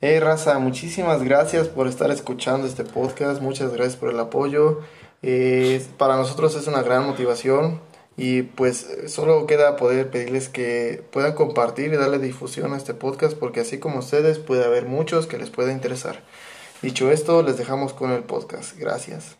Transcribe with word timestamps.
Hey 0.00 0.20
Raza, 0.20 0.60
muchísimas 0.60 1.24
gracias 1.24 1.66
por 1.66 1.88
estar 1.88 2.12
escuchando 2.12 2.68
este 2.68 2.84
podcast, 2.84 3.42
muchas 3.42 3.72
gracias 3.72 3.96
por 3.96 4.10
el 4.10 4.20
apoyo. 4.20 4.78
Eh, 5.22 5.84
para 5.96 6.14
nosotros 6.14 6.54
es 6.54 6.68
una 6.68 6.82
gran 6.82 7.04
motivación 7.04 7.80
y 8.16 8.42
pues 8.42 8.86
solo 9.08 9.44
queda 9.48 9.74
poder 9.74 10.08
pedirles 10.08 10.48
que 10.48 11.02
puedan 11.10 11.34
compartir 11.34 11.92
y 11.92 11.96
darle 11.96 12.20
difusión 12.20 12.74
a 12.74 12.76
este 12.76 12.94
podcast 12.94 13.36
porque 13.36 13.58
así 13.58 13.78
como 13.78 13.98
ustedes 13.98 14.38
puede 14.38 14.64
haber 14.64 14.86
muchos 14.86 15.26
que 15.26 15.36
les 15.36 15.50
pueda 15.50 15.72
interesar. 15.72 16.22
Dicho 16.80 17.10
esto, 17.10 17.42
les 17.42 17.58
dejamos 17.58 17.92
con 17.92 18.12
el 18.12 18.22
podcast. 18.22 18.78
Gracias. 18.78 19.36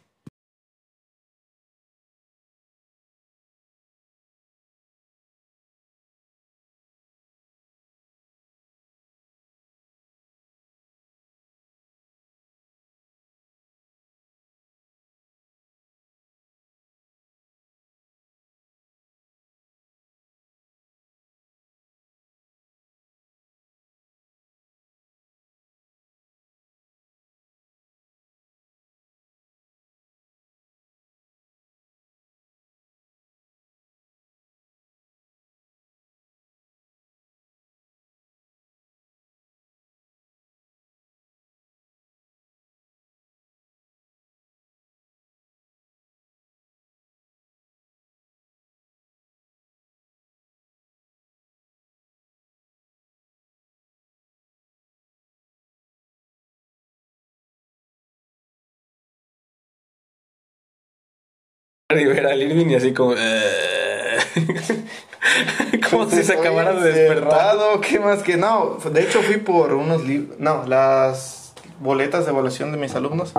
Y 62.51 62.75
así 62.75 62.93
como. 62.93 63.15
eh. 63.17 64.19
como 65.91 66.09
si 66.09 66.23
se 66.23 66.35
acabara 66.35 66.75
de 66.75 66.93
despertar. 66.93 67.57
¿Qué 67.81 68.01
más 68.01 68.23
que 68.23 68.37
no? 68.37 68.79
De 68.93 69.03
hecho 69.03 69.23
fui 69.23 69.39
por 69.39 69.73
unos 69.73 70.05
libros, 70.05 70.39
no, 70.39 70.65
las 70.67 71.53
boletas 71.81 72.25
de 72.25 72.33
evaluación 72.33 72.73
de 72.73 72.79
mis 72.79 72.95
alumnos 72.95 73.33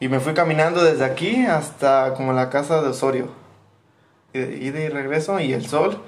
y 0.00 0.08
me 0.08 0.18
fui 0.20 0.34
caminando 0.34 0.82
desde 0.82 1.04
aquí 1.04 1.46
hasta 1.46 2.14
como 2.14 2.32
la 2.32 2.50
casa 2.50 2.82
de 2.82 2.88
Osorio. 2.88 3.28
Y 4.34 4.70
de 4.70 4.88
regreso 4.88 5.38
y 5.38 5.52
el 5.52 5.66
sol. 5.66 5.98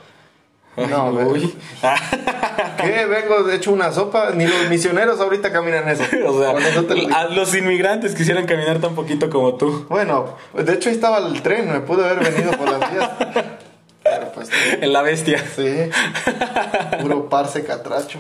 No, 0.77 1.11
uy. 1.11 1.55
¿Qué? 2.81 3.07
Vengo 3.07 3.49
hecho 3.51 3.73
una 3.73 3.93
sopa. 3.93 4.31
Ni 4.33 4.47
los 4.47 4.69
misioneros 4.69 5.21
ahorita 5.21 5.53
caminan 5.53 5.89
eso. 5.89 6.05
O 6.27 6.41
sea, 6.41 6.53
eso 6.59 6.85
te 6.85 6.97
los 7.35 7.55
inmigrantes 7.55 8.15
quisieran 8.15 8.47
caminar 8.47 8.81
tan 8.81 8.95
poquito 8.95 9.31
como 9.31 9.55
tú. 9.55 9.87
Bueno, 9.89 10.37
de 10.55 10.73
hecho 10.73 10.89
ahí 10.89 10.95
estaba 10.95 11.19
el 11.19 11.43
tren. 11.43 11.71
Me 11.73 11.81
pude 11.81 12.05
haber 12.05 12.33
venido 12.33 12.53
por 12.53 12.71
las 12.71 12.93
vías. 12.93 13.11
Pero 14.03 14.33
pues 14.33 14.51
En 14.81 14.93
la 14.93 15.03
bestia. 15.03 15.43
sí. 15.55 15.91
Puro 17.01 17.29
parce 17.29 17.65
catracho. 17.65 18.19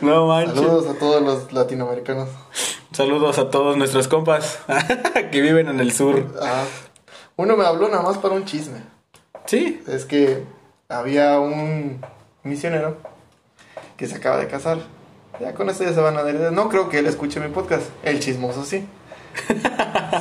No 0.00 0.26
manches. 0.26 0.54
Saludos 0.54 0.86
a 0.88 0.98
todos 0.98 1.22
los 1.22 1.52
latinoamericanos. 1.52 2.28
Saludos 2.92 3.38
a 3.38 3.50
todos 3.50 3.76
nuestros 3.76 4.08
compas 4.08 4.58
que 5.30 5.40
viven 5.42 5.68
en 5.68 5.80
el 5.80 5.92
sur. 5.92 6.34
Ah, 6.40 6.64
uno 7.36 7.56
me 7.56 7.64
habló 7.66 7.88
nada 7.88 8.02
más 8.02 8.16
para 8.18 8.34
un 8.34 8.46
chisme. 8.46 8.78
Sí. 9.44 9.82
Es 9.86 10.06
que 10.06 10.44
había 10.88 11.38
un 11.40 12.00
misionero 12.42 12.96
que 13.96 14.06
se 14.06 14.16
acaba 14.16 14.38
de 14.38 14.48
casar. 14.48 14.78
Ya 15.40 15.54
con 15.54 15.68
esto 15.68 15.84
ya 15.84 15.92
se 15.92 16.00
van 16.00 16.16
a 16.16 16.22
dar. 16.22 16.52
No 16.52 16.68
creo 16.68 16.88
que 16.88 16.98
él 16.98 17.06
escuche 17.06 17.40
mi 17.40 17.48
podcast. 17.48 17.84
El 18.02 18.20
chismoso 18.20 18.64
sí. 18.64 18.86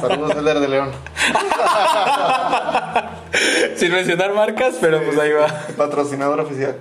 Saludos, 0.01 0.35
Eder 0.35 0.59
de 0.59 0.67
León. 0.67 0.91
Sin 3.75 3.91
mencionar 3.91 4.33
marcas, 4.33 4.75
pero 4.81 5.01
pues 5.03 5.17
ahí 5.17 5.31
va. 5.31 5.47
Patrocinador 5.77 6.39
oficial. 6.41 6.75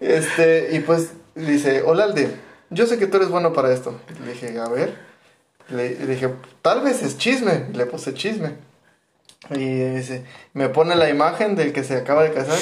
Este, 0.00 0.70
y 0.72 0.80
pues 0.80 1.12
dice: 1.34 1.82
Hola, 1.84 2.04
Alde. 2.04 2.34
Yo 2.70 2.86
sé 2.86 2.98
que 2.98 3.06
tú 3.06 3.18
eres 3.18 3.28
bueno 3.28 3.52
para 3.52 3.72
esto. 3.72 3.98
Le 4.24 4.32
dije: 4.32 4.58
A 4.58 4.68
ver. 4.68 4.96
Le, 5.68 5.90
le 5.90 6.06
dije: 6.06 6.30
Tal 6.62 6.80
vez 6.80 7.02
es 7.02 7.18
chisme. 7.18 7.66
Le 7.74 7.84
puse 7.84 8.14
chisme. 8.14 8.54
Y 9.50 9.80
dice, 9.94 10.24
me 10.54 10.68
pone 10.68 10.94
la 10.94 11.10
imagen 11.10 11.54
del 11.54 11.72
que 11.72 11.84
se 11.84 11.96
acaba 11.96 12.22
de 12.22 12.32
casar 12.32 12.58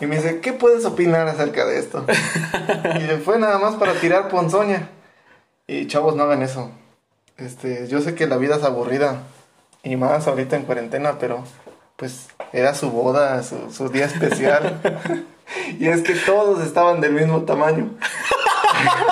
y 0.00 0.06
me 0.06 0.16
dice, 0.16 0.40
¿qué 0.40 0.52
puedes 0.52 0.84
opinar 0.84 1.26
acerca 1.28 1.64
de 1.64 1.78
esto? 1.78 2.04
y 2.96 3.16
fue 3.22 3.38
nada 3.38 3.58
más 3.58 3.76
para 3.76 3.94
tirar 3.94 4.28
ponzoña. 4.28 4.90
Y 5.66 5.86
chavos, 5.86 6.14
no 6.14 6.24
hagan 6.24 6.42
eso. 6.42 6.70
Este, 7.38 7.88
yo 7.88 8.00
sé 8.00 8.14
que 8.14 8.26
la 8.26 8.36
vida 8.36 8.56
es 8.56 8.62
aburrida 8.64 9.22
y 9.82 9.96
más 9.96 10.26
ahorita 10.26 10.56
en 10.56 10.64
cuarentena, 10.64 11.18
pero 11.18 11.44
pues 11.96 12.28
era 12.52 12.74
su 12.74 12.90
boda, 12.90 13.42
su, 13.42 13.72
su 13.72 13.88
día 13.88 14.04
especial. 14.04 14.80
y 15.78 15.88
es 15.88 16.02
que 16.02 16.14
todos 16.14 16.64
estaban 16.64 17.00
del 17.00 17.12
mismo 17.12 17.42
tamaño. 17.42 17.90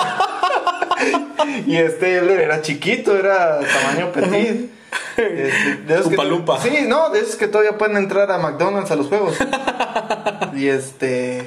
y 1.65 1.77
este 1.77 2.17
él 2.19 2.29
era 2.29 2.61
chiquito, 2.61 3.17
era 3.17 3.59
tamaño 3.59 4.11
petit. 4.11 4.74
Este, 5.17 5.75
de 5.87 5.93
esos 5.93 6.09
que-. 6.09 6.69
Sí, 6.69 6.85
no, 6.87 7.09
de 7.09 7.19
esos 7.19 7.35
que 7.35 7.47
todavía 7.47 7.77
pueden 7.77 7.97
entrar 7.97 8.31
a 8.31 8.37
McDonald's 8.37 8.91
a 8.91 8.95
los 8.95 9.07
juegos. 9.07 9.37
y 10.53 10.67
este. 10.67 11.45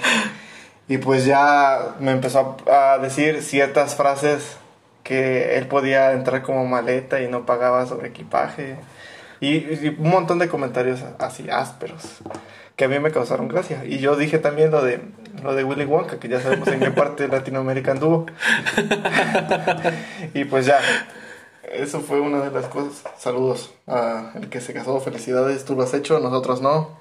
Y 0.89 0.99
pues 0.99 1.27
ya 1.27 1.97
me 2.01 2.13
empezó 2.13 2.57
a, 2.67 2.95
a 2.95 2.99
decir 2.99 3.43
ciertas 3.43 3.95
frases 3.95 4.57
que 5.03 5.57
él 5.59 5.67
podía 5.67 6.13
entrar 6.13 6.43
como 6.43 6.65
maleta 6.67 7.21
y 7.21 7.29
no 7.29 7.45
pagaba 7.45 7.87
sobre 7.87 8.09
equipaje. 8.09 8.77
Y, 9.41 9.57
y 9.57 9.97
un 9.99 10.11
montón 10.11 10.39
de 10.39 10.49
comentarios 10.49 11.01
así 11.19 11.49
ásperos 11.51 12.21
que 12.79 12.85
a 12.85 12.89
mí 12.89 12.99
me 13.01 13.11
causaron 13.11 13.49
gracia. 13.49 13.85
Y 13.85 13.99
yo 13.99 14.15
dije 14.15 14.39
también 14.39 14.71
lo 14.71 14.83
de 14.83 15.01
lo 15.43 15.55
de 15.55 15.65
Willy 15.65 15.85
Wonka, 15.85 16.19
que 16.19 16.29
ya 16.29 16.41
sabemos 16.41 16.69
en 16.69 16.81
qué 16.81 16.91
parte 16.91 17.25
de 17.25 17.29
Latinoamérica 17.29 17.93
anduvo. 17.93 18.27
y 20.35 20.45
pues 20.45 20.67
ya, 20.67 20.79
eso 21.73 22.01
fue 22.01 22.21
una 22.21 22.41
de 22.41 22.51
las 22.51 22.67
cosas. 22.67 23.03
Saludos 23.19 23.73
a 23.87 24.33
el 24.37 24.49
que 24.49 24.61
se 24.61 24.73
casó, 24.73 25.01
felicidades, 25.01 25.65
tú 25.65 25.75
lo 25.75 25.83
has 25.83 25.95
hecho, 25.95 26.19
nosotros 26.21 26.61
no. 26.63 26.99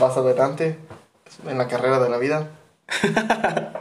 Vas 0.00 0.16
adelante 0.16 0.78
en 1.46 1.58
la 1.58 1.68
carrera 1.68 1.98
de 2.00 2.08
la 2.08 2.18
vida. 2.18 2.48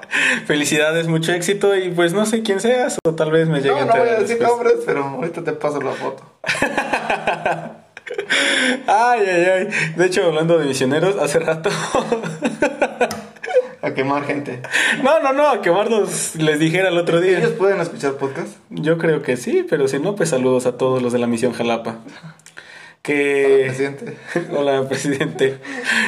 Felicidades, 0.48 1.08
mucho 1.08 1.32
éxito 1.32 1.76
y 1.76 1.90
pues 1.92 2.12
no 2.14 2.26
sé 2.26 2.44
quién 2.44 2.60
seas 2.60 2.98
o 3.06 3.14
tal 3.16 3.32
vez 3.32 3.48
me 3.48 3.60
llegue 3.62 3.72
No, 3.76 3.82
a 3.82 3.86
no 3.86 3.98
voy 3.98 4.10
a 4.10 4.20
decir 4.20 4.38
después. 4.38 4.50
nombres, 4.50 4.74
pero 4.86 5.04
ahorita 5.04 5.44
te 5.44 5.54
paso 5.54 5.82
la 5.82 5.92
foto. 5.92 6.24
Ay, 8.88 9.22
ay, 9.28 9.46
ay. 9.46 9.68
De 9.98 10.06
hecho, 10.06 10.24
hablando 10.26 10.58
de 10.58 10.66
misioneros, 10.66 11.18
hace 11.22 11.40
rato. 11.40 11.70
A 13.88 13.94
quemar 13.94 14.25
gente. 14.25 14.62
no, 15.02 15.22
no, 15.22 15.31
no, 15.31 15.48
a 15.48 15.62
quemarlos 15.62 16.36
les 16.36 16.59
dijera 16.59 16.90
el 16.90 16.98
otro 16.98 17.22
día. 17.22 17.38
¿Ellos 17.38 17.52
pueden 17.52 17.80
escuchar 17.80 18.16
podcast? 18.16 18.58
Yo 18.70 18.98
creo 18.98 19.22
que 19.22 19.38
sí, 19.38 19.66
pero 19.70 19.88
si 19.88 19.98
no, 19.98 20.14
pues 20.14 20.30
saludos 20.30 20.66
a 20.66 20.78
todos 20.78 21.02
los 21.02 21.14
de 21.14 21.20
la 21.20 21.28
misión 21.28 21.53
Jalapa. 21.53 22.00
Que. 23.02 23.64
Presidente. 23.68 24.18
Hola, 24.52 24.86
presidente. 24.90 25.59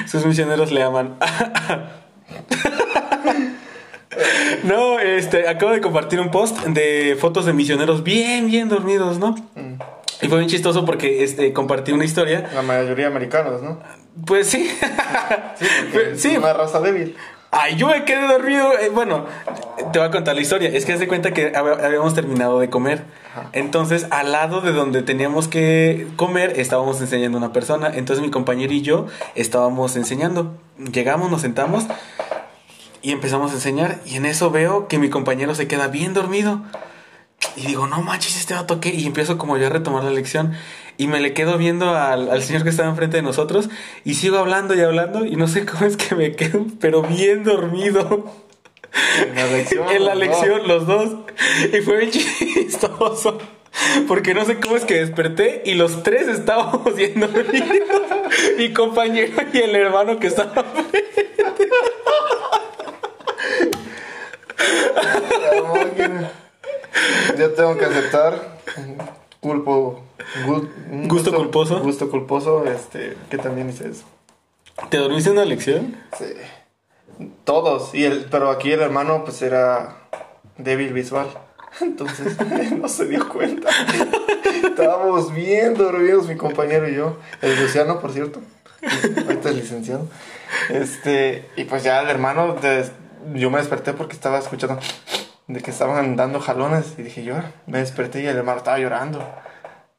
Sus 0.08 0.26
misioneros 0.26 0.74
le 0.74 0.84
aman. 0.84 1.16
no, 4.64 5.00
este, 5.00 5.48
acabo 5.48 5.72
de 5.72 5.80
compartir 5.80 6.20
un 6.20 6.32
post 6.32 6.60
de 6.66 7.16
fotos 7.18 7.46
de 7.46 7.54
misioneros 7.54 8.04
bien, 8.04 8.48
bien 8.48 8.68
dormidos, 8.68 9.20
¿no? 9.20 9.36
Mm. 9.56 9.76
Y 10.22 10.28
fue 10.28 10.40
bien 10.40 10.50
chistoso 10.50 10.84
porque 10.84 11.24
este, 11.24 11.54
compartí 11.54 11.94
una 11.94 12.04
historia. 12.04 12.50
La 12.54 12.62
mayoría 12.62 13.08
americanos, 13.08 13.62
¿no? 13.62 13.80
Pues 14.26 14.48
sí. 14.48 14.70
Sí, 15.56 15.66
sí. 16.16 16.32
es 16.32 16.38
una 16.38 16.52
raza 16.52 16.82
débil. 16.82 17.16
Ay, 17.52 17.76
yo 17.78 17.88
me 17.88 18.04
quedé 18.06 18.28
dormido. 18.28 18.72
Eh, 18.80 18.90
bueno, 18.94 19.26
te 19.92 19.98
voy 20.00 20.08
a 20.08 20.12
contar 20.12 20.36
la 20.36 20.42
historia. 20.42 20.70
Es 20.70 20.86
que 20.86 20.94
haz 20.94 21.00
de 21.00 21.08
cuenta 21.08 21.32
que 21.34 21.52
hab- 21.54 21.84
habíamos 21.84 22.14
terminado 22.14 22.60
de 22.60 22.70
comer. 22.70 23.04
Entonces, 23.54 24.06
al 24.12 24.32
lado 24.32 24.62
de 24.62 24.72
donde 24.72 25.02
teníamos 25.02 25.48
que 25.48 26.08
comer, 26.16 26.60
estábamos 26.60 27.02
enseñando 27.02 27.38
a 27.38 27.42
una 27.42 27.52
persona. 27.54 27.92
Entonces, 27.94 28.24
mi 28.24 28.30
compañero 28.32 28.72
y 28.74 28.82
yo 28.82 29.08
estábamos 29.36 29.96
enseñando. 29.96 30.56
Llegamos, 30.94 31.32
nos 31.32 31.42
sentamos 31.42 31.86
y 33.02 33.12
empezamos 33.14 33.52
a 33.52 33.56
enseñar. 33.56 34.00
Y 34.06 34.16
en 34.18 34.26
eso 34.26 34.52
veo 34.52 34.88
que 34.88 35.00
mi 35.00 35.10
compañero 35.10 35.56
se 35.56 35.68
queda 35.68 35.88
bien 35.88 36.14
dormido. 36.14 36.62
Y 37.56 37.66
digo, 37.66 37.88
no 37.88 38.02
manches, 38.04 38.38
este 38.38 38.54
vato 38.54 38.80
qué. 38.80 38.90
Y 38.94 39.08
empiezo 39.08 39.38
como 39.40 39.58
yo 39.58 39.68
a 39.68 39.70
retomar 39.70 40.04
la 40.04 40.12
lección. 40.12 40.54
Y 41.00 41.08
me 41.08 41.22
le 41.22 41.34
quedo 41.34 41.58
viendo 41.58 41.96
al, 41.96 42.30
al 42.30 42.44
señor 42.44 42.64
que 42.64 42.70
estaba 42.70 42.90
enfrente 42.90 43.16
de 43.16 43.24
nosotros. 43.24 43.70
Y 44.04 44.16
sigo 44.16 44.38
hablando 44.38 44.76
y 44.76 44.82
hablando. 44.82 45.26
Y 45.26 45.38
no 45.38 45.48
sé 45.48 45.66
cómo 45.66 45.86
es 45.86 45.96
que 45.96 46.14
me 46.14 46.36
quedo, 46.36 46.66
pero 46.82 47.02
bien 47.02 47.46
dormido. 47.46 48.26
En 49.22 49.36
la 49.36 49.48
lección. 49.48 49.90
en 49.90 50.04
la 50.04 50.14
no. 50.14 50.20
lección, 50.20 50.68
los 50.68 50.86
dos. 50.86 51.12
Y 51.72 51.80
fue 51.80 52.00
bien 52.00 52.12
chistoso. 52.12 53.38
Porque 54.10 54.34
no 54.34 54.44
sé 54.44 54.60
cómo 54.60 54.76
es 54.76 54.84
que 54.84 54.96
desperté 54.96 55.62
y 55.66 55.76
los 55.76 56.04
tres 56.04 56.28
estábamos 56.28 56.94
viendo 56.94 57.30
Mi 58.58 58.74
compañero 58.74 59.42
y 59.54 59.58
el 59.58 59.76
hermano 59.76 60.20
que 60.20 60.28
estaba. 60.28 60.66
Yo 67.38 67.54
tengo 67.54 67.78
que 67.78 67.86
aceptar. 67.86 68.60
Culpo. 69.40 70.02
¿Gusto 71.08 71.34
culposo? 71.34 71.80
Gusto 71.80 72.10
culposo, 72.10 72.66
este, 72.66 73.16
que 73.30 73.38
también 73.38 73.70
hice 73.70 73.90
eso. 73.90 74.04
¿Te 74.90 74.98
dormiste 74.98 75.30
en 75.30 75.36
la 75.38 75.46
lección? 75.46 75.96
Sí. 76.18 76.26
Todos. 77.44 77.94
Y 77.96 78.06
el, 78.06 78.26
pero 78.32 78.50
aquí 78.50 78.72
el 78.72 78.82
hermano, 78.82 79.24
pues 79.24 79.42
era 79.42 79.96
débil 80.58 80.94
visual. 80.94 81.28
Entonces 81.82 82.38
no 82.78 82.88
se 82.90 83.06
dio 83.06 83.28
cuenta. 83.30 83.70
Estábamos 84.64 85.34
bien 85.34 85.74
dormidos, 85.76 86.28
mi 86.28 86.36
compañero 86.36 86.90
y 86.90 86.96
yo. 86.96 87.18
El 87.42 87.60
Luciano, 87.62 88.00
por 88.00 88.12
cierto. 88.12 88.42
Ahorita 89.26 89.50
es 89.50 89.56
licenciado. 89.56 90.08
Este, 90.70 91.46
y 91.56 91.66
pues 91.66 91.84
ya 91.84 92.02
el 92.02 92.10
hermano, 92.10 92.56
des- 92.56 92.92
yo 93.34 93.50
me 93.52 93.58
desperté 93.60 93.94
porque 93.94 94.14
estaba 94.14 94.40
escuchando 94.40 94.80
de 95.50 95.62
que 95.62 95.72
estaban 95.72 96.16
dando 96.16 96.40
jalones. 96.40 96.94
Y 96.98 97.02
dije 97.04 97.24
yo, 97.24 97.36
me 97.68 97.80
desperté 97.80 98.22
y 98.22 98.28
el 98.28 98.38
hermano 98.38 98.60
estaba 98.60 98.80
llorando. 98.80 99.20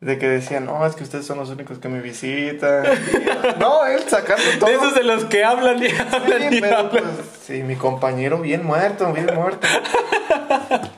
De 0.01 0.17
que 0.19 0.27
decía, 0.27 0.61
no, 0.61 0.87
es 0.87 0.95
que 0.97 1.03
ustedes 1.03 1.27
son 1.27 1.37
los 1.37 1.51
únicos 1.51 1.79
que 1.79 1.89
me 1.91 2.01
visitan. 2.01 2.85
Y- 2.87 3.59
no, 3.61 3.85
él 3.85 4.01
sacando 4.09 4.43
todo. 4.59 4.71
De 4.71 4.77
esos 4.77 4.95
de 4.95 5.03
los 5.05 5.25
que 5.27 5.45
hablan 5.45 5.83
y 5.83 5.89
hablan 5.89 6.49
Sí, 6.51 6.57
y 6.57 6.61
pero, 6.63 6.77
hablan. 6.79 6.91
pues, 6.91 7.05
sí, 7.43 7.63
mi 7.63 7.77
compañero 7.77 8.39
bien 8.39 8.65
muerto, 8.65 9.13
bien 9.13 9.27
muerto. 9.35 9.67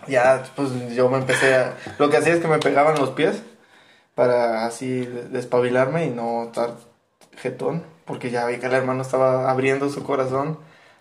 ya, 0.07 0.45
pues 0.55 0.69
yo 0.95 1.09
me 1.09 1.19
empecé 1.19 1.55
a... 1.57 1.75
Lo 1.99 2.11
que 2.11 2.19
hacía 2.19 2.35
es 2.35 2.41
que 2.41 2.49
me 2.49 2.59
pegaban 2.59 2.97
los 2.99 3.11
pies 3.11 3.43
para 4.15 4.67
así 4.67 5.01
despabilarme 5.31 6.05
y 6.07 6.11
no 6.11 6.45
estar 6.45 6.75
jetón, 7.39 7.83
porque 8.05 8.31
ya 8.31 8.47
vi 8.47 8.59
que 8.59 8.67
el 8.67 8.75
hermano 8.75 9.03
estaba 9.03 9.51
abriendo 9.51 9.89
su 9.89 10.05
corazón 10.05 10.59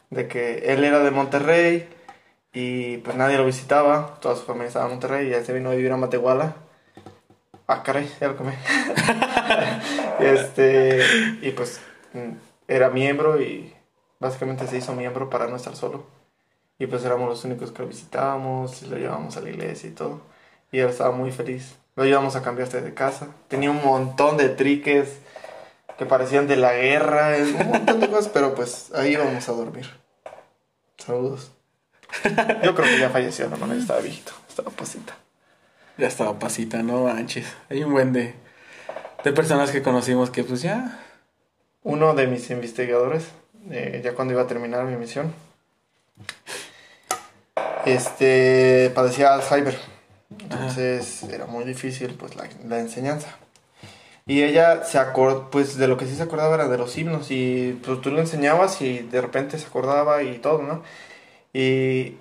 de 0.09 0.27
que 0.27 0.73
él 0.73 0.83
era 0.83 0.99
de 0.99 1.11
Monterrey 1.11 1.87
y 2.53 2.97
pues 2.97 3.15
nadie 3.15 3.37
lo 3.37 3.45
visitaba, 3.45 4.17
toda 4.19 4.35
su 4.35 4.43
familia 4.43 4.67
estaba 4.67 4.85
en 4.85 4.91
Monterrey 4.91 5.29
y 5.29 5.33
él 5.33 5.45
se 5.45 5.53
vino 5.53 5.69
a 5.69 5.75
vivir 5.75 5.91
a 5.91 5.97
Matehuala. 5.97 6.55
Ah, 7.67 7.83
caray, 7.83 8.09
ya 8.19 8.27
lo 8.27 8.35
comí. 8.35 8.51
este, 10.19 10.99
y 11.41 11.51
pues 11.51 11.79
mm, 12.13 12.31
era 12.67 12.89
miembro 12.89 13.41
y 13.41 13.73
básicamente 14.19 14.67
se 14.67 14.77
hizo 14.77 14.93
miembro 14.93 15.29
para 15.29 15.47
no 15.47 15.55
estar 15.55 15.75
solo. 15.75 16.05
Y 16.77 16.87
pues 16.87 17.05
éramos 17.05 17.29
los 17.29 17.45
únicos 17.45 17.71
que 17.71 17.83
lo 17.83 17.87
visitábamos, 17.87 18.81
y 18.83 18.87
lo 18.87 18.97
llevábamos 18.97 19.37
a 19.37 19.41
la 19.41 19.49
iglesia 19.49 19.89
y 19.89 19.93
todo. 19.93 20.21
Y 20.71 20.79
él 20.79 20.89
estaba 20.89 21.11
muy 21.15 21.31
feliz. 21.31 21.77
Lo 21.95 22.05
llevamos 22.05 22.35
a 22.35 22.41
cambiarse 22.41 22.81
de 22.81 22.93
casa. 22.93 23.27
Tenía 23.47 23.71
un 23.71 23.83
montón 23.83 24.35
de 24.35 24.49
triques 24.49 25.19
que 25.97 26.05
parecían 26.05 26.47
de 26.47 26.55
la 26.55 26.73
guerra, 26.73 27.35
un 27.37 27.69
montón 27.69 27.99
de 27.99 28.09
cosas, 28.09 28.29
pero 28.33 28.55
pues 28.55 28.91
ahí 28.95 29.13
íbamos 29.13 29.47
a 29.47 29.51
dormir. 29.51 29.87
Saludos. 30.97 31.51
Yo 32.63 32.75
creo 32.75 32.87
que 32.87 32.99
ya 32.99 33.09
falleció, 33.09 33.49
no, 33.49 33.57
no, 33.57 33.73
estaba 33.73 34.01
viejito, 34.01 34.31
estaba 34.47 34.69
pasita. 34.71 35.15
Ya 35.97 36.07
estaba 36.07 36.37
pasita, 36.39 36.81
no 36.83 37.05
manches. 37.05 37.47
Hay 37.69 37.83
un 37.83 37.91
buen 37.91 38.13
de, 38.13 38.33
de 39.23 39.33
personas 39.33 39.71
que 39.71 39.81
conocimos 39.81 40.29
que 40.29 40.43
pues 40.43 40.61
ya. 40.61 40.99
Uno 41.83 42.13
de 42.13 42.27
mis 42.27 42.49
investigadores, 42.49 43.27
eh, 43.71 44.01
ya 44.03 44.13
cuando 44.13 44.33
iba 44.33 44.43
a 44.43 44.47
terminar 44.47 44.85
mi 44.85 44.95
misión, 44.95 45.33
este, 47.85 48.91
padecía 48.93 49.33
Alzheimer. 49.33 49.77
Entonces 50.39 51.23
era 51.23 51.45
muy 51.45 51.65
difícil 51.65 52.13
pues 52.13 52.35
la, 52.35 52.47
la 52.67 52.79
enseñanza. 52.79 53.37
Y 54.25 54.43
ella 54.43 54.83
se 54.83 54.97
acordó, 54.97 55.49
pues 55.49 55.77
de 55.77 55.87
lo 55.87 55.97
que 55.97 56.05
sí 56.05 56.15
se 56.15 56.23
acordaba 56.23 56.55
era 56.55 56.67
de 56.67 56.77
los 56.77 56.95
himnos 56.97 57.31
y 57.31 57.79
pues 57.83 58.01
tú 58.01 58.11
le 58.11 58.21
enseñabas 58.21 58.81
y 58.81 58.99
de 58.99 59.19
repente 59.19 59.57
se 59.57 59.65
acordaba 59.65 60.23
y 60.23 60.37
todo, 60.37 60.61
¿no? 60.61 60.83
Y 61.53 62.17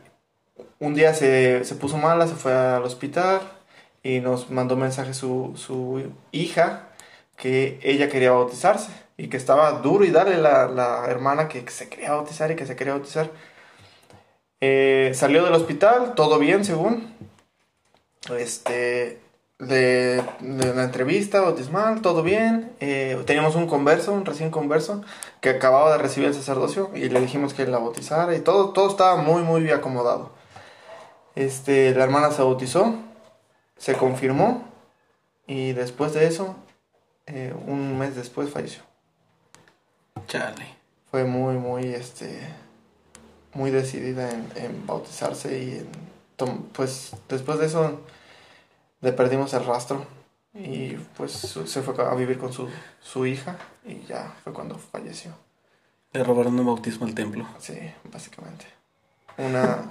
un 0.78 0.94
día 0.94 1.14
se, 1.14 1.64
se 1.64 1.74
puso 1.74 1.96
mala, 1.98 2.26
se 2.26 2.34
fue 2.34 2.52
al 2.52 2.82
hospital 2.82 3.40
y 4.02 4.20
nos 4.20 4.50
mandó 4.50 4.76
mensaje 4.76 5.14
su, 5.14 5.52
su 5.56 6.02
hija 6.32 6.88
que 7.36 7.78
ella 7.82 8.08
quería 8.08 8.32
bautizarse 8.32 8.90
y 9.16 9.28
que 9.28 9.36
estaba 9.36 9.72
duro 9.72 10.04
y 10.04 10.10
dale 10.10 10.38
la, 10.38 10.66
la 10.68 11.06
hermana 11.08 11.48
que 11.48 11.68
se 11.70 11.88
quería 11.88 12.12
bautizar 12.12 12.50
y 12.50 12.56
que 12.56 12.66
se 12.66 12.76
quería 12.76 12.94
bautizar. 12.94 13.30
Eh, 14.60 15.12
salió 15.14 15.44
del 15.44 15.54
hospital, 15.54 16.14
todo 16.14 16.38
bien 16.38 16.64
según. 16.64 17.14
Este, 18.38 19.18
de, 19.60 20.22
de 20.40 20.74
la 20.74 20.84
entrevista 20.84 21.40
bautismal, 21.40 22.00
todo 22.00 22.22
bien. 22.22 22.72
Eh, 22.80 23.22
teníamos 23.26 23.54
un 23.54 23.66
converso, 23.66 24.12
un 24.12 24.24
recién 24.24 24.50
converso, 24.50 25.02
que 25.40 25.50
acababa 25.50 25.92
de 25.92 25.98
recibir 25.98 26.28
el 26.28 26.34
sacerdocio 26.34 26.90
y 26.94 27.08
le 27.10 27.20
dijimos 27.20 27.54
que 27.54 27.66
la 27.66 27.78
bautizara 27.78 28.34
y 28.34 28.40
todo, 28.40 28.70
todo 28.70 28.88
estaba 28.88 29.16
muy, 29.16 29.42
muy 29.42 29.62
bien 29.62 29.76
acomodado. 29.76 30.32
Este, 31.36 31.94
la 31.94 32.04
hermana 32.04 32.30
se 32.32 32.42
bautizó, 32.42 32.94
se 33.76 33.94
confirmó 33.94 34.64
y 35.46 35.72
después 35.72 36.14
de 36.14 36.26
eso, 36.26 36.56
eh, 37.26 37.54
un 37.66 37.98
mes 37.98 38.16
después 38.16 38.50
falleció. 38.50 38.82
Chale. 40.26 40.80
Fue 41.10 41.24
muy, 41.24 41.56
muy, 41.56 41.92
este, 41.92 42.40
muy 43.52 43.70
decidida 43.70 44.30
en, 44.30 44.48
en 44.56 44.86
bautizarse 44.86 45.62
y 45.62 45.78
en, 45.78 45.88
pues 46.72 47.12
después 47.28 47.58
de 47.58 47.66
eso 47.66 48.00
le 49.00 49.12
perdimos 49.12 49.54
el 49.54 49.64
rastro 49.64 50.04
y 50.54 50.90
pues 51.16 51.32
se 51.32 51.82
fue 51.82 51.94
a 52.04 52.14
vivir 52.14 52.38
con 52.38 52.52
su, 52.52 52.68
su 53.00 53.26
hija 53.26 53.56
y 53.84 54.04
ya 54.06 54.34
fue 54.42 54.52
cuando 54.52 54.76
falleció. 54.76 55.32
Le 56.12 56.24
robaron 56.24 56.58
un 56.58 56.66
bautismo 56.66 57.06
al 57.06 57.14
templo. 57.14 57.46
Sí, 57.58 57.78
básicamente. 58.12 58.66
Una... 59.38 59.84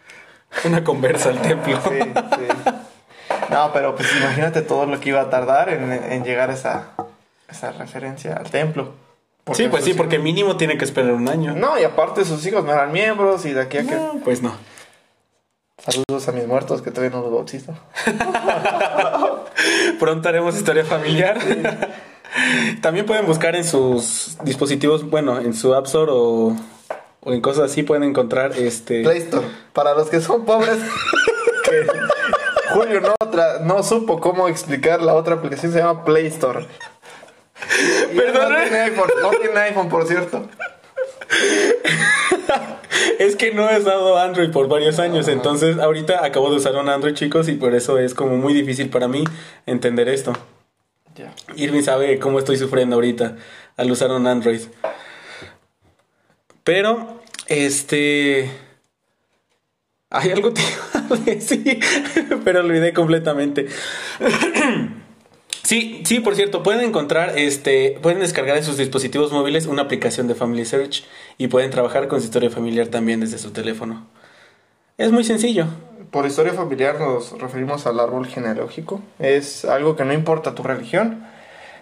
Una 0.64 0.84
conversa 0.84 1.30
al 1.30 1.42
templo. 1.42 1.78
Sí, 1.82 1.98
sí. 2.00 2.72
No, 3.50 3.72
pero 3.72 3.94
pues 3.94 4.08
imagínate 4.16 4.62
todo 4.62 4.86
lo 4.86 5.00
que 5.00 5.10
iba 5.10 5.20
a 5.20 5.28
tardar 5.28 5.68
en, 5.68 5.92
en 5.92 6.24
llegar 6.24 6.50
a 6.50 6.54
esa, 6.54 6.90
esa 7.48 7.72
referencia 7.72 8.34
al 8.34 8.48
templo. 8.50 8.94
Porque 9.44 9.62
sí, 9.62 9.68
pues 9.68 9.84
sí, 9.84 9.94
porque 9.94 10.18
mínimo 10.18 10.56
tiene 10.56 10.76
que 10.76 10.84
esperar 10.84 11.12
un 11.12 11.28
año. 11.28 11.54
No, 11.54 11.78
y 11.78 11.84
aparte 11.84 12.24
sus 12.24 12.44
hijos 12.46 12.64
no 12.64 12.72
eran 12.72 12.90
miembros 12.90 13.44
y 13.44 13.52
de 13.52 13.62
aquí 13.62 13.78
a 13.78 13.86
que... 13.86 13.94
No, 13.94 14.20
pues 14.24 14.42
no. 14.42 14.52
Saludos 15.78 16.26
a 16.28 16.32
mis 16.32 16.46
muertos 16.46 16.80
que 16.82 16.90
todavía 16.90 17.16
no 17.16 17.22
los 17.22 17.32
bautizo. 17.32 17.74
Pronto 20.00 20.28
haremos 20.28 20.56
historia 20.56 20.84
familiar. 20.84 21.38
También 22.80 23.04
pueden 23.06 23.26
buscar 23.26 23.54
en 23.56 23.64
sus 23.64 24.36
dispositivos, 24.42 25.08
bueno, 25.08 25.38
en 25.38 25.54
su 25.54 25.74
App 25.74 25.86
Store 25.86 26.10
o, 26.12 26.56
o 27.20 27.32
en 27.32 27.40
cosas 27.40 27.70
así 27.70 27.82
pueden 27.82 28.04
encontrar 28.04 28.52
este 28.56 29.02
Play 29.02 29.18
Store. 29.18 29.46
Para 29.74 29.94
los 29.94 30.08
que 30.08 30.20
son 30.20 30.44
pobres, 30.44 30.78
que 31.64 31.86
Julio 32.70 33.00
no, 33.02 33.14
tra- 33.30 33.60
no 33.60 33.82
supo 33.82 34.18
cómo 34.20 34.48
explicar 34.48 35.02
la 35.02 35.14
otra 35.14 35.34
aplicación, 35.36 35.72
se 35.72 35.78
llama 35.78 36.04
Play 36.04 36.26
Store. 36.26 36.66
Y 38.12 38.16
Perdón, 38.16 38.52
No 38.52 38.58
¿eh? 38.58 38.62
tiene 38.62 38.78
iPhone, 38.84 39.10
no 39.22 39.30
tiene 39.30 39.60
iPhone, 39.60 39.88
por 39.88 40.06
cierto. 40.06 40.48
Es 43.18 43.36
que 43.36 43.52
no 43.52 43.68
he 43.70 43.78
usado 43.78 44.18
Android 44.18 44.50
por 44.50 44.68
varios 44.68 44.98
años, 44.98 45.28
entonces 45.28 45.78
ahorita 45.78 46.24
acabo 46.24 46.50
de 46.50 46.56
usar 46.56 46.76
un 46.76 46.88
Android, 46.88 47.14
chicos, 47.14 47.48
y 47.48 47.52
por 47.52 47.74
eso 47.74 47.98
es 47.98 48.14
como 48.14 48.36
muy 48.36 48.52
difícil 48.52 48.90
para 48.90 49.08
mí 49.08 49.24
entender 49.64 50.08
esto. 50.08 50.32
Ya. 51.14 51.34
Irving 51.56 51.82
sabe 51.82 52.18
cómo 52.18 52.38
estoy 52.38 52.58
sufriendo 52.58 52.96
ahorita 52.96 53.36
al 53.76 53.90
usar 53.90 54.10
un 54.10 54.26
Android. 54.26 54.60
Pero, 56.62 57.20
este... 57.46 58.50
Hay 60.10 60.30
algo 60.30 60.52
que 60.54 60.62
iba 60.62 61.16
a 61.16 61.20
decir, 61.20 61.80
pero 62.44 62.60
olvidé 62.60 62.92
completamente. 62.92 63.66
Sí, 65.66 66.02
sí, 66.06 66.20
por 66.20 66.36
cierto, 66.36 66.62
pueden 66.62 66.80
encontrar, 66.82 67.36
este, 67.36 67.98
pueden 68.00 68.20
descargar 68.20 68.56
en 68.56 68.62
sus 68.62 68.76
dispositivos 68.76 69.32
móviles 69.32 69.66
una 69.66 69.82
aplicación 69.82 70.28
de 70.28 70.36
Family 70.36 70.64
Search 70.64 71.02
y 71.38 71.48
pueden 71.48 71.72
trabajar 71.72 72.06
con 72.06 72.20
su 72.20 72.26
historia 72.26 72.50
familiar 72.50 72.86
también 72.86 73.18
desde 73.18 73.38
su 73.38 73.50
teléfono. 73.50 74.06
Es 74.96 75.10
muy 75.10 75.24
sencillo. 75.24 75.66
Por 76.12 76.24
historia 76.24 76.52
familiar 76.52 77.00
nos 77.00 77.36
referimos 77.40 77.84
al 77.88 77.98
árbol 77.98 78.26
genealógico. 78.28 79.00
Es 79.18 79.64
algo 79.64 79.96
que 79.96 80.04
no 80.04 80.12
importa 80.12 80.54
tu 80.54 80.62
religión. 80.62 81.24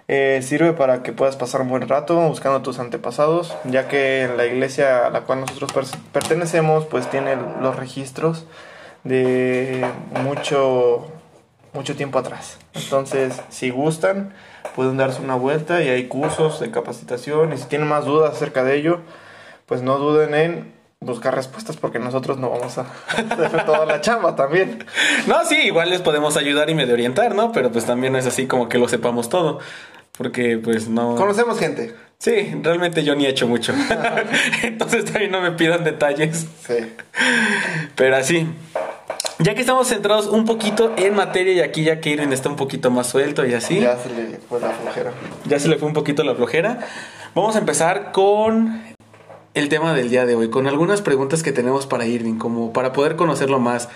Eh, 0.08 0.40
sirve 0.42 0.72
para 0.72 1.02
que 1.02 1.12
puedas 1.12 1.36
pasar 1.36 1.60
un 1.60 1.68
buen 1.68 1.86
rato 1.86 2.16
buscando 2.26 2.62
tus 2.62 2.78
antepasados, 2.78 3.54
ya 3.64 3.86
que 3.88 4.30
la 4.34 4.46
iglesia 4.46 5.06
a 5.06 5.10
la 5.10 5.20
cual 5.24 5.40
nosotros 5.40 5.72
per- 5.74 6.00
pertenecemos 6.10 6.86
pues 6.86 7.10
tiene 7.10 7.36
los 7.60 7.76
registros 7.76 8.46
de 9.04 9.84
mucho, 10.22 11.06
mucho 11.74 11.96
tiempo 11.96 12.18
atrás. 12.18 12.58
Entonces, 12.72 13.40
si 13.50 13.70
gustan, 13.70 14.32
pueden 14.74 14.96
darse 14.96 15.20
una 15.20 15.34
vuelta 15.34 15.82
y 15.82 15.88
hay 15.88 16.06
cursos 16.08 16.60
de 16.60 16.70
capacitación 16.70 17.52
y 17.52 17.58
si 17.58 17.64
tienen 17.64 17.88
más 17.88 18.04
dudas 18.04 18.32
acerca 18.32 18.64
de 18.64 18.76
ello, 18.76 19.00
pues 19.66 19.82
no 19.82 19.98
duden 19.98 20.34
en 20.34 20.72
buscar 21.00 21.34
respuestas 21.34 21.76
porque 21.76 21.98
nosotros 21.98 22.38
no 22.38 22.48
vamos 22.48 22.78
a 22.78 22.86
hacer 23.08 23.64
toda 23.66 23.84
la 23.84 24.00
chamba 24.00 24.34
también. 24.36 24.86
No, 25.26 25.44
sí, 25.44 25.56
igual 25.56 25.90
les 25.90 26.00
podemos 26.00 26.36
ayudar 26.36 26.70
y 26.70 26.74
medio 26.74 26.94
orientar, 26.94 27.34
¿no? 27.34 27.52
Pero 27.52 27.70
pues 27.70 27.84
también 27.84 28.14
no 28.14 28.18
es 28.18 28.26
así 28.26 28.46
como 28.46 28.68
que 28.68 28.78
lo 28.78 28.88
sepamos 28.88 29.28
todo. 29.28 29.58
Porque 30.16 30.58
pues 30.58 30.88
no... 30.88 31.16
Conocemos 31.16 31.58
gente. 31.58 31.94
Sí, 32.18 32.54
realmente 32.62 33.04
yo 33.04 33.14
ni 33.14 33.26
he 33.26 33.28
hecho 33.28 33.47
mucho. 33.47 33.75
Entonces 34.62 35.04
también 35.04 35.30
no 35.30 35.40
me 35.40 35.52
pidan 35.52 35.85
detalles. 35.85 36.47
Sí. 36.66 36.75
Pero 37.97 38.16
así. 38.16 38.47
Ya 39.40 39.54
que 39.54 39.61
estamos 39.61 39.88
centrados 39.88 40.26
un 40.26 40.44
poquito 40.44 40.94
en 40.97 41.14
materia 41.14 41.52
y 41.52 41.61
aquí 41.61 41.85
ya 41.85 42.00
que 42.00 42.11
Irving 42.11 42.28
está 42.33 42.49
un 42.49 42.56
poquito 42.56 42.90
más 42.90 43.09
suelto 43.09 43.44
y 43.44 43.52
así. 43.52 43.80
Ya 43.80 43.99
se 43.99 44.09
le 44.11 44.38
fue 44.38 44.61
la 44.61 44.71
flojera. 44.71 45.12
Ya 45.44 45.59
se 45.59 45.68
le 45.68 45.76
fue 45.76 45.88
un 45.88 45.94
poquito 45.94 46.23
la 46.23 46.35
flojera. 46.35 46.78
Vamos 47.35 47.56
a 47.56 47.59
empezar 47.59 48.12
con 48.12 48.80
el 49.54 49.68
tema 49.68 49.92
del 49.92 50.09
día 50.09 50.25
de 50.25 50.35
hoy, 50.35 50.50
con 50.50 50.66
algunas 50.66 51.02
preguntas 51.02 51.42
que 51.42 51.52
tenemos 51.52 51.87
para 51.87 52.06
Irving, 52.06 52.38
como 52.38 52.73
para 52.73 52.92
poder 52.92 53.16
conocerlo 53.16 53.59
más. 53.59 53.88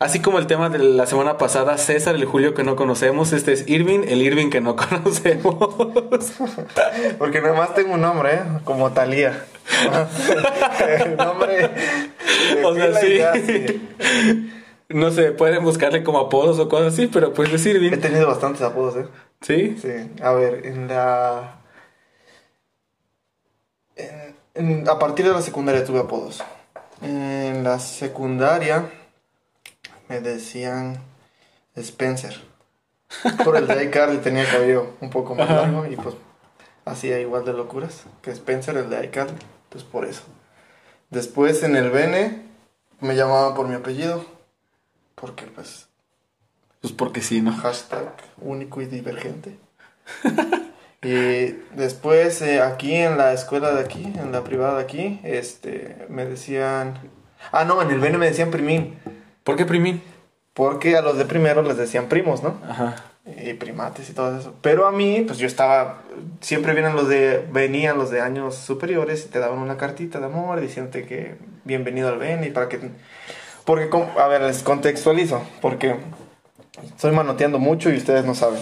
Así 0.00 0.20
como 0.22 0.38
el 0.38 0.46
tema 0.46 0.70
de 0.70 0.78
la 0.78 1.04
semana 1.04 1.36
pasada, 1.36 1.76
César, 1.76 2.14
el 2.14 2.24
Julio 2.24 2.54
que 2.54 2.64
no 2.64 2.74
conocemos, 2.74 3.34
este 3.34 3.52
es 3.52 3.68
Irving, 3.68 4.00
el 4.08 4.22
Irving 4.22 4.48
que 4.48 4.62
no 4.62 4.74
conocemos. 4.88 5.58
Porque 7.18 7.42
nada 7.42 7.52
más 7.54 7.74
tengo 7.74 7.92
un 7.94 8.00
nombre, 8.00 8.34
¿eh? 8.36 8.40
como 8.64 8.92
Talía. 8.92 9.44
el 11.04 11.16
nombre. 11.18 11.70
O 12.64 12.74
sea, 12.74 12.94
sí. 13.34 13.82
No 14.88 15.10
sé, 15.10 15.32
pueden 15.32 15.62
buscarle 15.62 16.02
como 16.02 16.18
apodos 16.18 16.58
o 16.58 16.68
cosas 16.70 16.94
así, 16.94 17.06
pero 17.06 17.34
pues 17.34 17.52
es 17.52 17.66
He 17.66 17.70
Irving. 17.72 18.00
tenido 18.00 18.26
bastantes 18.26 18.62
apodos, 18.62 18.96
¿eh? 18.96 19.06
¿Sí? 19.42 19.76
Sí. 19.82 20.22
A 20.22 20.32
ver, 20.32 20.64
en 20.66 20.88
la. 20.88 21.60
en- 23.96 24.34
en- 24.54 24.88
a 24.88 24.98
partir 24.98 25.26
de 25.26 25.32
la 25.32 25.42
secundaria 25.42 25.84
tuve 25.84 26.00
apodos. 26.00 26.42
En 27.02 27.62
la 27.64 27.78
secundaria 27.78 28.84
me 30.10 30.20
decían 30.20 31.00
Spencer. 31.76 32.34
Por 33.44 33.56
el 33.56 33.68
de 33.68 33.84
iCarly 33.84 34.18
tenía 34.18 34.44
cabello 34.44 34.94
un 35.00 35.08
poco 35.08 35.36
más 35.36 35.48
largo 35.48 35.86
y 35.86 35.94
pues 35.94 36.16
hacía 36.84 37.20
igual 37.20 37.44
de 37.44 37.52
locuras 37.52 38.04
que 38.20 38.32
Spencer, 38.32 38.76
el 38.76 38.90
de 38.90 39.04
iCarly. 39.04 39.38
Pues 39.68 39.84
por 39.84 40.04
eso. 40.04 40.22
Después 41.10 41.62
en 41.62 41.76
el 41.76 41.90
Bene 41.90 42.42
me 42.98 43.14
llamaban 43.14 43.54
por 43.54 43.68
mi 43.68 43.76
apellido. 43.76 44.24
Porque 45.14 45.46
pues 45.46 45.88
Pues 46.80 46.92
porque 46.92 47.22
sí, 47.22 47.40
¿no? 47.40 47.56
hashtag 47.56 48.12
único 48.40 48.82
y 48.82 48.86
divergente. 48.86 49.58
y 51.02 51.52
después 51.76 52.42
eh, 52.42 52.60
aquí 52.60 52.96
en 52.96 53.16
la 53.16 53.32
escuela 53.32 53.72
de 53.74 53.80
aquí, 53.80 54.12
en 54.16 54.32
la 54.32 54.42
privada 54.42 54.78
de 54.78 54.82
aquí, 54.82 55.20
este, 55.22 56.04
me 56.08 56.24
decían... 56.24 56.98
Ah, 57.52 57.64
no, 57.64 57.80
en 57.80 57.90
el 57.90 58.00
Bene 58.00 58.18
me 58.18 58.26
decían 58.26 58.50
primín. 58.50 58.98
¿Por 59.50 59.58
qué 59.58 59.66
Primín? 59.66 60.02
Porque 60.54 60.96
a 60.96 61.02
los 61.02 61.16
de 61.16 61.24
primero 61.24 61.62
les 61.62 61.76
decían 61.76 62.08
primos, 62.08 62.42
¿no? 62.42 62.60
Ajá. 62.68 62.96
Y 63.24 63.54
primates 63.54 64.08
y 64.10 64.12
todo 64.12 64.38
eso. 64.38 64.54
Pero 64.62 64.86
a 64.86 64.92
mí, 64.92 65.24
pues 65.26 65.38
yo 65.38 65.46
estaba... 65.46 66.02
Siempre 66.40 66.72
vienen 66.72 66.94
los 66.94 67.08
de... 67.08 67.44
Venían 67.52 67.98
los 67.98 68.10
de 68.10 68.20
años 68.20 68.56
superiores 68.56 69.24
y 69.26 69.28
te 69.28 69.38
daban 69.38 69.58
una 69.58 69.76
cartita 69.76 70.18
de 70.20 70.26
amor 70.26 70.60
diciéndote 70.60 71.04
que 71.04 71.36
bienvenido 71.64 72.08
al 72.08 72.18
Bene 72.18 72.46
y 72.46 72.50
para 72.50 72.68
que... 72.68 72.78
Porque, 73.64 73.88
a 74.18 74.26
ver, 74.28 74.42
les 74.42 74.62
contextualizo. 74.62 75.42
Porque 75.60 75.96
estoy 76.84 77.12
manoteando 77.12 77.58
mucho 77.58 77.90
y 77.90 77.96
ustedes 77.96 78.24
no 78.24 78.34
saben. 78.34 78.60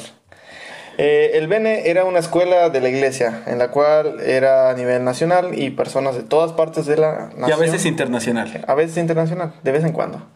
Eh, 0.99 1.38
el 1.38 1.49
Bene 1.49 1.88
era 1.88 2.04
una 2.04 2.18
escuela 2.18 2.71
de 2.71 2.80
la 2.80 2.88
iglesia, 2.88 3.45
en 3.47 3.59
la 3.59 3.71
cual 3.71 4.21
era 4.21 4.71
a 4.71 4.75
nivel 4.75 5.04
nacional 5.04 5.59
y 5.59 5.71
personas 5.71 6.16
de 6.16 6.25
todas 6.25 6.52
partes 6.52 6.87
de 6.87 6.97
la 6.97 7.30
nación. 7.37 7.49
Y 7.49 7.52
a 7.52 7.57
veces 7.57 7.87
internacional. 7.87 8.64
A 8.66 8.75
veces 8.75 8.97
internacional, 8.99 9.54
de 9.62 9.73
vez 9.73 9.85
en 9.85 9.92
cuando. 9.92 10.26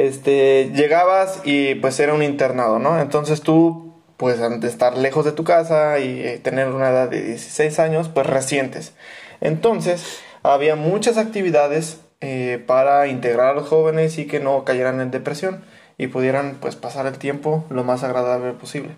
Este, 0.00 0.70
llegabas 0.74 1.42
y 1.44 1.74
pues 1.74 2.00
era 2.00 2.14
un 2.14 2.22
internado, 2.22 2.78
¿no? 2.78 2.98
Entonces 2.98 3.42
tú, 3.42 3.92
pues 4.16 4.40
al 4.40 4.58
de 4.58 4.66
estar 4.66 4.96
lejos 4.96 5.26
de 5.26 5.32
tu 5.32 5.44
casa 5.44 5.98
y 5.98 6.22
eh, 6.22 6.40
tener 6.42 6.68
una 6.68 6.88
edad 6.88 7.10
de 7.10 7.20
16 7.20 7.78
años, 7.80 8.08
pues 8.08 8.26
recientes. 8.26 8.94
Entonces, 9.42 10.20
había 10.42 10.74
muchas 10.74 11.18
actividades 11.18 12.00
eh, 12.22 12.64
para 12.66 13.08
integrar 13.08 13.48
a 13.48 13.52
los 13.52 13.68
jóvenes 13.68 14.16
y 14.16 14.26
que 14.26 14.40
no 14.40 14.64
cayeran 14.64 15.02
en 15.02 15.10
depresión 15.10 15.64
y 15.98 16.06
pudieran 16.06 16.56
pues 16.62 16.76
pasar 16.76 17.04
el 17.04 17.18
tiempo 17.18 17.66
lo 17.68 17.84
más 17.84 18.02
agradable 18.02 18.52
posible. 18.52 18.92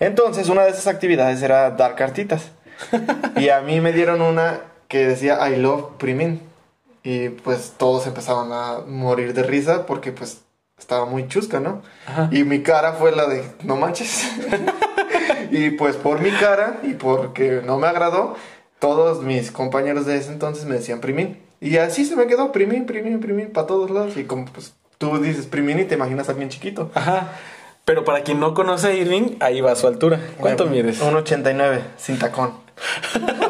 Entonces, 0.00 0.48
una 0.48 0.64
de 0.64 0.70
esas 0.70 0.88
actividades 0.88 1.40
era 1.40 1.70
dar 1.70 1.94
cartitas. 1.94 2.50
y 3.36 3.50
a 3.50 3.60
mí 3.60 3.80
me 3.80 3.92
dieron 3.92 4.20
una 4.22 4.58
que 4.88 5.06
decía 5.06 5.48
I 5.48 5.54
love 5.54 5.98
Primin. 5.98 6.55
Y 7.08 7.28
pues 7.28 7.74
todos 7.76 8.04
empezaban 8.08 8.48
a 8.52 8.80
morir 8.84 9.32
de 9.32 9.44
risa 9.44 9.86
porque 9.86 10.10
pues 10.10 10.40
estaba 10.76 11.06
muy 11.06 11.28
chusca, 11.28 11.60
¿no? 11.60 11.82
Ajá. 12.06 12.28
Y 12.32 12.42
mi 12.42 12.62
cara 12.64 12.94
fue 12.94 13.12
la 13.14 13.26
de 13.28 13.44
no 13.62 13.76
manches. 13.76 14.28
y 15.52 15.70
pues 15.70 15.94
por 15.94 16.20
mi 16.20 16.30
cara 16.32 16.80
y 16.82 16.94
porque 16.94 17.62
no 17.64 17.78
me 17.78 17.86
agradó, 17.86 18.34
todos 18.80 19.22
mis 19.22 19.52
compañeros 19.52 20.04
de 20.04 20.16
ese 20.16 20.32
entonces 20.32 20.64
me 20.64 20.74
decían 20.74 21.00
Primin. 21.00 21.40
Y 21.60 21.76
así 21.76 22.04
se 22.04 22.16
me 22.16 22.26
quedó 22.26 22.50
Primin, 22.50 22.86
Primin, 22.86 23.20
Primin 23.20 23.52
para 23.52 23.68
todos 23.68 23.88
lados. 23.90 24.16
Y 24.16 24.24
como 24.24 24.46
pues 24.46 24.74
tú 24.98 25.16
dices 25.20 25.46
Primin 25.46 25.78
y 25.78 25.84
te 25.84 25.94
imaginas 25.94 26.28
a 26.28 26.32
alguien 26.32 26.48
chiquito. 26.48 26.90
Ajá. 26.94 27.28
Pero 27.84 28.04
para 28.04 28.22
quien 28.24 28.40
no 28.40 28.52
conoce 28.52 28.88
a 28.88 28.94
Irving, 28.94 29.36
ahí 29.38 29.60
va 29.60 29.76
su 29.76 29.86
altura. 29.86 30.18
¿Cuánto 30.38 30.64
Eh, 30.64 30.70
mides? 30.70 31.00
1.89, 31.00 31.82
sin 31.96 32.18
tacón. 32.18 32.54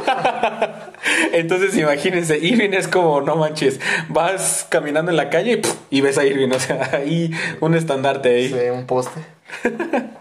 Entonces 1.36 1.76
imagínense, 1.76 2.38
Irving 2.38 2.72
es 2.72 2.88
como, 2.88 3.20
no 3.20 3.36
manches, 3.36 3.78
vas 4.08 4.66
caminando 4.70 5.10
en 5.10 5.18
la 5.18 5.28
calle 5.28 5.52
y, 5.52 5.56
¡puf! 5.58 5.76
y 5.90 6.00
ves 6.00 6.16
a 6.16 6.24
Irving, 6.24 6.50
o 6.50 6.58
sea, 6.58 6.90
ahí 6.94 7.30
un 7.60 7.74
estandarte 7.74 8.30
ahí. 8.30 8.48
Sí, 8.48 8.70
un 8.72 8.86
poste. 8.86 9.20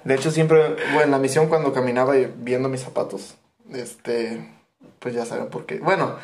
De 0.04 0.16
hecho, 0.16 0.30
siempre, 0.30 0.76
bueno, 0.92 1.04
en 1.04 1.12
la 1.12 1.20
misión 1.20 1.48
cuando 1.48 1.72
caminaba 1.72 2.18
y 2.18 2.32
viendo 2.38 2.68
mis 2.68 2.82
zapatos, 2.82 3.36
este, 3.74 4.46
pues 5.00 5.16
ya 5.16 5.26
saben 5.26 5.48
por 5.48 5.66
qué. 5.66 5.80
Bueno, 5.80 6.18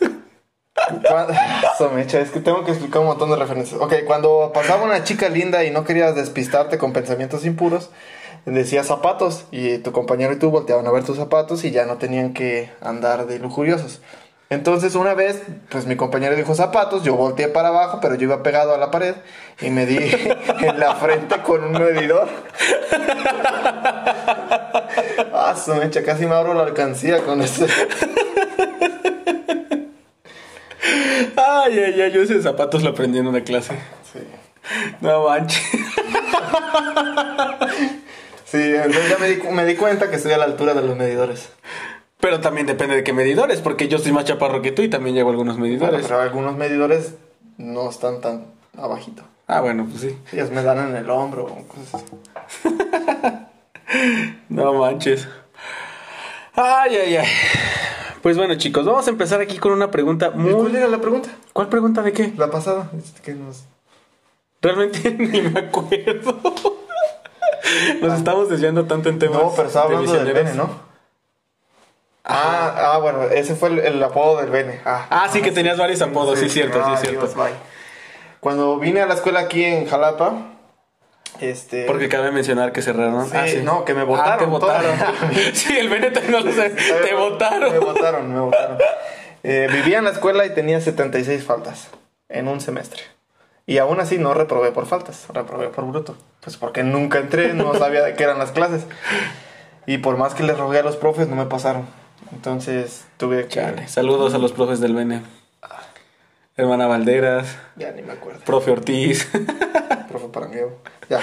eso 1.74 1.90
me 1.90 2.02
echa, 2.02 2.20
es 2.20 2.30
que 2.30 2.40
tengo 2.40 2.64
que 2.64 2.70
explicar 2.70 3.00
un 3.00 3.08
montón 3.08 3.28
de 3.30 3.36
referencias. 3.36 3.80
Ok, 3.80 3.94
cuando 4.06 4.52
pasaba 4.54 4.84
una 4.84 5.02
chica 5.02 5.28
linda 5.28 5.64
y 5.64 5.72
no 5.72 5.84
querías 5.84 6.14
despistarte 6.14 6.78
con 6.78 6.92
pensamientos 6.92 7.44
impuros, 7.44 7.90
decía 8.44 8.84
zapatos 8.84 9.44
y 9.50 9.78
tu 9.78 9.92
compañero 9.92 10.32
y 10.32 10.38
tú 10.38 10.50
volteaban 10.50 10.86
a 10.86 10.90
ver 10.90 11.04
tus 11.04 11.16
zapatos 11.16 11.64
y 11.64 11.70
ya 11.70 11.86
no 11.86 11.96
tenían 11.96 12.34
que 12.34 12.70
andar 12.80 13.26
de 13.26 13.38
lujuriosos. 13.38 14.00
Entonces 14.50 14.94
una 14.96 15.14
vez, 15.14 15.42
pues 15.70 15.86
mi 15.86 15.96
compañero 15.96 16.36
dijo 16.36 16.54
zapatos, 16.54 17.04
yo 17.04 17.14
volteé 17.14 17.48
para 17.48 17.68
abajo, 17.68 18.00
pero 18.02 18.16
yo 18.16 18.24
iba 18.24 18.42
pegado 18.42 18.74
a 18.74 18.78
la 18.78 18.90
pared 18.90 19.14
y 19.60 19.70
me 19.70 19.86
di 19.86 19.96
en 20.60 20.78
la 20.78 20.94
frente 20.96 21.40
con 21.42 21.64
un 21.64 21.72
medidor. 21.72 22.28
Ah, 25.34 25.56
su 25.56 25.74
mecha, 25.74 26.04
casi 26.04 26.26
me 26.26 26.34
abro 26.34 26.52
la 26.54 26.64
alcancía 26.64 27.24
con 27.24 27.40
este. 27.40 27.66
Ay, 31.36 31.78
ay, 31.78 32.00
ay, 32.00 32.12
yo 32.12 32.22
ese 32.22 32.40
zapatos 32.42 32.82
lo 32.82 32.90
aprendí 32.90 33.18
en 33.18 33.26
una 33.26 33.42
clase. 33.42 33.74
Sí. 34.12 34.20
No 35.00 35.28
manches. 35.28 35.62
Sí, 38.52 38.58
entonces 38.60 39.08
ya 39.08 39.16
me 39.18 39.28
di, 39.30 39.42
me 39.50 39.64
di 39.64 39.76
cuenta 39.76 40.10
que 40.10 40.16
estoy 40.16 40.32
a 40.32 40.36
la 40.38 40.44
altura 40.44 40.74
de 40.74 40.82
los 40.82 40.94
medidores. 40.94 41.48
Pero 42.20 42.40
también 42.40 42.66
depende 42.66 42.94
de 42.94 43.02
qué 43.02 43.14
medidores, 43.14 43.60
porque 43.62 43.88
yo 43.88 43.98
soy 43.98 44.12
más 44.12 44.26
chaparro 44.26 44.60
que 44.60 44.72
tú 44.72 44.82
y 44.82 44.90
también 44.90 45.16
llevo 45.16 45.30
algunos 45.30 45.58
Bueno, 45.58 45.72
medidores. 45.74 46.06
pero 46.06 46.20
algunos 46.20 46.56
medidores 46.56 47.14
no 47.56 47.88
están 47.88 48.20
tan 48.20 48.44
abajito. 48.76 49.22
Ah, 49.46 49.62
bueno, 49.62 49.86
pues 49.88 50.02
sí. 50.02 50.16
Ellos 50.32 50.50
me 50.50 50.62
dan 50.62 50.90
en 50.90 50.96
el 50.96 51.08
hombro 51.08 51.44
o 51.46 51.66
cosas 51.66 51.94
así. 51.94 52.68
No 54.48 54.74
manches. 54.74 55.26
Ay, 56.54 56.96
ay, 56.96 57.16
ay. 57.16 57.26
Pues 58.22 58.36
bueno, 58.36 58.54
chicos, 58.56 58.84
vamos 58.86 59.06
a 59.06 59.10
empezar 59.10 59.40
aquí 59.40 59.58
con 59.58 59.72
una 59.72 59.90
pregunta 59.90 60.28
¿Y 60.28 60.30
¿Cuál 60.30 60.54
muy... 60.68 60.76
era 60.76 60.88
la 60.88 61.00
pregunta? 61.00 61.30
¿Cuál 61.52 61.68
pregunta 61.68 62.02
de 62.02 62.12
qué? 62.12 62.32
La 62.36 62.50
pasada. 62.50 62.90
Que 63.24 63.34
nos... 63.34 63.64
Realmente 64.60 65.10
ni 65.18 65.40
me 65.42 65.60
acuerdo. 65.60 66.81
Nos 68.00 68.18
estamos 68.18 68.48
desviando 68.48 68.84
tanto 68.86 69.08
en 69.08 69.18
temas. 69.18 69.42
No, 69.42 69.52
pero 69.54 69.68
estaba 69.68 69.88
de 70.00 70.06
del. 70.06 70.32
Bene, 70.32 70.54
¿no? 70.54 70.70
Ah, 72.24 72.92
ah, 72.94 72.98
bueno, 72.98 73.24
ese 73.24 73.56
fue 73.56 73.68
el, 73.70 73.78
el 73.80 74.02
apodo 74.02 74.40
del 74.40 74.50
Bene. 74.50 74.80
Ah, 74.84 75.06
Ah, 75.10 75.28
sí, 75.32 75.42
que 75.42 75.50
tenías 75.50 75.76
varios 75.76 76.00
apodos, 76.02 76.38
sí, 76.38 76.48
cierto, 76.48 76.78
sí, 76.78 76.90
Ay, 76.90 76.96
cierto. 77.00 77.20
Dios, 77.26 77.34
bye. 77.34 77.52
Cuando 78.40 78.78
vine 78.78 79.00
a 79.00 79.06
la 79.06 79.14
escuela 79.14 79.40
aquí 79.40 79.64
en 79.64 79.86
Jalapa, 79.88 80.52
este... 81.40 81.84
Porque 81.86 82.08
cabe 82.08 82.30
mencionar 82.30 82.70
que 82.72 82.80
cerraron. 82.82 83.28
Sí, 83.28 83.60
no, 83.64 83.84
que 83.84 83.94
me 83.94 84.04
votaron 84.04 84.32
Ah, 84.34 84.38
te 84.38 84.44
votaron. 84.46 84.92
sí, 85.52 85.76
el 85.76 85.88
Beneta 85.88 86.20
no 86.28 86.40
lo 86.40 86.52
sé. 86.52 86.70
Te 86.70 87.12
Me 87.12 87.14
votaron. 87.14 87.80
votaron, 87.80 88.32
me 88.32 88.40
votaron. 88.40 88.78
Eh, 89.42 89.68
vivía 89.72 89.98
en 89.98 90.04
la 90.04 90.10
escuela 90.10 90.46
y 90.46 90.50
tenía 90.54 90.80
76 90.80 91.42
faltas 91.44 91.88
en 92.28 92.46
un 92.46 92.60
semestre. 92.60 93.02
Y 93.66 93.78
aún 93.78 94.00
así 94.00 94.18
no 94.18 94.34
reprobé 94.34 94.72
por 94.72 94.86
faltas, 94.86 95.26
reprobé 95.32 95.68
por 95.68 95.86
bruto. 95.86 96.16
Pues 96.40 96.56
porque 96.56 96.82
nunca 96.82 97.18
entré, 97.18 97.54
no 97.54 97.74
sabía 97.78 98.02
de 98.02 98.14
qué 98.14 98.24
eran 98.24 98.38
las 98.38 98.50
clases. 98.52 98.86
Y 99.86 99.98
por 99.98 100.16
más 100.16 100.34
que 100.34 100.42
les 100.42 100.58
rogué 100.58 100.78
a 100.80 100.82
los 100.82 100.96
profes, 100.96 101.28
no 101.28 101.36
me 101.36 101.46
pasaron. 101.46 101.86
Entonces 102.32 103.04
tuve 103.18 103.42
que... 103.44 103.48
Chale, 103.60 103.88
Saludos 103.88 104.34
a 104.34 104.38
los 104.38 104.52
profes 104.52 104.80
del 104.80 104.94
Bene. 104.94 105.22
Hermana 106.56 106.86
Valderas, 106.86 107.56
Ya 107.76 107.92
ni 107.92 108.02
me 108.02 108.12
acuerdo. 108.12 108.40
profe 108.44 108.70
Ortiz. 108.70 109.28
Profe 110.08 110.28
Parangueo. 110.28 110.76
Ya. 111.08 111.20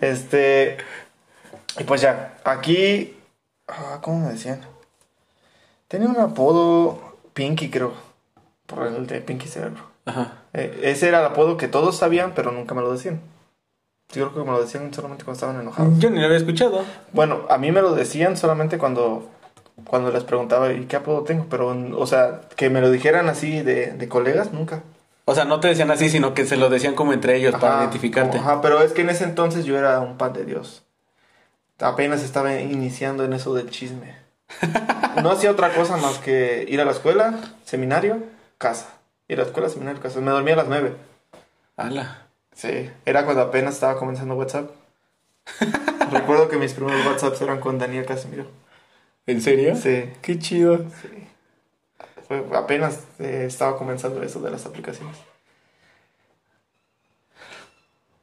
Este. 0.00 0.76
Y 1.78 1.84
pues 1.84 2.00
ya. 2.00 2.34
Aquí. 2.44 3.16
Ah, 3.68 4.00
¿Cómo 4.02 4.26
me 4.26 4.32
decían? 4.32 4.60
Tenía 5.86 6.08
un 6.08 6.18
apodo 6.18 7.16
Pinky, 7.32 7.70
creo. 7.70 7.92
Por 8.66 8.88
el 8.88 9.06
de 9.06 9.20
Pinky 9.20 9.46
Cerebro. 9.46 9.91
Ajá. 10.04 10.32
Eh, 10.52 10.80
ese 10.84 11.08
era 11.08 11.20
el 11.20 11.26
apodo 11.26 11.56
que 11.56 11.68
todos 11.68 11.96
sabían, 11.96 12.32
pero 12.34 12.52
nunca 12.52 12.74
me 12.74 12.82
lo 12.82 12.92
decían. 12.92 13.20
Yo 14.12 14.30
creo 14.30 14.44
que 14.44 14.50
me 14.50 14.56
lo 14.56 14.62
decían 14.62 14.92
solamente 14.92 15.24
cuando 15.24 15.36
estaban 15.36 15.60
enojados. 15.60 15.98
Yo 15.98 16.10
ni 16.10 16.18
lo 16.18 16.26
había 16.26 16.36
escuchado. 16.36 16.84
Bueno, 17.12 17.42
a 17.48 17.56
mí 17.58 17.72
me 17.72 17.80
lo 17.80 17.94
decían 17.94 18.36
solamente 18.36 18.76
cuando, 18.76 19.30
cuando 19.86 20.10
les 20.10 20.24
preguntaba, 20.24 20.72
¿y 20.72 20.84
qué 20.84 20.96
apodo 20.96 21.22
tengo? 21.22 21.46
Pero, 21.48 21.74
o 21.96 22.06
sea, 22.06 22.42
que 22.56 22.68
me 22.68 22.80
lo 22.80 22.90
dijeran 22.90 23.28
así 23.28 23.62
de, 23.62 23.92
de 23.92 24.08
colegas, 24.08 24.52
nunca. 24.52 24.82
O 25.24 25.34
sea, 25.34 25.44
no 25.44 25.60
te 25.60 25.68
decían 25.68 25.90
así, 25.90 26.10
sino 26.10 26.34
que 26.34 26.44
se 26.44 26.56
lo 26.56 26.68
decían 26.68 26.94
como 26.94 27.12
entre 27.12 27.36
ellos 27.36 27.54
para 27.54 27.74
Ajá, 27.74 27.82
identificarte. 27.84 28.38
Ajá, 28.38 28.60
pero 28.60 28.82
es 28.82 28.92
que 28.92 29.02
en 29.02 29.10
ese 29.10 29.24
entonces 29.24 29.64
yo 29.64 29.78
era 29.78 30.00
un 30.00 30.18
pan 30.18 30.32
de 30.32 30.44
Dios. 30.44 30.82
Apenas 31.78 32.22
estaba 32.22 32.54
iniciando 32.60 33.24
en 33.24 33.32
eso 33.32 33.54
del 33.54 33.70
chisme. 33.70 34.16
No 35.22 35.30
hacía 35.30 35.50
otra 35.50 35.74
cosa 35.74 35.98
más 35.98 36.16
que 36.18 36.64
ir 36.68 36.80
a 36.80 36.86
la 36.86 36.92
escuela, 36.92 37.34
seminario, 37.66 38.22
casa. 38.56 38.88
A 39.32 39.36
la 39.36 39.42
escuela, 39.44 39.68
seminario. 39.68 40.00
Me 40.20 40.30
dormía 40.30 40.54
a 40.54 40.58
las 40.58 40.68
nueve. 40.68 40.96
Ala. 41.76 42.26
Sí, 42.54 42.90
era 43.06 43.24
cuando 43.24 43.42
apenas 43.42 43.74
estaba 43.74 43.98
comenzando 43.98 44.34
WhatsApp. 44.34 44.70
Recuerdo 46.10 46.48
que 46.48 46.56
mis 46.58 46.74
primeros 46.74 47.04
WhatsApps 47.06 47.40
eran 47.40 47.60
con 47.60 47.78
Daniel 47.78 48.04
Casimiro. 48.06 48.46
¿En 49.26 49.40
serio? 49.40 49.74
Sí, 49.76 50.10
Qué 50.20 50.38
chido. 50.38 50.78
sí. 51.00 51.28
Fue- 52.28 52.44
apenas 52.56 53.00
eh, 53.18 53.44
estaba 53.46 53.76
comenzando 53.78 54.22
eso 54.22 54.40
de 54.40 54.50
las 54.50 54.66
aplicaciones. 54.66 55.16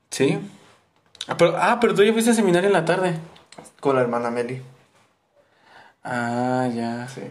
Sí. 0.09 0.39
Ah, 1.27 1.37
pero, 1.37 1.55
ah, 1.57 1.77
pero 1.79 1.93
tú 1.95 2.03
ya 2.03 2.11
fuiste 2.13 2.31
a 2.31 2.33
seminario 2.33 2.67
en 2.67 2.73
la 2.73 2.85
tarde. 2.85 3.17
Con 3.79 3.95
la 3.95 4.01
hermana 4.01 4.29
Meli. 4.31 4.61
Ah, 6.03 6.67
ya. 6.73 7.07
Sí. 7.07 7.21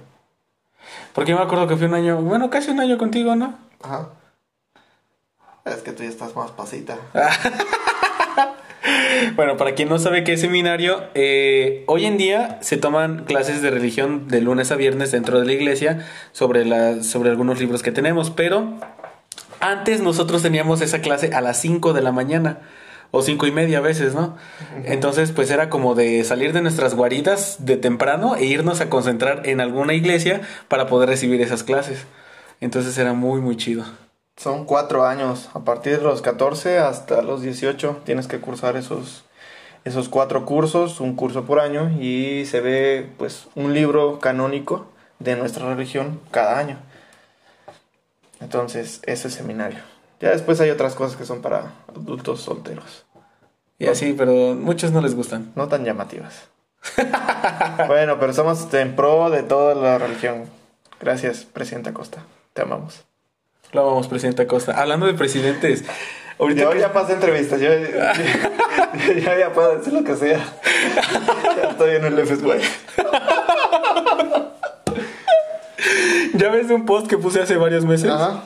Porque 1.13 1.33
yo 1.33 1.39
me 1.39 1.43
acuerdo 1.45 1.67
que 1.67 1.77
fui 1.77 1.87
un 1.87 1.95
año, 1.95 2.21
bueno, 2.21 2.51
casi 2.51 2.71
un 2.71 2.81
año 2.81 2.99
contigo, 2.99 3.35
¿no? 3.37 3.55
Ajá. 3.83 4.11
Es 5.65 5.83
que 5.83 5.93
tú 5.93 6.03
ya 6.03 6.09
estás 6.09 6.35
más 6.35 6.51
pasita. 6.53 6.99
Bueno, 9.35 9.57
para 9.57 9.75
quien 9.75 9.89
no 9.89 9.99
sabe 9.99 10.25
qué 10.25 10.35
es 10.35 10.41
seminario, 10.41 11.03
eh, 11.15 11.85
hoy 11.87 12.07
en 12.07 12.17
día 12.19 12.59
se 12.61 12.77
toman 12.77 13.25
clases 13.25 13.63
de 13.63 13.71
religión 13.71 14.29
de 14.29 14.41
lunes 14.41 14.71
a 14.71 14.77
viernes 14.77 15.11
dentro 15.11 15.41
de 15.41 15.47
la 15.47 15.53
iglesia 15.53 16.07
sobre, 16.33 16.65
la, 16.65 17.03
sobre 17.03 17.31
algunos 17.31 17.59
libros 17.61 17.83
que 17.83 17.93
tenemos, 17.93 18.31
pero 18.31 18.75
antes 19.61 20.01
nosotros 20.01 20.43
teníamos 20.43 20.81
esa 20.81 21.01
clase 21.01 21.35
a 21.35 21.41
las 21.41 21.61
5 21.61 21.93
de 21.93 22.03
la 22.03 22.13
mañana 22.13 22.61
o 23.11 23.23
cinco 23.23 23.47
y 23.47 23.53
media 23.53 23.79
a 23.79 23.83
veces, 23.83 24.15
¿no? 24.15 24.37
Entonces, 24.85 25.33
pues 25.33 25.51
era 25.51 25.71
como 25.71 25.95
de 25.95 26.23
salir 26.25 26.53
de 26.53 26.61
nuestras 26.61 26.95
guaridas 26.95 27.57
de 27.61 27.77
temprano 27.77 28.37
e 28.37 28.45
irnos 28.45 28.81
a 28.81 28.91
concentrar 28.91 29.47
en 29.47 29.61
alguna 29.61 29.95
iglesia 29.95 30.43
para 30.69 30.87
poder 30.87 31.09
recibir 31.09 31.41
esas 31.41 31.63
clases. 31.63 32.07
Entonces 32.61 32.99
era 32.99 33.13
muy, 33.13 33.41
muy 33.41 33.57
chido. 33.57 33.85
Son 34.37 34.65
cuatro 34.65 35.05
años. 35.07 35.49
A 35.55 35.61
partir 35.61 35.99
de 35.99 36.05
los 36.05 36.23
14 36.23 36.79
hasta 36.79 37.23
los 37.23 37.43
18 37.43 38.03
tienes 38.05 38.29
que 38.29 38.41
cursar 38.41 38.77
esos, 38.77 39.25
esos 39.85 40.09
cuatro 40.09 40.45
cursos, 40.45 41.01
un 41.01 41.17
curso 41.17 41.45
por 41.45 41.61
año, 41.61 41.91
y 42.01 42.45
se 42.47 42.61
ve 42.61 43.09
pues 43.17 43.49
un 43.55 43.75
libro 43.75 44.21
canónico 44.21 44.87
de 45.19 45.37
nuestra 45.37 45.69
religión 45.75 46.21
cada 46.31 46.59
año. 46.59 46.79
Entonces, 48.41 49.01
ese 49.07 49.29
es 49.29 49.35
seminario. 49.35 49.81
Ya 50.21 50.31
después 50.31 50.61
hay 50.61 50.71
otras 50.71 50.95
cosas 50.95 51.17
que 51.17 51.25
son 51.25 51.41
para 51.43 51.73
adultos 51.89 52.41
solteros. 52.41 53.05
Y 53.79 53.87
así, 53.87 54.13
pero 54.17 54.33
muchos 54.55 54.91
no 54.93 55.01
les 55.01 55.15
gustan. 55.15 55.53
No 55.55 55.69
tan 55.69 55.85
llamativas. 55.85 56.49
bueno, 57.87 58.19
pero 58.19 58.33
somos 58.33 58.73
en 58.75 58.97
pro 58.97 59.31
de 59.31 59.43
toda 59.45 59.75
la 59.75 59.99
religión. 59.99 60.45
Gracias, 61.01 61.45
presidente 61.45 61.91
Acosta. 61.91 62.23
Te 62.55 62.63
amamos. 62.63 63.05
Lo 63.73 63.87
vamos, 63.87 64.09
presidente 64.09 64.43
Acosta. 64.43 64.73
Hablando 64.81 65.07
de 65.07 65.15
presidentes, 65.15 65.85
ahorita 66.41 66.63
Yo 66.63 66.71
que- 66.71 66.81
ya 66.81 66.93
pasé 66.93 67.13
entrevistas, 67.13 67.61
yo, 67.61 67.69
yo- 67.73 67.87
yo 69.21 69.39
ya 69.39 69.53
puedo 69.53 69.77
decir 69.77 69.93
lo 69.93 70.03
que 70.03 70.17
sea. 70.17 70.41
Ya 71.57 71.71
estoy 71.71 71.97
en 71.97 72.05
el 72.07 72.27
FSY. 72.27 72.61
ya 76.35 76.49
ves 76.51 76.71
un 76.71 76.85
post 76.87 77.07
que 77.07 77.19
puse 77.19 77.41
hace 77.41 77.57
varios 77.57 77.85
meses. 77.85 78.11
Ajá. 78.11 78.43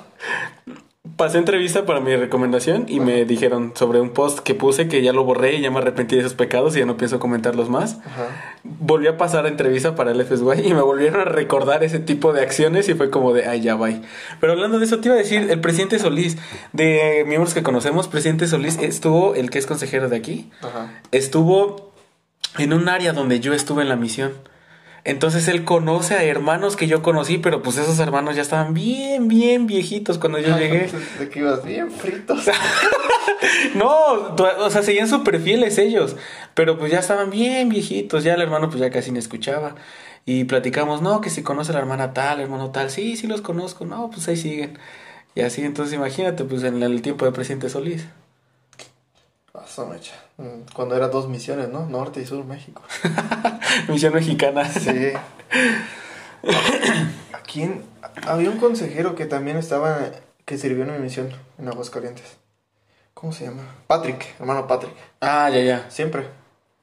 Pasé 1.17 1.39
entrevista 1.39 1.85
para 1.85 2.01
mi 2.01 2.15
recomendación 2.17 2.87
y 2.89 3.01
me 3.01 3.25
dijeron 3.25 3.73
sobre 3.75 4.01
un 4.01 4.11
post 4.11 4.39
que 4.39 4.55
puse 4.55 4.89
que 4.89 5.03
ya 5.03 5.13
lo 5.13 5.25
borré 5.25 5.55
y 5.55 5.61
ya 5.61 5.71
me 5.71 5.79
arrepentí 5.79 6.15
de 6.15 6.23
esos 6.23 6.35
pecados 6.35 6.75
y 6.75 6.79
ya 6.81 6.87
no 6.87 6.97
pienso 6.97 7.19
comentarlos 7.19 7.69
más. 7.69 7.99
Ajá. 8.05 8.29
Volví 8.65 9.07
a 9.09 9.17
pasar 9.19 9.47
entrevista 9.47 9.95
para 9.95 10.13
el 10.13 10.25
FSY 10.25 10.67
y 10.67 10.75
me 10.75 10.81
volvieron 10.81 11.21
a 11.21 11.25
recordar 11.25 11.85
ese 11.85 11.99
tipo 11.99 12.33
de 12.33 12.41
acciones 12.41 12.89
y 12.89 12.95
fue 12.95 13.11
como 13.11 13.33
de, 13.35 13.47
ay, 13.47 13.61
ya, 13.61 13.75
bye. 13.75 14.01
Pero 14.41 14.53
hablando 14.53 14.79
de 14.79 14.85
eso, 14.87 15.01
te 15.01 15.09
iba 15.09 15.15
a 15.15 15.19
decir, 15.19 15.51
el 15.51 15.61
presidente 15.61 15.99
Solís, 15.99 16.39
de 16.73 17.25
miembros 17.27 17.53
que 17.53 17.63
conocemos, 17.63 18.09
presidente 18.09 18.47
Solís 18.47 18.79
estuvo, 18.79 19.35
el 19.35 19.51
que 19.51 19.59
es 19.59 19.67
consejero 19.67 20.09
de 20.09 20.17
aquí, 20.17 20.51
Ajá. 20.63 21.01
estuvo 21.11 21.93
en 22.59 22.73
un 22.73 22.89
área 22.89 23.13
donde 23.13 23.41
yo 23.41 23.53
estuve 23.53 23.83
en 23.83 23.89
la 23.89 23.97
misión. 23.97 24.33
Entonces 25.05 25.49
él 25.49 25.65
conoce 25.65 26.15
a 26.15 26.23
hermanos 26.23 26.77
que 26.77 26.87
yo 26.87 27.03
conocí, 27.03 27.39
pero 27.39 27.61
pues 27.63 27.77
esos 27.77 27.99
hermanos 27.99 28.37
ya 28.37 28.43
estaban 28.43 28.73
bien, 28.73 29.27
bien 29.27 29.67
viejitos 29.67 30.19
cuando 30.19 30.39
yo 30.39 30.57
llegué. 30.57 30.89
De 31.19 31.29
que 31.29 31.41
ibas 31.41 31.65
bien 31.65 31.91
fritos. 31.91 32.49
No, 33.75 34.35
o 34.37 34.71
sea, 34.71 34.83
seguían 34.83 35.09
súper 35.09 35.41
fieles 35.41 35.79
ellos, 35.79 36.17
pero 36.55 36.79
pues 36.79 36.93
ya 36.93 36.99
estaban 36.99 37.31
bien 37.31 37.69
viejitos, 37.69 38.25
ya 38.25 38.35
el 38.35 38.43
hermano 38.43 38.69
pues 38.69 38.81
ya 38.81 38.91
casi 38.91 39.11
no 39.13 39.19
escuchaba. 39.19 39.75
Y 40.25 40.45
platicamos, 40.45 41.03
no, 41.03 41.21
que 41.21 41.31
si 41.31 41.43
conoce 41.43 41.73
a 41.73 41.75
la 41.75 41.81
hermana 41.81 42.13
tal, 42.13 42.41
hermano 42.41 42.71
tal, 42.71 42.91
sí, 42.91 43.17
sí 43.17 43.27
los 43.27 43.41
conozco, 43.41 43.85
no, 43.85 44.11
pues 44.11 44.29
ahí 44.29 44.37
siguen. 44.37 44.79
Y 45.35 45.41
así, 45.41 45.63
entonces 45.63 45.95
imagínate, 45.95 46.45
pues 46.45 46.63
en 46.63 46.83
el 46.83 47.03
tiempo 47.03 47.25
de 47.25 47.33
presidente 47.33 47.69
Solís. 47.69 48.07
Pasó, 49.51 49.87
mecha. 49.87 50.15
Mm, 50.43 50.73
Cuando 50.75 50.97
era 50.97 51.09
dos 51.09 51.29
misiones, 51.29 51.69
¿no? 51.69 51.87
Norte 51.87 52.21
y 52.21 52.27
Sur, 52.27 52.45
México. 52.45 52.83
Misión 53.89 54.13
mexicana. 54.15 54.65
Sí. 54.69 55.13
Aquí 57.33 57.63
en- 57.63 57.85
había 58.27 58.51
un 58.51 58.59
consejero 58.59 59.15
que 59.15 59.27
también 59.27 59.57
estaba, 59.57 59.99
que 60.45 60.59
sirvió 60.59 60.85
en 60.85 60.93
mi 60.93 60.99
misión 60.99 61.31
en 61.59 61.69
Aguascalientes. 61.69 62.37
¿Cómo 63.15 63.33
se 63.33 63.45
llama? 63.45 63.63
Patrick, 63.87 64.35
hermano 64.41 64.67
Patrick. 64.67 64.95
Ah, 65.21 65.49
ya, 65.51 65.61
ya. 65.61 65.87
Siempre 65.91 66.27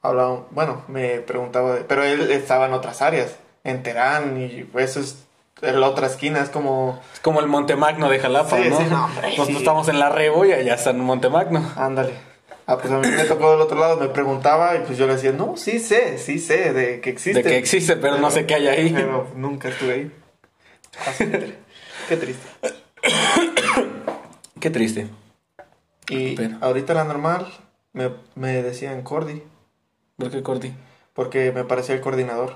hablaba, 0.02 0.45
bueno, 0.52 0.84
me 0.88 1.19
preguntaba, 1.19 1.76
de- 1.76 1.82
pero 1.82 2.04
él 2.04 2.32
estaba 2.32 2.67
en 2.67 2.74
otras 2.74 3.02
áreas, 3.02 3.36
en 3.65 3.84
Terán 3.84 4.39
y 4.39 4.65
eso 4.80 5.02
es 5.02 5.26
en 5.62 5.82
la 5.82 5.88
otra 5.89 6.08
esquina, 6.08 6.39
es 6.39 6.50
como, 6.50 7.02
Es 7.13 7.19
como 7.19 7.41
el 7.41 7.48
Montemagno 7.48 8.08
de 8.10 8.19
Jalapa, 8.19 8.56
Sí, 8.58 8.69
¿no? 8.69 8.78
sí, 8.78 8.86
no, 8.89 9.06
hombre, 9.06 9.28
Nosotros 9.32 9.48
sí. 9.48 9.56
estamos 9.58 9.89
en 9.89 10.00
la 10.00 10.08
Rebo 10.10 10.45
y 10.45 10.54
allá 10.54 10.76
está 10.76 10.91
en 10.91 11.02
Montemagno. 11.02 11.69
ándale. 11.76 12.13
Ah, 12.71 12.77
pues 12.77 12.93
a 12.93 12.99
mí 12.99 13.08
me 13.08 13.23
tocó 13.23 13.49
del 13.49 13.62
otro 13.62 13.79
lado, 13.79 13.97
me 13.97 14.10
preguntaba 14.10 14.75
y 14.75 14.82
pues 14.86 14.95
yo 14.95 15.08
le 15.08 15.13
decía, 15.15 15.32
no, 15.32 15.58
sí 15.58 15.79
sé, 15.79 16.19
sí 16.19 16.38
sé 16.38 16.71
de 16.71 17.01
que 17.01 17.10
existe. 17.10 17.41
De 17.41 17.49
que 17.49 17.58
existe, 17.58 17.95
pero 17.95 18.19
no 18.19 18.29
sé 18.29 18.45
qué 18.45 18.53
hay 18.55 18.67
ahí. 18.67 18.93
Pero 18.93 19.27
nunca 19.36 19.69
estuve 19.69 19.93
ahí. 19.93 20.12
Ah, 20.99 21.12
Qué 22.08 22.15
triste. 22.17 22.47
Qué 24.60 24.69
triste. 24.69 25.08
Y 26.10 26.36
Pero- 26.36 26.58
ahorita 26.62 26.93
la 26.93 27.05
normal 27.05 27.47
me, 27.93 28.12
me 28.36 28.62
decían 28.62 29.01
Cordy, 29.01 29.41
¿Por 30.17 30.29
qué 30.29 30.43
Corti? 30.43 30.73
porque 31.13 31.51
me 31.51 31.63
parecía 31.63 31.95
el 31.95 32.01
coordinador. 32.01 32.55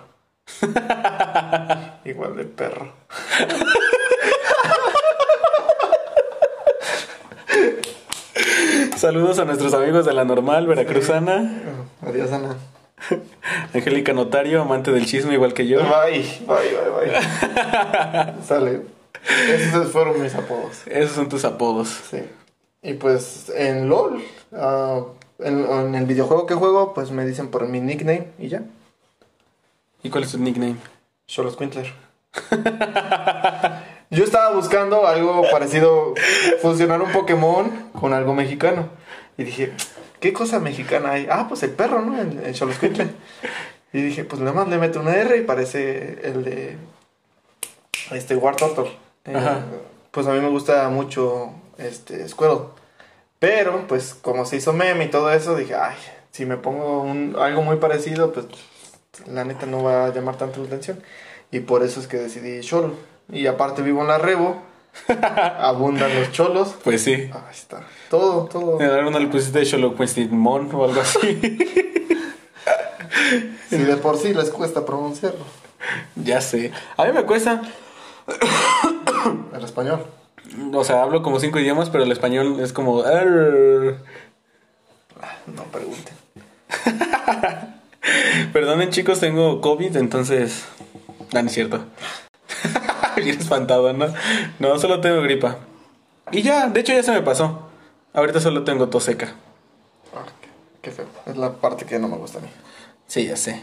Igual 2.06 2.36
de 2.36 2.46
perro. 2.46 2.94
Saludos 9.04 9.38
a 9.38 9.44
nuestros 9.44 9.74
amigos 9.74 10.06
de 10.06 10.14
la 10.14 10.24
normal 10.24 10.66
veracruzana. 10.66 11.62
Adiós, 12.04 12.32
Ana. 12.32 12.56
Angélica 13.74 14.14
Notario, 14.14 14.62
amante 14.62 14.94
del 14.94 15.06
chisme 15.06 15.34
igual 15.34 15.54
que 15.54 15.68
yo. 15.68 15.80
Bye, 15.80 16.24
bye, 16.48 16.56
bye, 16.72 17.12
bye. 17.12 18.44
Sale. 18.48 18.84
Esos 19.50 19.92
fueron 19.92 20.22
mis 20.22 20.34
apodos. 20.36 20.88
Esos 20.88 21.12
son 21.12 21.28
tus 21.28 21.44
apodos. 21.44 21.90
Sí. 22.10 22.20
Y 22.82 22.94
pues 22.94 23.52
en 23.54 23.90
LOL, 23.90 24.24
ah, 24.54 25.02
en, 25.40 25.70
en 25.70 25.96
el 25.96 26.06
videojuego 26.06 26.46
que 26.46 26.54
juego, 26.54 26.94
pues 26.94 27.12
me 27.12 27.26
dicen 27.26 27.50
por 27.50 27.68
mi 27.68 27.82
nickname 27.82 28.30
y 28.40 28.48
ya. 28.48 28.64
¿Y 30.02 30.12
cuál 30.12 30.24
es 30.24 30.32
tu 30.32 30.38
nickname? 30.38 30.78
Cholos 31.28 31.58
Quintler. 31.58 31.92
Yo 34.14 34.24
estaba 34.24 34.54
buscando 34.54 35.08
algo 35.08 35.44
parecido, 35.52 36.14
fusionar 36.62 37.02
un 37.02 37.12
Pokémon 37.12 37.90
con 38.00 38.14
algo 38.14 38.34
mexicano. 38.34 38.90
Y 39.38 39.44
dije, 39.44 39.74
¿qué 40.20 40.34
cosa 40.34 40.60
mexicana 40.60 41.14
hay? 41.14 41.28
Ah, 41.30 41.48
pues 41.50 41.64
el 41.64 41.72
perro, 41.72 42.02
¿no? 42.02 42.22
El, 42.22 42.40
el 42.40 42.54
Cholos 42.54 42.78
Quintler. 42.78 43.10
Y 43.92 44.02
dije, 44.02 44.24
pues 44.24 44.40
nada 44.40 44.54
más 44.54 44.68
le 44.68 44.78
meto 44.78 45.00
una 45.00 45.16
R 45.16 45.36
y 45.38 45.42
parece 45.42 46.20
el 46.24 46.44
de 46.44 46.78
este 48.12 48.36
War 48.36 48.56
Turtle. 48.56 48.92
Eh, 49.26 49.36
pues 50.12 50.28
a 50.28 50.32
mí 50.32 50.40
me 50.42 50.50
gusta 50.50 50.88
mucho 50.90 51.52
este 51.78 52.28
Squirtle. 52.28 52.68
Pero, 53.40 53.88
pues, 53.88 54.14
como 54.14 54.46
se 54.46 54.58
hizo 54.58 54.74
meme 54.74 55.06
y 55.06 55.10
todo 55.10 55.32
eso, 55.32 55.56
dije, 55.56 55.76
ay, 55.76 55.96
si 56.32 56.46
me 56.46 56.58
pongo 56.58 57.02
un, 57.02 57.36
algo 57.38 57.62
muy 57.62 57.78
parecido, 57.78 58.32
pues, 58.32 58.46
la 59.28 59.44
neta 59.44 59.66
no 59.66 59.84
va 59.84 60.06
a 60.06 60.14
llamar 60.14 60.38
tanto 60.38 60.62
la 60.62 60.68
atención. 60.68 61.02
Y 61.52 61.60
por 61.62 61.84
eso 61.84 62.00
es 62.00 62.08
que 62.08 62.18
decidí 62.18 62.62
Cholo. 62.62 62.94
Y 63.32 63.48
aparte 63.48 63.82
vivo 63.82 64.02
en 64.02 64.08
la 64.08 64.18
Rebo, 64.18 64.62
abundan 65.60 66.14
los 66.20 66.32
cholos. 66.32 66.76
Pues 66.84 67.04
sí. 67.04 67.14
Ahí 67.14 67.52
está. 67.52 67.82
Todo, 68.10 68.46
todo. 68.46 68.80
En 68.82 68.90
alguno 68.90 69.20
le 69.20 69.28
pusiste 69.28 69.66
Cholo 69.66 69.96
Mon 70.32 70.74
o 70.74 70.84
algo 70.86 71.02
así. 71.02 71.58
Si 73.70 73.78
de 73.78 73.98
por 73.98 74.18
sí 74.18 74.34
les 74.34 74.50
cuesta 74.52 74.86
pronunciarlo. 74.86 75.46
ya 76.16 76.42
sé. 76.42 76.72
A 76.98 77.06
mí 77.06 77.12
me 77.14 77.24
cuesta. 77.24 77.62
El 79.54 79.64
español. 79.64 80.06
O 80.74 80.84
sea, 80.84 81.02
hablo 81.02 81.24
como 81.24 81.40
cinco 81.40 81.60
idiomas, 81.60 81.90
pero 81.90 82.04
el 82.04 82.12
español 82.12 82.60
es 82.60 82.74
como. 82.74 83.02
"Arr". 83.02 83.98
No 85.48 85.64
pregunten. 85.72 86.14
Perdonen, 88.54 88.90
chicos, 88.90 89.20
tengo 89.20 89.62
COVID, 89.62 89.96
entonces. 89.98 90.66
No, 91.34 91.42
no 91.42 91.48
es 91.48 91.54
cierto. 91.54 91.84
Bien 93.24 93.40
espantado, 93.40 93.94
¿no? 93.94 94.08
No, 94.60 94.80
solo 94.80 95.02
tengo 95.02 95.22
gripa. 95.22 95.58
Y 96.32 96.42
ya, 96.42 96.68
de 96.68 96.80
hecho 96.80 96.94
ya 96.94 97.04
se 97.04 97.12
me 97.12 97.22
pasó. 97.22 97.68
Ahorita 98.14 98.40
solo 98.40 98.64
tengo 98.64 98.90
tos 98.90 99.04
seca. 99.04 99.34
Ah, 100.16 100.26
qué, 100.42 100.50
qué 100.82 100.92
feo. 100.92 101.06
Es 101.26 101.38
la 101.38 101.54
parte 101.54 101.86
que 101.86 102.00
no 102.00 102.08
me 102.08 102.18
gusta 102.18 102.40
a 102.40 102.42
mí. 102.42 102.48
Sí, 103.08 103.26
ya 103.26 103.36
sé. 103.36 103.62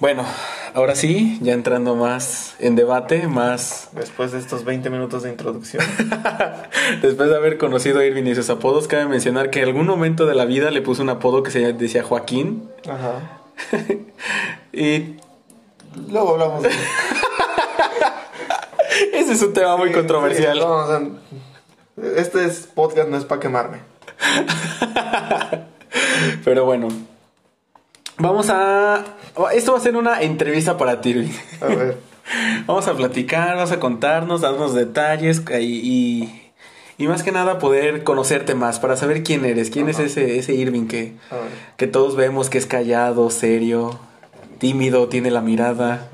Bueno, 0.00 0.24
ahora 0.74 0.96
sí, 0.96 1.38
ya 1.42 1.52
entrando 1.52 1.94
más 1.94 2.56
en 2.58 2.74
debate, 2.74 3.28
más 3.28 3.88
Después 3.92 4.32
de 4.32 4.40
estos 4.40 4.64
20 4.64 4.90
minutos 4.90 5.22
de 5.22 5.30
introducción. 5.30 5.84
después 7.02 7.28
de 7.28 7.36
haber 7.36 7.56
conocido 7.56 8.00
a 8.00 8.04
Irving 8.04 8.24
y 8.24 8.34
sus 8.34 8.50
apodos, 8.50 8.88
cabe 8.88 9.06
mencionar 9.06 9.50
que 9.50 9.60
en 9.60 9.68
algún 9.68 9.86
momento 9.86 10.26
de 10.26 10.34
la 10.34 10.44
vida 10.44 10.72
le 10.72 10.82
puso 10.82 11.02
un 11.02 11.10
apodo 11.10 11.44
que 11.44 11.52
se 11.52 11.72
decía 11.72 12.02
Joaquín. 12.02 12.68
Ajá. 12.88 13.40
Y 14.74 15.16
Luego 16.08 16.30
hablamos 16.30 16.62
de 16.62 16.70
ese 19.22 19.32
es 19.32 19.42
un 19.42 19.52
tema 19.52 19.76
muy 19.76 19.88
Sí, 19.88 19.94
controversial. 19.94 20.54
sí, 20.54 20.60
no, 20.60 20.76
o 20.76 20.86
sea, 20.86 21.00
este 22.16 22.44
es 22.44 22.68
podcast 22.74 23.08
no 23.08 23.16
es 23.16 23.24
para 23.24 23.40
quemarme. 23.40 23.78
Pero 26.44 26.64
bueno, 26.64 26.88
vamos 28.18 28.48
a... 28.50 29.04
Esto 29.54 29.72
va 29.72 29.78
a 29.78 29.82
ser 29.82 29.96
una 29.96 30.20
entrevista 30.22 30.76
para 30.76 31.00
ti. 31.00 31.30
A 31.60 31.66
ver. 31.66 31.98
Vamos 32.66 32.86
a 32.86 32.94
platicar, 32.94 33.56
vamos 33.56 33.72
a 33.72 33.80
contarnos, 33.80 34.42
darnos 34.42 34.74
detalles 34.74 35.42
y, 35.60 35.64
y, 35.64 36.52
y 36.96 37.08
más 37.08 37.24
que 37.24 37.32
nada 37.32 37.58
poder 37.58 38.04
conocerte 38.04 38.54
más 38.54 38.78
para 38.78 38.96
saber 38.96 39.24
quién 39.24 39.44
eres, 39.44 39.70
quién 39.70 39.88
es 39.88 39.98
ese, 39.98 40.38
ese 40.38 40.54
Irving 40.54 40.86
que, 40.86 41.14
que 41.76 41.88
todos 41.88 42.14
vemos 42.14 42.48
que 42.48 42.58
es 42.58 42.66
callado, 42.66 43.28
serio, 43.28 43.98
tímido, 44.58 45.08
tiene 45.08 45.32
la 45.32 45.40
mirada, 45.40 46.08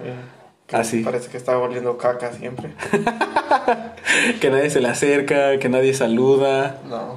que 0.68 0.76
Así. 0.76 1.02
Parece 1.02 1.28
que 1.30 1.36
está 1.38 1.58
oliendo 1.58 1.96
caca 1.98 2.32
siempre. 2.32 2.72
que 4.40 4.50
nadie 4.50 4.70
se 4.70 4.80
le 4.80 4.88
acerca, 4.88 5.58
que 5.58 5.68
nadie 5.68 5.94
saluda, 5.94 6.80
No. 6.88 7.16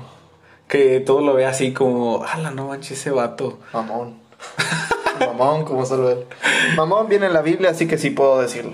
que 0.68 1.00
todo 1.02 1.22
lo 1.22 1.34
ve 1.34 1.46
así 1.46 1.74
como, 1.74 2.24
ala, 2.24 2.52
no 2.52 2.68
manches 2.70 3.00
ese 3.00 3.12
vato. 3.12 3.60
Mamón. 3.74 4.20
Mamón, 5.20 5.66
como 5.66 5.86
solo 5.86 6.10
él. 6.12 6.26
Mamón 6.76 7.10
viene 7.10 7.28
en 7.28 7.34
la 7.34 7.42
Biblia, 7.42 7.72
así 7.72 7.88
que 7.88 7.98
sí 7.98 8.10
puedo 8.10 8.42
decirlo. 8.42 8.74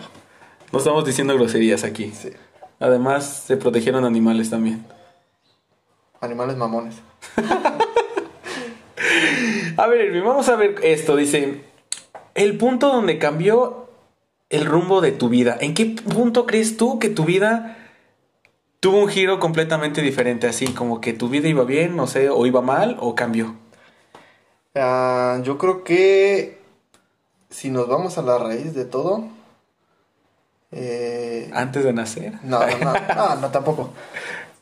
No 0.71 0.79
estamos 0.79 1.03
diciendo 1.05 1.33
groserías 1.33 1.83
aquí. 1.83 2.11
Sí. 2.15 2.29
Además, 2.79 3.43
se 3.47 3.57
protegieron 3.57 4.05
animales 4.05 4.49
también. 4.51 4.85
Animales 6.21 6.55
mamones. 6.55 6.95
A 9.77 9.87
ver, 9.87 10.21
vamos 10.23 10.49
a 10.49 10.55
ver 10.55 10.75
esto. 10.83 11.15
Dice, 11.15 11.61
el 12.33 12.57
punto 12.57 12.87
donde 12.87 13.19
cambió 13.19 13.86
el 14.49 14.65
rumbo 14.65 15.01
de 15.01 15.11
tu 15.11 15.29
vida. 15.29 15.57
¿En 15.59 15.73
qué 15.73 15.85
punto 15.85 16.45
crees 16.45 16.77
tú 16.77 16.99
que 16.99 17.09
tu 17.09 17.25
vida 17.25 17.77
tuvo 18.79 18.99
un 18.99 19.09
giro 19.09 19.39
completamente 19.39 20.01
diferente? 20.01 20.47
Así 20.47 20.67
como 20.67 21.01
que 21.01 21.13
tu 21.13 21.29
vida 21.29 21.47
iba 21.47 21.63
bien, 21.63 21.95
no 21.95 22.07
sé, 22.07 22.29
o 22.29 22.45
iba 22.45 22.61
mal, 22.61 22.97
o 22.99 23.15
cambió. 23.15 23.55
Ah, 24.75 25.39
yo 25.43 25.57
creo 25.57 25.83
que 25.83 26.59
si 27.49 27.69
nos 27.69 27.87
vamos 27.87 28.17
a 28.17 28.21
la 28.21 28.37
raíz 28.37 28.73
de 28.73 28.85
todo. 28.85 29.25
Eh, 30.71 31.49
Antes 31.53 31.83
de 31.83 31.93
nacer. 31.93 32.33
no, 32.43 32.59
no, 32.59 32.93
no, 32.93 33.15
no, 33.15 33.35
no, 33.35 33.49
tampoco. 33.51 33.91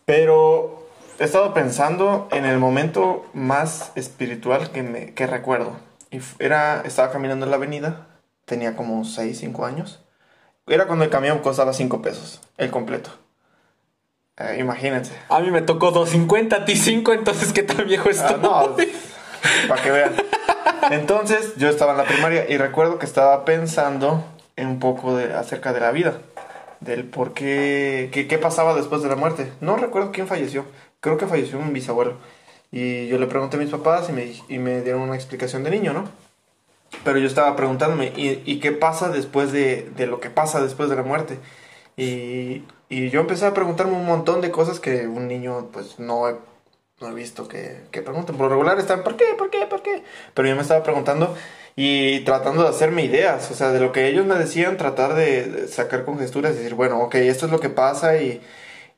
Pero 0.05 0.87
he 1.19 1.23
estado 1.23 1.53
pensando 1.53 2.27
en 2.31 2.45
el 2.45 2.59
momento 2.59 3.25
más 3.33 3.91
espiritual 3.95 4.71
que, 4.71 4.83
me, 4.83 5.13
que 5.13 5.25
recuerdo. 5.27 5.73
Y 6.11 6.19
era, 6.39 6.81
estaba 6.85 7.11
caminando 7.11 7.45
en 7.45 7.49
la 7.51 7.57
avenida, 7.57 8.07
tenía 8.45 8.75
como 8.75 9.03
6, 9.05 9.37
5 9.39 9.65
años. 9.65 10.01
Era 10.67 10.87
cuando 10.87 11.03
el 11.05 11.11
camión 11.11 11.39
costaba 11.39 11.73
5 11.73 12.01
pesos, 12.01 12.41
el 12.57 12.71
completo. 12.71 13.11
Eh, 14.37 14.57
imagínense. 14.59 15.13
A 15.29 15.39
mí 15.39 15.51
me 15.51 15.61
tocó 15.61 15.93
2.50, 15.93 16.53
a 16.53 16.65
ti 16.65 16.75
5, 16.75 17.13
entonces 17.13 17.53
¿qué 17.53 17.63
tan 17.63 17.85
viejo 17.87 18.09
Ah, 18.09 18.11
estoy? 18.11 18.41
no, 18.41 18.75
para 19.67 19.81
que 19.81 19.91
vean. 19.91 20.15
Entonces, 20.91 21.55
yo 21.57 21.69
estaba 21.69 21.91
en 21.93 21.97
la 21.99 22.03
primaria 22.05 22.49
y 22.49 22.57
recuerdo 22.57 22.99
que 22.99 23.05
estaba 23.05 23.45
pensando 23.45 24.23
en 24.55 24.67
un 24.67 24.79
poco 24.79 25.15
de, 25.15 25.33
acerca 25.33 25.73
de 25.73 25.79
la 25.79 25.91
vida, 25.91 26.17
del 26.79 27.05
por 27.05 27.33
qué, 27.33 28.09
qué, 28.11 28.27
qué 28.27 28.37
pasaba 28.37 28.75
después 28.75 29.01
de 29.01 29.09
la 29.09 29.15
muerte. 29.15 29.51
No 29.61 29.77
recuerdo 29.77 30.11
quién 30.11 30.27
falleció, 30.27 30.65
creo 30.99 31.17
que 31.17 31.27
falleció 31.27 31.57
un 31.57 31.73
bisabuelo. 31.73 32.17
Y 32.71 33.07
yo 33.07 33.17
le 33.17 33.27
pregunté 33.27 33.57
a 33.57 33.59
mis 33.59 33.69
papás 33.69 34.09
y 34.09 34.11
me, 34.11 34.33
y 34.49 34.59
me 34.59 34.81
dieron 34.81 35.01
una 35.01 35.15
explicación 35.15 35.63
de 35.63 35.71
niño, 35.71 35.93
¿no? 35.93 36.03
Pero 37.03 37.19
yo 37.19 37.27
estaba 37.27 37.55
preguntándome, 37.55 38.13
¿y, 38.15 38.59
qué 38.59 38.71
pasa 38.71 39.09
después 39.09 39.51
de, 39.51 39.91
lo 40.07 40.19
que 40.19 40.29
pasa 40.29 40.61
después 40.61 40.89
de 40.89 40.95
la 40.95 41.03
muerte? 41.03 41.39
Y, 41.97 42.63
yo 42.89 43.21
empecé 43.21 43.45
a 43.45 43.53
preguntarme 43.53 43.93
un 43.93 44.05
montón 44.05 44.41
de 44.41 44.51
cosas 44.51 44.79
que 44.79 45.07
un 45.07 45.27
niño 45.27 45.69
pues 45.73 45.99
no 45.99 46.29
he, 46.29 46.35
visto 47.13 47.47
que, 47.47 47.83
que 47.91 48.01
pregunten. 48.01 48.37
Por 48.37 48.45
lo 48.45 48.49
regular 48.49 48.79
están, 48.79 49.03
¿por 49.03 49.17
qué? 49.17 49.25
¿Por 49.37 49.49
qué? 49.49 49.65
¿Por 49.67 49.81
qué? 49.81 50.03
Pero 50.33 50.47
yo 50.47 50.55
me 50.55 50.61
estaba 50.61 50.83
preguntando 50.83 51.35
y 51.75 52.21
tratando 52.21 52.63
de 52.63 52.69
hacerme 52.69 53.03
ideas, 53.03 53.51
o 53.51 53.53
sea, 53.53 53.71
de 53.71 53.79
lo 53.81 53.91
que 53.91 54.07
ellos 54.07 54.25
me 54.25 54.35
decían, 54.35 54.77
tratar 54.77 55.13
de, 55.13 55.43
de 55.43 55.67
sacar 55.67 56.05
conjeturas 56.05 56.53
y 56.53 56.57
decir, 56.57 56.75
bueno, 56.75 57.01
ok, 57.01 57.15
esto 57.15 57.47
es 57.47 57.51
lo 57.51 57.59
que 57.59 57.69
pasa 57.69 58.17
y, 58.17 58.41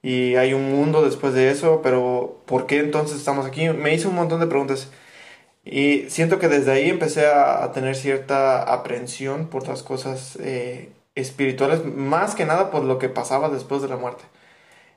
y 0.02 0.36
hay 0.36 0.54
un 0.54 0.72
mundo 0.72 1.04
después 1.04 1.34
de 1.34 1.50
eso, 1.52 1.82
pero 1.82 2.42
¿por 2.46 2.68
qué 2.68 2.80
entonces 2.80 3.18
estamos 3.18 3.46
aquí? 3.46 3.68
Me 3.70 3.94
hice 3.94 4.08
un 4.08 4.16
montón 4.16 4.40
de 4.40 4.48
preguntas. 4.48 4.90
Y 5.70 6.10
siento 6.10 6.40
que 6.40 6.48
desde 6.48 6.72
ahí 6.72 6.90
empecé 6.90 7.26
a, 7.28 7.64
a 7.64 7.72
tener 7.74 7.96
cierta 7.96 8.64
aprensión 8.64 9.48
por 9.48 9.68
las 9.68 9.84
cosas 9.84 10.38
eh, 10.42 10.90
espirituales, 11.16 11.84
más 11.84 12.36
que 12.36 12.46
nada 12.46 12.72
por 12.72 12.84
lo 12.84 13.00
que 13.00 13.10
pasaba 13.10 13.50
después 13.50 13.82
de 13.82 13.90
la 13.90 13.98
muerte. 13.98 14.24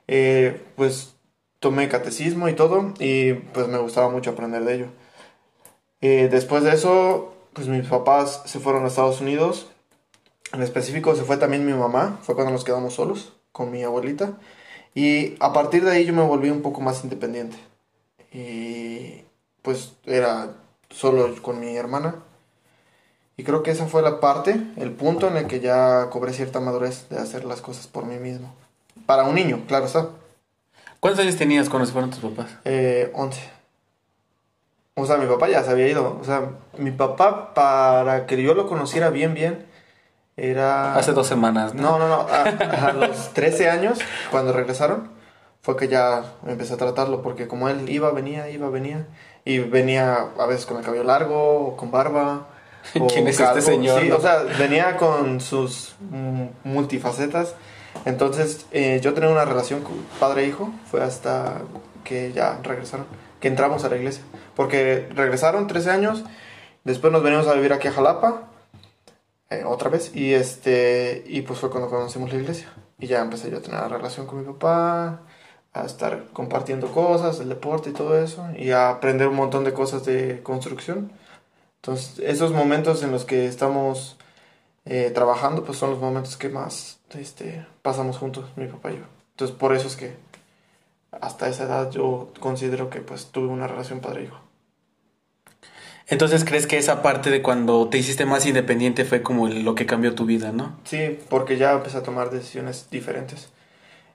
Eh, 0.07 0.61
pues 0.75 1.15
tomé 1.59 1.89
catecismo 1.89 2.47
y 2.49 2.53
todo, 2.53 2.93
y 2.99 3.33
pues 3.33 3.67
me 3.67 3.79
gustaba 3.79 4.09
mucho 4.09 4.31
aprender 4.31 4.63
de 4.63 4.73
ello. 4.75 4.87
Eh, 6.01 6.29
después 6.31 6.63
de 6.63 6.73
eso, 6.73 7.35
pues 7.53 7.67
mis 7.67 7.87
papás 7.87 8.43
se 8.45 8.59
fueron 8.59 8.85
a 8.85 8.87
Estados 8.87 9.21
Unidos. 9.21 9.69
En 10.53 10.61
específico 10.61 11.15
se 11.15 11.23
fue 11.23 11.37
también 11.37 11.65
mi 11.65 11.73
mamá, 11.73 12.19
fue 12.23 12.35
cuando 12.35 12.51
nos 12.51 12.63
quedamos 12.63 12.95
solos 12.95 13.33
con 13.51 13.71
mi 13.71 13.83
abuelita. 13.83 14.37
Y 14.95 15.35
a 15.39 15.53
partir 15.53 15.83
de 15.83 15.91
ahí 15.91 16.05
yo 16.05 16.13
me 16.13 16.23
volví 16.23 16.49
un 16.49 16.61
poco 16.61 16.81
más 16.81 17.03
independiente. 17.03 17.57
Y 18.33 19.23
pues 19.61 19.93
era 20.05 20.55
solo 20.91 21.41
con 21.41 21.59
mi 21.59 21.75
hermana. 21.75 22.15
Y 23.37 23.43
creo 23.43 23.63
que 23.63 23.71
esa 23.71 23.87
fue 23.87 24.01
la 24.01 24.19
parte, 24.19 24.59
el 24.77 24.91
punto 24.91 25.27
en 25.27 25.37
el 25.37 25.47
que 25.47 25.59
ya 25.59 26.09
cobré 26.11 26.33
cierta 26.33 26.59
madurez 26.59 27.09
de 27.09 27.17
hacer 27.17 27.43
las 27.45 27.61
cosas 27.61 27.87
por 27.87 28.05
mí 28.05 28.17
mismo. 28.17 28.53
Para 29.05 29.23
un 29.23 29.35
niño, 29.35 29.63
claro 29.67 29.85
está. 29.85 30.09
¿Cuántos 30.99 31.23
años 31.23 31.37
tenías 31.37 31.67
cuando 31.69 31.87
se 31.87 31.93
fueron 31.93 32.11
tus 32.11 32.19
papás? 32.19 32.51
Eh, 32.65 33.11
11. 33.15 33.41
O 34.95 35.05
sea, 35.05 35.17
mi 35.17 35.25
papá 35.25 35.49
ya 35.49 35.63
se 35.63 35.71
había 35.71 35.87
ido. 35.87 36.19
O 36.21 36.23
sea, 36.23 36.51
mi 36.77 36.91
papá, 36.91 37.53
para 37.55 38.27
que 38.27 38.41
yo 38.41 38.53
lo 38.53 38.67
conociera 38.67 39.09
bien, 39.09 39.33
bien, 39.33 39.65
era... 40.37 40.95
Hace 40.95 41.13
dos 41.13 41.25
semanas, 41.25 41.73
¿no? 41.73 41.97
No, 41.97 41.99
no, 41.99 42.07
no. 42.07 42.27
A, 42.29 42.43
a 42.89 42.93
los 42.93 43.29
13 43.33 43.69
años, 43.69 43.99
cuando 44.29 44.53
regresaron, 44.53 45.09
fue 45.61 45.75
que 45.75 45.87
ya 45.87 46.23
empecé 46.45 46.75
a 46.75 46.77
tratarlo. 46.77 47.23
Porque 47.23 47.47
como 47.47 47.69
él 47.69 47.89
iba, 47.89 48.11
venía, 48.11 48.49
iba, 48.49 48.69
venía. 48.69 49.07
Y 49.45 49.59
venía 49.59 50.27
a 50.37 50.45
veces 50.45 50.65
con 50.65 50.77
el 50.77 50.83
cabello 50.83 51.03
largo, 51.03 51.67
o 51.67 51.77
con 51.77 51.91
barba. 51.91 52.47
o 52.99 53.07
¿Quién 53.07 53.27
es 53.27 53.39
este 53.39 53.61
señor, 53.61 54.01
Sí, 54.01 54.09
no? 54.09 54.17
o 54.17 54.21
sea, 54.21 54.43
venía 54.57 54.97
con 54.97 55.39
sus 55.41 55.95
mm, 56.11 56.45
multifacetas. 56.63 57.55
Entonces, 58.05 58.65
eh, 58.71 58.99
yo 59.03 59.13
tenía 59.13 59.29
una 59.29 59.45
relación 59.45 59.81
con 59.81 59.93
padre 60.19 60.43
e 60.45 60.47
hijo. 60.47 60.69
Fue 60.89 61.03
hasta 61.03 61.61
que 62.03 62.31
ya 62.33 62.59
regresaron. 62.63 63.05
Que 63.39 63.47
entramos 63.47 63.83
a 63.83 63.89
la 63.89 63.97
iglesia. 63.97 64.23
Porque 64.55 65.07
regresaron 65.15 65.67
13 65.67 65.89
años. 65.91 66.23
Después 66.83 67.11
nos 67.13 67.21
venimos 67.23 67.47
a 67.47 67.53
vivir 67.53 67.73
aquí 67.73 67.87
a 67.87 67.91
Jalapa. 67.91 68.43
eh, 69.49 69.63
otra 69.65 69.89
vez. 69.89 70.15
Y 70.15 70.33
este 70.33 71.23
y 71.27 71.41
pues 71.41 71.59
fue 71.59 71.69
cuando 71.69 71.89
conocimos 71.89 72.31
la 72.31 72.39
iglesia. 72.39 72.67
Y 72.99 73.07
ya 73.07 73.19
empecé 73.21 73.49
yo 73.51 73.57
a 73.57 73.61
tener 73.61 73.79
la 73.79 73.87
relación 73.87 74.25
con 74.27 74.39
mi 74.39 74.45
papá, 74.45 75.21
a 75.73 75.85
estar 75.85 76.25
compartiendo 76.33 76.91
cosas, 76.91 77.39
el 77.39 77.49
deporte 77.49 77.91
y 77.91 77.93
todo 77.93 78.21
eso, 78.21 78.45
y 78.57 78.71
a 78.71 78.89
aprender 78.89 79.27
un 79.27 79.35
montón 79.35 79.63
de 79.63 79.73
cosas 79.73 80.05
de 80.05 80.41
construcción. 80.43 81.11
Entonces, 81.77 82.19
esos 82.19 82.51
momentos 82.51 83.03
en 83.03 83.11
los 83.11 83.25
que 83.25 83.47
estamos 83.47 84.17
eh, 84.85 85.11
trabajando, 85.13 85.63
pues 85.63 85.77
son 85.77 85.91
los 85.91 85.99
momentos 85.99 86.37
que 86.37 86.49
más 86.49 86.99
este, 87.13 87.65
pasamos 87.81 88.17
juntos, 88.17 88.49
mi 88.55 88.67
papá 88.67 88.91
y 88.91 88.97
yo. 88.97 89.03
Entonces, 89.31 89.55
por 89.55 89.75
eso 89.75 89.87
es 89.87 89.95
que 89.95 90.15
hasta 91.11 91.47
esa 91.49 91.63
edad 91.63 91.91
yo 91.91 92.31
considero 92.39 92.89
que 92.89 93.01
pues 93.01 93.27
tuve 93.27 93.47
una 93.47 93.67
relación 93.67 93.99
padre-hijo. 93.99 94.39
Entonces, 96.07 96.43
¿crees 96.43 96.67
que 96.67 96.77
esa 96.77 97.01
parte 97.01 97.29
de 97.29 97.41
cuando 97.41 97.87
te 97.87 97.97
hiciste 97.97 98.25
más 98.25 98.45
independiente 98.45 99.05
fue 99.05 99.21
como 99.21 99.47
lo 99.47 99.75
que 99.75 99.85
cambió 99.85 100.13
tu 100.13 100.25
vida, 100.25 100.51
no? 100.51 100.77
Sí, 100.83 101.17
porque 101.29 101.57
ya 101.57 101.71
empecé 101.71 101.97
a 101.97 102.03
tomar 102.03 102.31
decisiones 102.31 102.87
diferentes. 102.91 103.49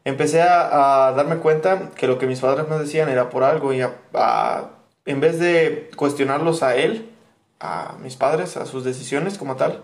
Empecé 0.07 0.40
a, 0.40 1.09
a 1.09 1.12
darme 1.14 1.38
cuenta 1.38 1.90
que 1.97 2.07
lo 2.07 2.16
que 2.16 2.29
mis 2.29 2.38
padres 2.38 2.69
me 2.69 2.79
decían 2.79 3.09
era 3.09 3.29
por 3.29 3.42
algo 3.42 3.73
y 3.73 3.81
a, 3.81 3.92
a, 4.14 4.71
en 5.05 5.19
vez 5.19 5.40
de 5.40 5.90
cuestionarlos 5.97 6.62
a 6.62 6.77
él, 6.77 7.11
a 7.59 7.97
mis 8.01 8.14
padres, 8.14 8.57
a 8.57 8.66
sus 8.66 8.85
decisiones 8.85 9.37
como 9.37 9.57
tal, 9.57 9.83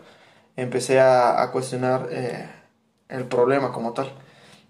empecé 0.57 1.01
a, 1.01 1.51
cuestionar 1.53 2.07
eh, 2.13 2.49
el 3.09 3.25
problema 3.25 3.73
como 3.73 3.95
tal. 3.95 4.13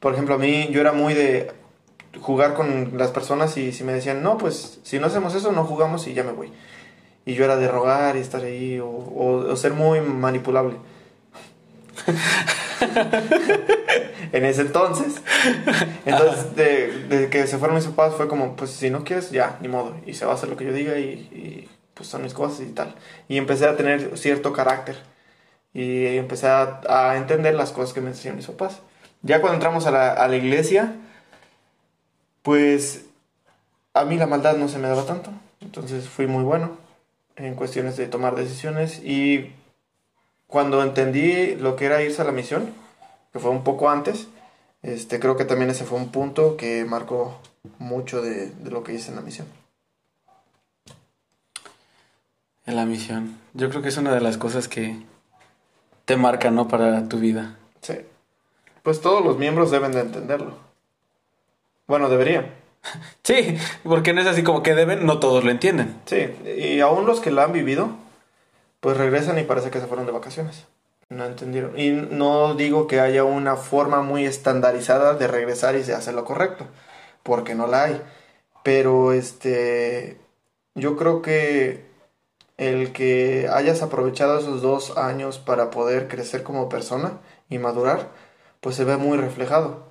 Por 0.01 0.15
ejemplo, 0.15 0.37
a 0.37 0.39
mí 0.39 0.69
yo 0.71 0.81
era 0.81 0.93
muy 0.93 1.13
de 1.13 1.53
jugar 2.19 2.55
con 2.55 2.97
las 2.97 3.11
personas 3.11 3.55
y 3.59 3.73
si 3.73 3.85
me 3.85 3.93
decían, 3.93 4.23
no, 4.23 4.39
pues 4.39 4.81
si 4.85 4.99
no 4.99 5.09
hacemos 5.09 5.35
eso, 5.35 5.53
no 5.53 5.65
jugamos 5.65 6.07
y 6.07 6.15
ya 6.15 6.25
me 6.25 6.33
voy. 6.33 6.51
Y 7.27 7.35
yo 7.35 7.45
era 7.45 7.57
de 7.57 7.69
rogar 7.69 8.17
y 8.17 8.21
estar 8.21 8.43
ahí 8.43 8.81
o, 8.81 8.89
o, 8.89 9.53
o 9.53 9.57
ser 9.57 9.75
muy 9.75 10.01
manipulable. 10.01 10.77
en 14.33 14.45
ese 14.45 14.63
entonces. 14.63 15.21
Entonces, 16.05 16.57
de, 16.57 17.07
de, 17.09 17.31
que 17.31 17.47
se 17.47 17.59
fueron 17.59 17.77
mis 17.77 17.87
papás 17.87 18.15
fue 18.15 18.29
como, 18.29 18.57
pues 18.57 18.71
si 18.71 18.91
no 18.91 19.05
quieres, 19.05 19.31
ya, 19.31 19.59
ni 19.61 19.69
modo. 19.69 19.97
Y 20.07 20.15
se 20.15 20.25
va 20.25 20.33
a 20.33 20.35
hacer 20.35 20.49
lo 20.49 20.57
que 20.57 20.65
yo 20.65 20.73
diga 20.73 20.99
y, 20.99 21.05
y 21.05 21.69
pues 21.95 22.09
son 22.09 22.23
mis 22.23 22.35
cosas 22.35 22.61
y 22.61 22.73
tal. 22.73 22.95
Y 23.29 23.39
empecé 23.39 23.67
a 23.67 23.77
tener 23.77 24.17
cierto 24.19 24.53
carácter. 24.53 24.97
Y 25.75 26.07
empecé 26.17 26.49
a, 26.49 26.81
a 26.89 27.17
entender 27.17 27.55
las 27.55 27.73
cosas 27.73 27.95
que 27.95 28.01
me 28.01 28.11
decían 28.11 28.37
mis 28.37 28.47
papás. 28.47 28.81
Ya 29.23 29.41
cuando 29.41 29.55
entramos 29.55 29.87
a 29.87 29.91
la, 29.91 30.13
a 30.13 30.29
la 30.29 30.37
iglesia, 30.37 30.95
pues 32.43 33.07
a 33.95 34.05
mí 34.05 34.17
la 34.17 34.27
maldad 34.27 34.57
no 34.57 34.69
se 34.69 34.79
me 34.79 34.89
daba 34.89 35.07
tanto. 35.07 35.31
Entonces 35.61 36.09
fui 36.09 36.27
muy 36.27 36.43
bueno 36.43 36.77
en 37.37 37.55
cuestiones 37.55 37.97
de 37.97 38.07
tomar 38.07 38.35
decisiones 38.35 39.03
y 39.03 39.53
cuando 40.53 40.83
entendí 40.83 41.55
lo 41.55 41.77
que 41.77 41.87
era 41.87 42.03
irse 42.03 42.21
a 42.21 42.27
la 42.27 42.31
misión, 42.31 42.75
que 43.33 43.39
fue 43.39 43.51
un 43.51 43.65
poco 43.65 43.89
antes, 43.89 44.29
este, 44.83 45.19
creo 45.19 45.35
que 45.35 45.47
también 45.47 45.71
ese 45.71 45.87
fue 45.87 45.97
un 45.97 46.13
punto 46.13 46.59
que 46.59 46.85
marcó 46.85 47.41
mucho 47.79 48.21
de, 48.21 48.51
de 48.51 48.71
lo 48.71 48.85
que 48.85 48.93
hice 48.93 49.09
en 49.09 49.17
la 49.17 49.23
misión. 49.23 49.47
En 52.67 52.77
la 52.77 52.85
misión. 52.85 53.39
Yo 53.55 53.71
creo 53.71 53.81
que 53.81 53.89
es 53.89 53.97
una 53.97 54.13
de 54.13 54.21
las 54.21 54.37
cosas 54.37 54.69
que 54.69 54.99
te 56.05 56.19
marca, 56.19 56.51
¿no? 56.51 56.69
Para 56.69 57.09
tu 57.09 57.19
vida. 57.19 57.57
Sí. 57.81 57.95
Pues 58.83 59.01
todos 59.01 59.25
los 59.25 59.39
miembros 59.39 59.71
deben 59.71 59.93
de 59.93 60.01
entenderlo. 60.01 60.59
Bueno, 61.87 62.11
deberían. 62.11 62.53
Sí, 63.23 63.57
porque 63.85 64.13
no 64.13 64.21
es 64.21 64.27
así 64.27 64.43
como 64.43 64.63
que 64.63 64.75
deben, 64.75 65.07
no 65.07 65.19
todos 65.19 65.45
lo 65.45 65.51
entienden. 65.51 65.95
Sí, 66.05 66.27
y 66.59 66.81
aún 66.81 67.07
los 67.07 67.21
que 67.21 67.31
lo 67.31 67.41
han 67.41 67.53
vivido, 67.53 68.02
pues 68.83 68.97
regresan 68.97 69.39
y 69.39 69.45
parece 69.45 69.71
que 69.71 69.79
se 69.79 69.87
fueron 69.87 70.07
de 70.07 70.13
vacaciones. 70.13 70.67
No 71.09 71.25
entendieron. 71.25 71.79
Y 71.79 71.91
no 71.93 72.57
digo 72.57 72.89
que 72.89 72.99
haya 72.99 73.23
una 73.23 73.55
forma 73.55 74.03
muy 74.03 74.27
estandarizada 74.27 75.15
de 75.15 75.29
regresar 75.29 75.77
y 75.77 75.83
de 75.83 75.95
hacer 75.95 76.15
lo 76.15 76.25
correcto, 76.25 76.67
porque 77.23 77.55
no 77.55 77.69
la 77.69 77.85
hay. 77.85 78.03
Pero 78.65 79.13
este, 79.13 80.19
yo 80.75 80.97
creo 80.97 81.23
que 81.23 81.87
el 82.57 82.93
que 82.93 83.49
hayas 83.53 83.83
aprovechado 83.83 84.41
esos 84.41 84.63
dos 84.63 84.99
años 84.99 85.39
para 85.39 85.71
poder 85.71 86.09
crecer 86.09 86.43
como 86.43 86.69
persona 86.69 87.21
y 87.49 87.59
madurar, 87.59 88.09
pues 88.61 88.75
se 88.75 88.85
ve 88.85 88.97
muy 88.97 89.17
reflejado 89.17 89.85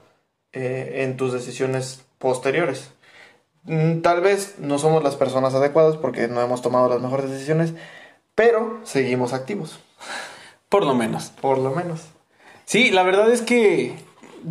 eh, 0.52 1.04
en 1.04 1.16
tus 1.16 1.32
decisiones 1.32 2.04
posteriores. 2.20 2.92
Mm, 3.64 4.02
tal 4.02 4.20
vez 4.20 4.56
no 4.60 4.80
somos 4.80 5.02
las 5.02 5.16
personas 5.16 5.54
adecuadas 5.54 5.96
porque 5.96 6.28
no 6.28 6.42
hemos 6.42 6.62
tomado 6.62 6.90
las 6.90 7.00
mejores 7.00 7.30
decisiones, 7.30 7.74
pero 8.36 8.80
seguimos 8.84 9.34
activos. 9.34 9.80
Por 10.70 10.86
lo 10.86 10.96
menos. 10.96 11.32
Por 11.42 11.58
lo 11.58 11.72
menos. 11.72 12.02
Sí, 12.66 12.92
la 12.92 13.04
verdad 13.04 13.30
es 13.32 13.42
que 13.42 13.96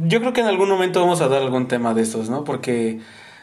yo 0.07 0.21
creo 0.21 0.33
que 0.33 0.41
en 0.41 0.47
algún 0.47 0.69
momento 0.69 1.01
vamos 1.01 1.21
a 1.21 1.29
dar 1.29 1.43
algún 1.43 1.69
tema 1.69 1.95
de 1.95 2.03
estos, 2.03 2.29
¿no? 2.29 2.45
Porque 2.45 3.01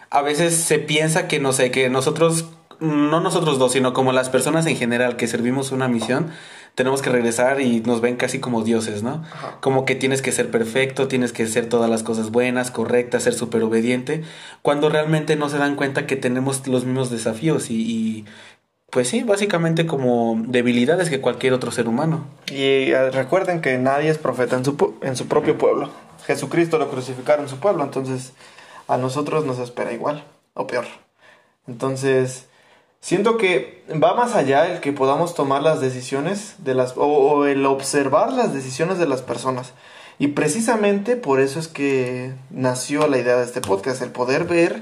a 0.09 0.21
veces 0.21 0.55
se 0.55 0.79
piensa 0.79 1.27
que, 1.27 1.39
no 1.39 1.53
sé, 1.53 1.71
que 1.71 1.89
nosotros, 1.89 2.45
no 2.79 3.19
nosotros 3.19 3.59
dos, 3.59 3.73
sino 3.73 3.93
como 3.93 4.11
las 4.11 4.29
personas 4.29 4.65
en 4.67 4.75
general 4.75 5.17
que 5.17 5.27
servimos 5.27 5.71
una 5.71 5.87
misión, 5.87 6.31
tenemos 6.75 7.01
que 7.01 7.09
regresar 7.09 7.59
y 7.59 7.81
nos 7.81 8.01
ven 8.01 8.17
casi 8.17 8.39
como 8.39 8.63
dioses, 8.63 9.01
¿no? 9.01 9.23
Ajá. 9.33 9.57
Como 9.61 9.83
que 9.83 9.95
tienes 9.95 10.21
que 10.21 10.31
ser 10.31 10.51
perfecto, 10.51 11.07
tienes 11.07 11.33
que 11.33 11.43
hacer 11.43 11.67
todas 11.67 11.89
las 11.89 12.03
cosas 12.03 12.29
buenas, 12.29 12.69
correctas, 12.69 13.23
ser 13.23 13.33
súper 13.33 13.63
obediente, 13.63 14.23
cuando 14.61 14.87
realmente 14.87 15.35
no 15.35 15.49
se 15.49 15.57
dan 15.57 15.75
cuenta 15.75 16.05
que 16.05 16.15
tenemos 16.15 16.67
los 16.67 16.85
mismos 16.85 17.09
desafíos 17.09 17.71
y, 17.71 17.81
y, 17.81 18.25
pues 18.89 19.09
sí, 19.09 19.23
básicamente 19.23 19.85
como 19.85 20.41
debilidades 20.47 21.09
que 21.09 21.21
cualquier 21.21 21.53
otro 21.53 21.71
ser 21.71 21.87
humano. 21.87 22.25
Y 22.51 22.93
uh, 22.93 23.11
recuerden 23.11 23.61
que 23.61 23.77
nadie 23.77 24.09
es 24.09 24.17
profeta 24.17 24.55
en 24.55 24.65
su, 24.65 24.95
en 25.01 25.15
su 25.15 25.27
propio 25.27 25.57
pueblo. 25.57 25.89
Jesucristo 26.25 26.77
lo 26.77 26.89
crucificaron 26.89 27.45
en 27.45 27.49
su 27.49 27.59
pueblo, 27.59 27.83
entonces 27.83 28.33
a 28.87 28.97
nosotros 28.97 29.45
nos 29.45 29.59
espera 29.59 29.93
igual 29.93 30.23
o 30.53 30.67
peor. 30.67 30.85
Entonces 31.67 32.47
Siento 32.99 33.37
que 33.37 33.83
va 34.03 34.15
más 34.15 34.35
allá 34.35 34.69
el 34.69 34.81
que 34.81 34.91
podamos 34.91 35.33
tomar 35.33 35.61
las 35.61 35.79
decisiones 35.79 36.55
de 36.59 36.73
las 36.73 36.93
o, 36.97 37.45
el 37.45 37.65
observar 37.65 38.33
las 38.33 38.53
decisiones 38.53 38.97
de 38.97 39.07
las 39.07 39.21
personas. 39.21 39.73
Y 40.19 40.29
precisamente 40.29 41.15
por 41.15 41.39
eso 41.39 41.59
es 41.59 41.67
que 41.67 42.33
nació 42.49 43.07
la 43.07 43.19
idea 43.19 43.37
de 43.37 43.45
este 43.45 43.61
podcast, 43.61 44.01
el 44.01 44.11
poder 44.11 44.45
ver 44.45 44.81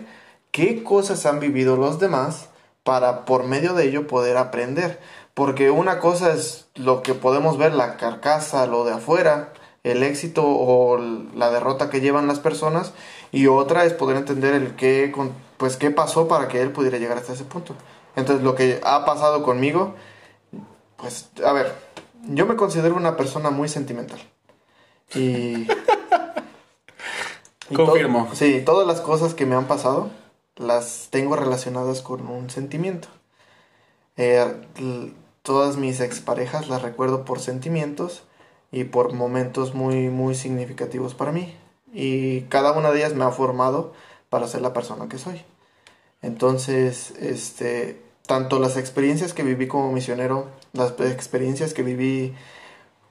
qué 0.52 0.82
cosas 0.84 1.26
han 1.26 1.40
vivido 1.40 1.76
los 1.76 2.00
demás 2.00 2.50
para 2.86 3.26
por 3.26 3.44
medio 3.44 3.74
de 3.74 3.88
ello 3.88 4.08
poder 4.08 4.38
aprender. 4.38 5.02
Porque 5.34 5.72
una 5.72 6.00
cosa 6.00 6.34
es 6.34 6.68
lo 6.76 7.02
que 7.02 7.16
podemos 7.16 7.58
ver, 7.58 7.74
la 7.74 7.98
carcasa, 7.98 8.68
lo 8.68 8.86
de 8.86 8.94
afuera, 8.94 9.52
el 9.84 10.04
éxito 10.04 10.44
o 10.46 10.98
la 11.36 11.50
derrota 11.50 11.90
que 11.90 12.00
llevan 12.00 12.28
las 12.28 12.40
personas, 12.40 12.94
y 13.34 13.48
otra 13.48 13.84
es 13.84 13.92
poder 13.94 14.16
entender 14.16 14.54
el 14.54 14.76
qué, 14.76 15.14
pues, 15.58 15.76
qué 15.78 15.92
pasó 15.92 16.30
para 16.30 16.48
que 16.48 16.62
él 16.62 16.72
pudiera 16.72 17.00
llegar 17.00 17.18
hasta 17.18 17.34
ese 17.34 17.44
punto. 17.44 17.76
Entonces 18.16 18.46
lo 18.46 18.56
que 18.56 18.80
ha 18.84 19.04
pasado 19.04 19.44
conmigo, 19.44 19.96
pues, 20.96 21.30
a 21.44 21.52
ver, 21.52 21.74
yo 22.30 22.46
me 22.46 22.56
considero 22.56 22.96
una 22.96 23.18
persona 23.18 23.50
muy 23.50 23.68
sentimental. 23.68 24.20
Y... 25.16 25.20
y 27.70 27.76
Confirmo. 27.76 28.30
Sí, 28.34 28.62
todas 28.64 28.88
las 28.88 29.02
cosas 29.02 29.34
que 29.34 29.48
me 29.48 29.56
han 29.56 29.66
pasado 29.66 30.12
las 30.56 31.10
tengo 31.12 31.36
relacionadas 31.36 32.02
con 32.02 32.28
un 32.28 32.50
sentimiento. 32.50 33.08
Eh, 34.18 34.46
todas 35.42 35.78
mis 35.78 36.00
exparejas 36.00 36.70
las 36.70 36.82
recuerdo 36.82 37.26
por 37.26 37.40
sentimientos 37.40 38.24
y 38.72 38.86
por 38.86 39.14
momentos 39.14 39.74
muy, 39.74 40.10
muy 40.10 40.36
significativos 40.36 41.14
para 41.14 41.32
mí. 41.32 41.56
Y 41.94 42.42
cada 42.44 42.72
una 42.74 42.92
de 42.92 43.00
ellas 43.00 43.14
me 43.14 43.24
ha 43.24 43.32
formado 43.32 43.94
para 44.30 44.48
ser 44.48 44.62
la 44.62 44.74
persona 44.74 45.08
que 45.08 45.18
soy. 45.18 45.42
Entonces, 46.22 47.12
este, 47.20 48.02
tanto 48.26 48.60
las 48.60 48.78
experiencias 48.78 49.34
que 49.34 49.44
viví 49.44 49.68
como 49.68 49.92
misionero, 49.92 50.48
las 50.74 50.92
experiencias 51.00 51.74
que 51.74 51.84
viví 51.84 52.34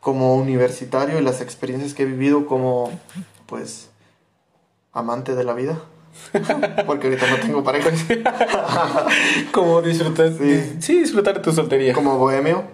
como 0.01 0.37
universitario 0.37 1.19
y 1.19 1.23
las 1.23 1.41
experiencias 1.41 1.95
que 1.95 2.03
he 2.03 2.07
vivido 2.07 2.47
como, 2.47 2.91
pues, 3.47 3.89
amante 4.93 5.35
de 5.35 5.45
la 5.45 5.55
vida. 5.55 5.83
Porque 6.87 7.09
ahorita 7.09 7.31
no 7.31 7.37
tengo 7.39 7.65
pareja. 7.65 7.91
como 9.53 9.83
disfrutar, 9.83 10.33
sí. 10.33 10.77
sí, 10.81 11.01
disfrutar 11.01 11.35
de 11.35 11.41
tu 11.41 11.53
soltería. 11.53 11.93
Como 11.93 12.19
bohemio. 12.19 12.65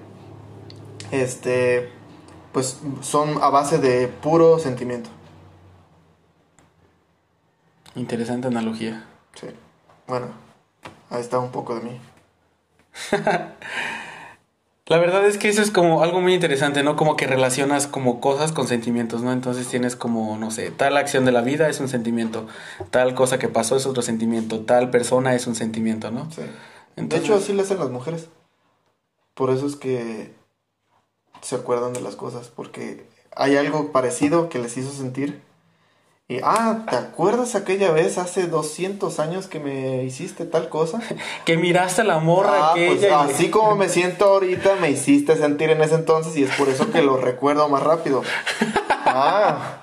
Este, 1.11 1.91
pues 2.53 2.81
son 3.03 3.43
a 3.43 3.51
base 3.51 3.79
de 3.79 4.09
puro 4.09 4.59
sentimiento. 4.59 5.11
Interesante 7.95 8.49
analogía. 8.49 9.05
Sí. 9.35 9.49
Bueno, 10.07 10.27
ahí 11.11 11.21
está 11.21 11.39
un 11.39 11.51
poco 11.51 11.75
de 11.77 11.83
mí. 11.83 12.01
La 14.91 14.99
verdad 14.99 15.25
es 15.25 15.39
que 15.39 15.49
eso 15.49 15.63
es 15.63 15.71
como 15.71 16.03
algo 16.03 16.21
muy 16.21 16.35
interesante, 16.35 16.83
¿no? 16.83 16.97
Como 16.97 17.17
que 17.17 17.29
relacionas 17.29 17.87
como 17.87 18.21
cosas 18.21 18.51
con 18.51 18.67
sentimientos, 18.67 19.23
¿no? 19.23 19.31
Entonces 19.33 19.69
tienes 19.69 19.95
como, 19.95 20.37
no 20.37 20.51
sé, 20.51 20.73
tal 20.73 20.97
acción 20.97 21.25
de 21.25 21.31
la 21.31 21.43
vida 21.43 21.69
es 21.69 21.79
un 21.79 21.89
sentimiento, 21.89 22.49
tal 22.91 23.15
cosa 23.15 23.39
que 23.39 23.49
pasó 23.49 23.77
es 23.77 23.87
otro 23.87 24.03
sentimiento, 24.03 24.63
tal 24.63 24.91
persona 24.91 25.37
es 25.37 25.47
un 25.47 25.55
sentimiento, 25.55 26.11
¿no? 26.11 26.29
Sí. 26.33 26.43
Entonces... 26.97 27.29
De 27.29 27.35
hecho, 27.35 27.41
así 27.41 27.53
le 27.53 27.63
hacen 27.63 27.79
las 27.79 27.91
mujeres. 27.91 28.31
Por 29.35 29.51
eso 29.51 29.69
es 29.69 29.77
que 29.77 30.35
se 31.41 31.55
acuerdan 31.55 31.93
de 31.93 32.01
las 32.01 32.17
cosas, 32.17 32.49
porque 32.49 33.07
hay 33.37 33.57
algo 33.57 33.93
parecido 33.93 34.49
que 34.49 34.59
les 34.59 34.77
hizo 34.77 34.91
sentir 34.91 35.41
Y, 36.31 36.39
ah, 36.45 36.85
¿te 36.89 36.95
acuerdas 36.95 37.57
aquella 37.57 37.91
vez 37.91 38.17
hace 38.17 38.47
200 38.47 39.19
años 39.19 39.49
que 39.49 39.59
me 39.59 40.05
hiciste 40.05 40.45
tal 40.45 40.69
cosa? 40.69 41.01
Que 41.45 41.57
miraste 41.57 42.03
a 42.03 42.05
la 42.05 42.21
morra 42.21 42.53
Ah, 42.71 42.73
pues, 42.75 43.03
y- 43.03 43.07
así 43.07 43.51
como 43.51 43.75
me 43.75 43.89
siento 43.97 44.27
ahorita, 44.27 44.77
me 44.81 44.91
hiciste 44.91 45.37
sentir 45.37 45.71
en 45.71 45.83
ese 45.83 45.97
entonces 45.97 46.37
y 46.37 46.45
es 46.45 46.51
por 46.55 46.69
eso 46.69 46.89
que 46.93 47.03
lo 47.03 47.17
recuerdo 47.17 47.69
más 47.69 47.83
rápido. 47.83 48.23
Ah, 49.13 49.81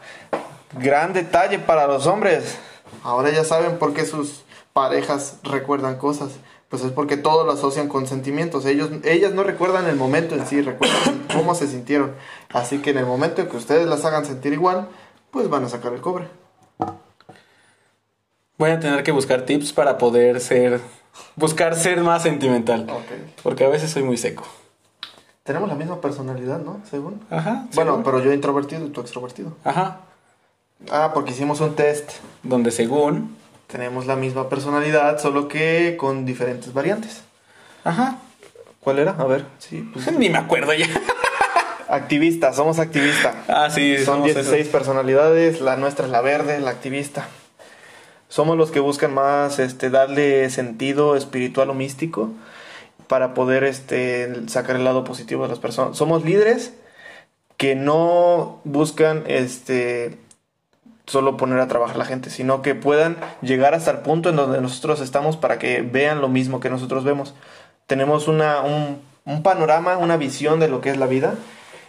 gran 0.80 1.12
detalle 1.12 1.60
para 1.60 1.86
los 1.88 2.08
hombres. 2.08 2.58
Ahora 3.04 3.30
ya 3.30 3.44
saben 3.44 3.78
por 3.78 3.94
qué 3.94 4.06
sus 4.06 4.44
parejas 4.72 5.40
recuerdan 5.44 5.98
cosas. 5.98 6.30
Pues 6.70 6.84
es 6.84 6.92
porque 6.92 7.18
todo 7.18 7.44
lo 7.44 7.52
asocian 7.52 7.90
con 7.90 8.08
sentimientos. 8.08 8.66
Ellos, 8.66 8.90
ellas 9.04 9.34
no 9.34 9.44
recuerdan 9.44 9.88
el 9.88 9.98
momento 9.98 10.36
en 10.36 10.46
sí, 10.48 10.62
recuerdan 10.62 11.26
cómo 11.34 11.56
se 11.56 11.68
sintieron. 11.68 12.14
Así 12.54 12.78
que 12.78 12.92
en 12.92 13.00
el 13.00 13.06
momento 13.06 13.42
en 13.42 13.50
que 13.50 13.58
ustedes 13.58 13.86
las 13.88 14.06
hagan 14.06 14.24
sentir 14.26 14.54
igual, 14.54 14.88
pues 15.32 15.50
van 15.50 15.64
a 15.64 15.70
sacar 15.70 15.94
el 15.94 16.02
cobre. 16.02 16.28
Voy 18.58 18.72
a 18.72 18.80
tener 18.80 19.04
que 19.04 19.12
buscar 19.12 19.44
tips 19.44 19.72
para 19.72 19.98
poder 19.98 20.40
ser. 20.40 20.82
Buscar 21.36 21.76
ser 21.76 22.02
más 22.02 22.24
sentimental. 22.24 22.88
Porque 23.44 23.66
a 23.66 23.70
veces 23.70 23.92
soy 23.92 24.04
muy 24.04 24.18
seco. 24.18 24.46
Tenemos 25.44 25.70
la 25.70 25.76
misma 25.76 26.02
personalidad, 26.02 26.60
¿no? 26.60 26.82
Según. 26.90 27.22
Ajá. 27.30 27.68
Bueno, 27.74 27.92
según. 27.92 28.04
pero 28.04 28.20
yo 28.22 28.34
introvertido 28.34 28.86
y 28.86 28.90
tú 28.90 29.02
extrovertido. 29.02 29.54
Ajá. 29.64 30.02
Ah, 30.92 31.12
porque 31.14 31.32
hicimos 31.32 31.62
un 31.62 31.76
test. 31.76 32.12
Donde 32.44 32.72
según. 32.72 33.38
Tenemos 33.68 34.06
la 34.08 34.16
misma 34.16 34.50
personalidad, 34.50 35.20
solo 35.20 35.48
que 35.48 35.96
con 35.98 36.26
diferentes 36.26 36.74
variantes. 36.74 37.22
Ajá. 37.84 38.18
¿Cuál 38.80 39.00
era? 39.00 39.12
A 39.12 39.26
ver, 39.26 39.46
sí, 39.60 39.90
pues. 39.94 40.12
Ni 40.18 40.30
me 40.30 40.38
acuerdo 40.38 40.74
ya. 40.74 40.88
Activista, 41.90 42.54
somos 42.54 42.80
activista. 42.80 43.34
Ah, 43.48 43.70
sí. 43.70 43.98
Son 43.98 44.06
somos 44.06 44.26
16 44.26 44.62
esos. 44.62 44.72
personalidades, 44.72 45.62
la 45.62 45.78
nuestra 45.78 46.06
es 46.06 46.12
la 46.12 46.22
verde, 46.22 46.60
la 46.60 46.72
activista. 46.72 47.28
Somos 48.28 48.58
los 48.58 48.72
que 48.72 48.82
buscan 48.82 49.14
más 49.14 49.60
este 49.60 49.90
darle 49.90 50.50
sentido 50.50 51.16
espiritual 51.16 51.70
o 51.70 51.74
místico 51.74 52.32
para 53.08 53.34
poder 53.34 53.64
este 53.64 54.48
sacar 54.48 54.76
el 54.76 54.84
lado 54.84 55.06
positivo 55.06 55.44
de 55.44 55.50
las 55.50 55.60
personas. 55.60 55.98
Somos 55.98 56.26
líderes 56.26 56.74
que 57.56 57.76
no 57.76 58.60
buscan 58.66 59.24
este 59.28 60.18
solo 61.06 61.38
poner 61.38 61.60
a 61.60 61.70
trabajar 61.70 61.96
a 61.96 62.00
la 62.00 62.06
gente, 62.06 62.30
sino 62.30 62.62
que 62.62 62.76
puedan 62.76 63.16
llegar 63.42 63.74
hasta 63.74 63.92
el 63.92 64.00
punto 64.00 64.30
en 64.30 64.36
donde 64.36 64.60
nosotros 64.60 65.00
estamos 65.00 65.38
para 65.38 65.58
que 65.58 65.82
vean 65.82 66.20
lo 66.20 66.28
mismo 66.28 66.60
que 66.60 66.70
nosotros 66.70 67.06
vemos. 67.06 67.34
Tenemos 67.86 68.28
una, 68.28 68.60
un, 68.60 69.02
un 69.24 69.42
panorama, 69.42 69.96
una 69.96 70.18
visión 70.18 70.60
de 70.60 70.68
lo 70.68 70.82
que 70.82 70.90
es 70.90 70.98
la 70.98 71.06
vida 71.06 71.36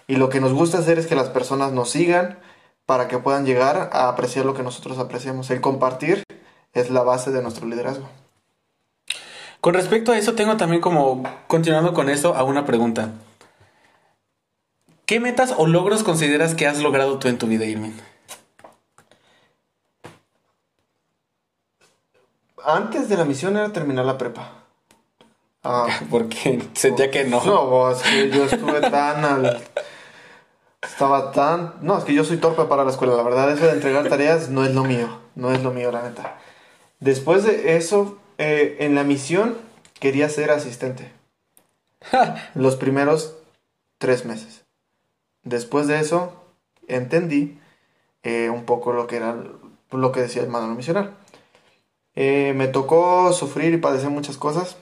y 0.09 0.17
lo 0.17 0.31
que 0.31 0.41
nos 0.41 0.55
gusta 0.55 0.79
hacer 0.79 0.99
es 0.99 1.07
que 1.07 1.15
las 1.15 1.29
personas 1.29 1.73
nos 1.73 1.91
sigan 1.91 2.39
para 2.87 3.07
que 3.07 3.19
puedan 3.19 3.45
llegar 3.45 3.91
a 3.93 4.09
apreciar 4.09 4.47
lo 4.47 4.55
que 4.55 4.63
nosotros 4.63 4.99
apreciamos. 4.99 5.51
El 5.51 5.61
compartir 5.61 6.25
es 6.73 6.91
la 6.91 7.03
base 7.03 7.31
de 7.31 7.43
nuestro 7.43 7.67
liderazgo. 7.67 8.09
Con 9.61 9.75
respecto 9.75 10.13
a 10.13 10.19
eso, 10.19 10.35
tengo 10.35 10.57
también 10.57 10.81
como, 10.81 11.23
continuando 11.47 11.93
con 11.93 12.09
esto, 12.09 12.35
a 12.35 12.43
una 12.45 12.65
pregunta. 12.65 13.13
¿Qué 15.05 15.21
metas 15.21 15.55
o 15.57 15.67
logros 15.67 16.03
consideras 16.03 16.55
que 16.55 16.67
has 16.67 16.79
logrado 16.79 17.19
tú 17.19 17.29
en 17.29 17.39
tu 17.39 17.47
vida, 17.47 17.67
Irving? 17.67 17.93
Antes 22.65 23.11
de 23.11 23.17
la 23.17 23.25
misión 23.27 23.57
era 23.59 23.73
terminar 23.73 24.07
la 24.07 24.17
prepa. 24.17 24.53
Ah, 25.63 25.89
Porque 26.11 26.63
sentía 26.73 27.11
que 27.11 27.25
no. 27.25 27.45
No, 27.45 27.91
es 27.91 28.03
que 28.03 28.31
yo 28.31 28.45
estuve 28.45 28.81
tan 28.81 29.25
al... 29.25 29.61
Estaba 30.83 31.33
tan... 31.33 31.75
No, 31.83 31.99
es 31.99 32.05
que 32.05 32.15
yo 32.15 32.25
soy 32.25 32.37
torpe 32.37 32.65
para 32.65 32.85
la 32.85 32.91
escuela. 32.91 33.15
La 33.15 33.23
verdad, 33.23 33.51
eso 33.51 33.67
de 33.67 33.73
entregar 33.73 34.09
tareas 34.09 34.49
no 34.49 34.65
es 34.65 34.75
lo 34.75 34.85
mío. 34.85 35.21
No 35.35 35.53
es 35.53 35.63
lo 35.63 35.73
mío, 35.73 35.91
la 35.91 36.03
neta. 36.03 36.39
Después 37.01 37.45
de 37.45 37.77
eso, 37.77 38.19
eh, 38.39 38.77
en 38.81 38.95
la 38.95 39.05
misión 39.05 39.57
quería 40.01 40.29
ser 40.29 40.51
asistente. 40.51 41.13
Los 42.55 42.77
primeros 42.77 43.37
tres 43.99 44.25
meses. 44.25 44.65
Después 45.43 45.87
de 45.87 46.01
eso, 46.01 46.33
entendí 46.87 47.59
eh, 48.23 48.51
un 48.51 48.65
poco 48.65 48.93
lo 48.93 49.07
que 49.07 49.17
era 49.17 49.37
lo 49.91 50.13
que 50.13 50.21
decía 50.21 50.43
el 50.43 50.49
manual 50.49 50.77
misional. 50.77 51.15
Eh, 52.15 52.53
me 52.55 52.69
tocó 52.69 53.33
sufrir 53.33 53.73
y 53.73 53.79
padecer 53.79 54.11
muchas 54.11 54.37
cosas 54.37 54.77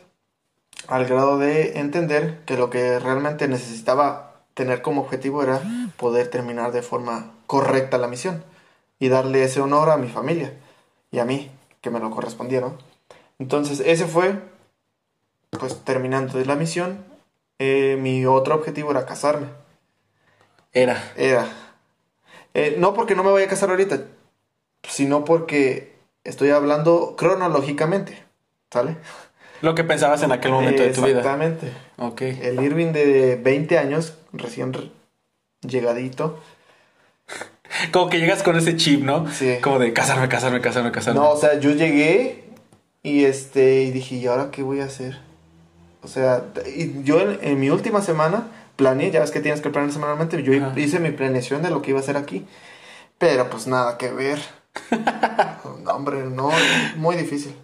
al 0.89 1.07
grado 1.07 1.39
de 1.39 1.79
entender 1.79 2.43
que 2.45 2.57
lo 2.57 2.71
que 2.71 2.99
realmente 2.99 3.49
necesitaba 3.49 4.26
tener 4.57 4.81
como 4.81 5.03
objetivo 5.03 5.43
era 5.43 5.61
poder 5.99 6.29
terminar 6.29 6.73
de 6.73 6.81
forma 6.81 7.31
correcta 7.47 7.99
la 7.99 8.09
misión 8.09 8.43
y 8.99 9.11
darle 9.11 9.45
ese 9.45 9.61
honor 9.61 9.91
a 9.91 9.99
mi 9.99 10.09
familia 10.09 10.55
y 11.11 11.19
a 11.19 11.27
mí, 11.27 11.51
que 11.83 11.91
me 11.91 12.01
lo 12.01 12.11
correspondieron. 12.11 12.79
Entonces, 13.39 13.81
ese 13.85 14.07
fue, 14.07 14.41
pues 15.51 15.85
terminando 15.85 16.39
de 16.39 16.47
la 16.47 16.57
misión, 16.57 17.05
eh, 17.59 17.99
mi 18.01 18.25
otro 18.25 18.55
objetivo 18.55 18.93
era 18.93 19.05
casarme. 19.05 19.49
Era. 20.73 21.13
Era. 21.17 21.47
Eh, 22.55 22.77
no 22.79 22.95
porque 22.95 23.15
no 23.15 23.25
me 23.25 23.33
vaya 23.33 23.45
a 23.45 23.51
casar 23.51 23.69
ahorita, 23.69 24.05
sino 24.83 25.27
porque 25.27 25.99
estoy 26.25 26.49
hablando 26.49 27.15
cronológicamente, 27.15 28.25
¿sale? 28.71 28.97
Lo 29.63 29.75
que 29.75 29.85
pensabas 29.85 30.23
en 30.23 30.33
aquel 30.33 30.53
momento 30.53 30.83
de 30.83 30.91
tu 30.91 31.03
vida. 31.03 31.19
Exactamente. 31.21 31.73
Ok. 31.99 32.23
El 32.23 32.63
Irving 32.63 32.93
de 32.93 33.37
20 33.37 33.79
años, 33.79 34.15
recién 34.33 34.73
re- 34.73 34.91
llegadito. 35.63 36.39
Como 37.93 38.09
que 38.11 38.19
llegas 38.19 38.43
con 38.43 38.57
ese 38.57 38.77
chip, 38.77 39.03
¿no? 39.03 39.31
Sí. 39.33 39.57
Como 39.63 39.79
de 39.79 39.93
casarme, 39.93 40.29
casarme, 40.29 40.61
casarme, 40.61 40.93
casarme. 40.93 41.21
No, 41.21 41.31
o 41.31 41.37
sea, 41.37 41.59
yo 41.59 41.71
llegué 41.73 42.45
y 43.03 43.25
este 43.25 43.83
y 43.83 43.91
dije, 43.91 44.17
¿y 44.17 44.27
ahora 44.27 44.51
qué 44.51 44.63
voy 44.63 44.81
a 44.81 44.85
hacer? 44.85 45.19
O 46.03 46.09
sea, 46.09 46.45
y 46.75 47.03
yo 47.03 47.21
en, 47.21 47.39
en 47.43 47.59
mi 47.61 47.69
última 47.71 48.01
semana 48.03 48.49
planeé, 48.77 49.11
ya 49.11 49.21
ves 49.21 49.31
que 49.31 49.41
tienes 49.41 49.61
que 49.61 49.71
planear 49.71 49.93
semanalmente, 49.93 50.43
yo 50.43 50.53
Ajá. 50.57 50.79
hice 50.79 51.01
mi 51.01 51.11
planeación 51.11 51.63
de 51.63 51.71
lo 51.71 51.83
que 51.83 51.91
iba 51.91 51.99
a 51.99 52.03
hacer 52.03 52.17
aquí. 52.17 52.47
Pero 53.19 53.49
pues 53.51 53.67
nada 53.67 53.97
que 53.99 54.11
ver. 54.11 54.39
no, 55.85 55.91
hombre, 55.93 56.25
no, 56.25 56.51
muy 56.97 57.17
difícil. 57.17 57.55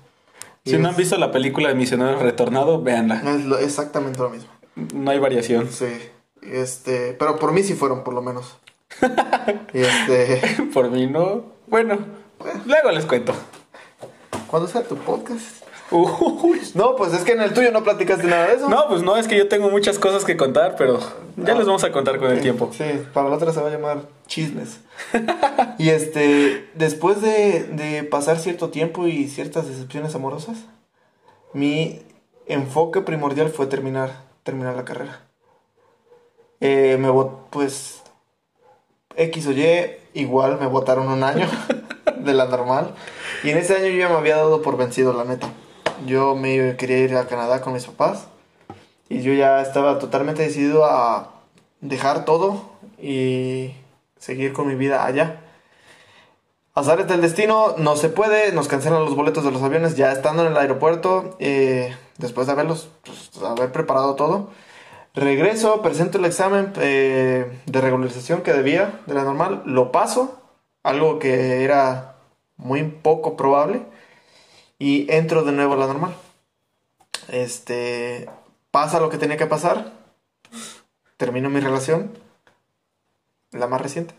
Si 0.65 0.79
no 0.79 0.89
han 0.89 0.97
visto 0.97 1.17
la 1.19 1.31
película 1.33 1.69
de 1.69 1.75
Misionero 1.75 2.19
Retornado, 2.21 2.83
véanla. 2.83 3.23
es 3.35 3.45
lo- 3.45 3.59
exactamente 3.59 4.19
lo 4.21 4.31
mismo. 4.31 4.49
No 4.95 5.11
hay 5.11 5.19
variación. 5.19 5.69
Sí. 5.71 5.87
Este, 6.43 7.15
pero 7.19 7.39
por 7.39 7.53
mí 7.53 7.63
sí 7.63 7.75
fueron, 7.75 8.03
por 8.05 8.15
lo 8.15 8.23
menos. 8.23 8.59
Y 9.75 9.81
este, 9.81 10.41
Por 10.75 10.91
mí 10.91 11.07
no. 11.07 11.45
Bueno, 11.67 11.99
luego 12.67 12.91
les 12.93 13.05
cuento. 13.07 13.35
¿cuándo 14.49 14.69
sea 14.69 14.83
tu 14.83 14.97
podcast? 14.97 15.62
Uy. 15.93 16.61
No, 16.75 16.97
pues 16.97 17.13
es 17.13 17.23
que 17.23 17.33
en 17.33 17.41
el 17.41 17.53
tuyo 17.53 17.71
no 17.71 17.85
platicaste 17.85 18.27
nada 18.27 18.49
de 18.49 18.55
eso. 18.55 18.69
No, 18.69 18.89
pues 18.89 19.03
no, 19.03 19.17
es 19.17 19.29
que 19.29 19.37
yo 19.37 19.49
tengo 19.49 19.71
muchas 19.71 19.99
cosas 19.99 20.25
que 20.25 20.37
contar, 20.37 20.77
pero 20.77 20.99
ya 21.37 21.55
les 21.55 21.67
vamos 21.67 21.85
a 21.85 21.93
contar 21.93 22.19
con 22.19 22.31
el 22.31 22.41
tiempo. 22.41 22.71
Sí, 22.73 22.85
para 23.13 23.29
la 23.29 23.37
otra 23.37 23.53
se 23.53 23.61
va 23.61 23.69
a 23.69 23.73
llamar 23.73 24.03
chismes. 24.27 24.81
y 25.79 25.91
este, 25.91 26.69
después 26.75 27.21
de, 27.21 27.65
de 27.65 28.05
pasar 28.05 28.39
cierto 28.39 28.71
tiempo 28.71 29.07
y 29.07 29.29
ciertas 29.29 29.69
decepciones 29.69 30.15
amorosas, 30.15 30.57
mi 31.53 32.01
enfoque 32.47 33.01
primordial 33.03 33.51
fue 33.51 33.67
terminar, 33.67 34.23
terminar 34.43 34.75
la 34.77 34.85
carrera. 34.85 35.21
Eh, 36.61 36.97
me 36.99 37.13
pues 37.51 38.03
X 39.17 39.47
o 39.49 39.53
Y, 39.53 39.91
igual 40.15 40.59
me 40.61 40.67
votaron 40.67 41.09
un 41.09 41.25
año 41.25 41.47
de 42.17 42.35
la 42.35 42.47
normal. 42.47 42.95
Y 43.43 43.51
en 43.51 43.59
ese 43.59 43.77
año 43.77 43.87
yo 43.87 43.99
ya 43.99 44.09
me 44.09 44.15
había 44.15 44.37
dado 44.37 44.63
por 44.63 44.77
vencido, 44.77 45.13
la 45.13 45.25
neta. 45.25 45.49
Yo 46.07 46.35
me 46.35 46.77
quería 46.77 46.99
ir 46.99 47.17
a 47.17 47.27
Canadá 47.27 47.61
con 47.61 47.73
mis 47.73 47.87
papás. 47.87 48.27
Y 49.09 49.23
yo 49.23 49.33
ya 49.33 49.61
estaba 49.61 49.99
totalmente 49.99 50.43
decidido 50.43 50.85
a 50.85 51.33
dejar 51.81 52.25
todo 52.25 52.71
y 52.99 53.75
seguir 54.19 54.53
con 54.53 54.67
mi 54.69 54.75
vida 54.75 55.05
allá. 55.05 55.41
Azares 56.75 57.07
del 57.07 57.21
destino, 57.21 57.75
no 57.77 57.97
se 57.97 58.09
puede, 58.09 58.53
nos 58.53 58.69
cancelan 58.69 59.05
los 59.05 59.15
boletos 59.15 59.45
de 59.45 59.51
los 59.51 59.63
aviones 59.63 59.95
ya 59.95 60.11
estando 60.11 60.43
en 60.43 60.53
el 60.53 60.57
aeropuerto, 60.57 61.37
eh, 61.39 61.95
después 62.17 62.47
de 62.47 62.55
haberlos, 62.55 62.89
pues, 63.05 63.31
haber 63.45 63.71
preparado 63.73 64.15
todo. 64.15 64.49
Regreso, 65.15 65.83
presento 65.83 66.17
el 66.17 66.25
examen 66.25 66.73
eh, 66.77 67.61
de 67.67 67.81
regularización 67.83 68.41
que 68.41 68.55
debía 68.55 69.01
de 69.05 69.13
la 69.13 69.25
normal, 69.25 69.63
lo 69.67 69.93
paso, 69.93 70.41
algo 70.83 71.19
que 71.19 71.63
era 71.63 72.17
muy 72.57 72.85
poco 72.85 73.37
probable, 73.37 73.83
y 74.83 75.07
entro 75.13 75.45
de 75.45 75.53
nuevo 75.53 75.75
a 75.75 75.77
la 75.77 75.87
normal. 75.87 76.17
Este, 77.29 78.29
pasa 78.73 78.99
lo 78.99 79.11
que 79.11 79.17
tenía 79.17 79.37
que 79.37 79.47
pasar, 79.47 79.93
termino 81.17 81.51
mi 81.51 81.61
relación, 81.61 82.11
la 83.53 83.69
más 83.69 83.81
reciente. 83.81 84.13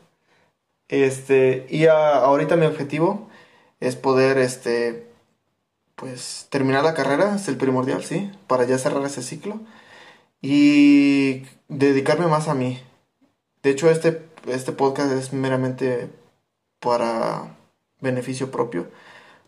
Este, 0.88 1.66
y 1.70 1.88
a- 1.88 2.16
ahorita 2.16 2.55
mi 2.55 2.66
objetivo 2.66 3.28
es 3.82 3.97
poder, 3.97 4.38
este, 4.38 5.05
pues 5.95 6.47
terminar 6.49 6.86
la 6.86 6.93
carrera, 6.93 7.36
es 7.36 7.49
el 7.49 7.57
primordial, 7.57 8.01
sí, 8.05 8.32
para 8.47 8.64
ya 8.64 8.78
cerrar 8.78 9.03
ese 9.03 9.22
ciclo 9.22 9.59
y 10.41 11.43
dedicarme 11.68 12.28
más 12.28 12.47
a 12.47 12.53
mí. 12.53 12.80
De 13.64 13.72
hecho, 13.72 13.89
este, 13.89 14.26
este 14.47 14.72
podcast 14.72 15.11
es 15.11 15.34
meramente 15.34 16.07
para 16.80 17.53
beneficio 17.99 18.49
propio 18.49 18.88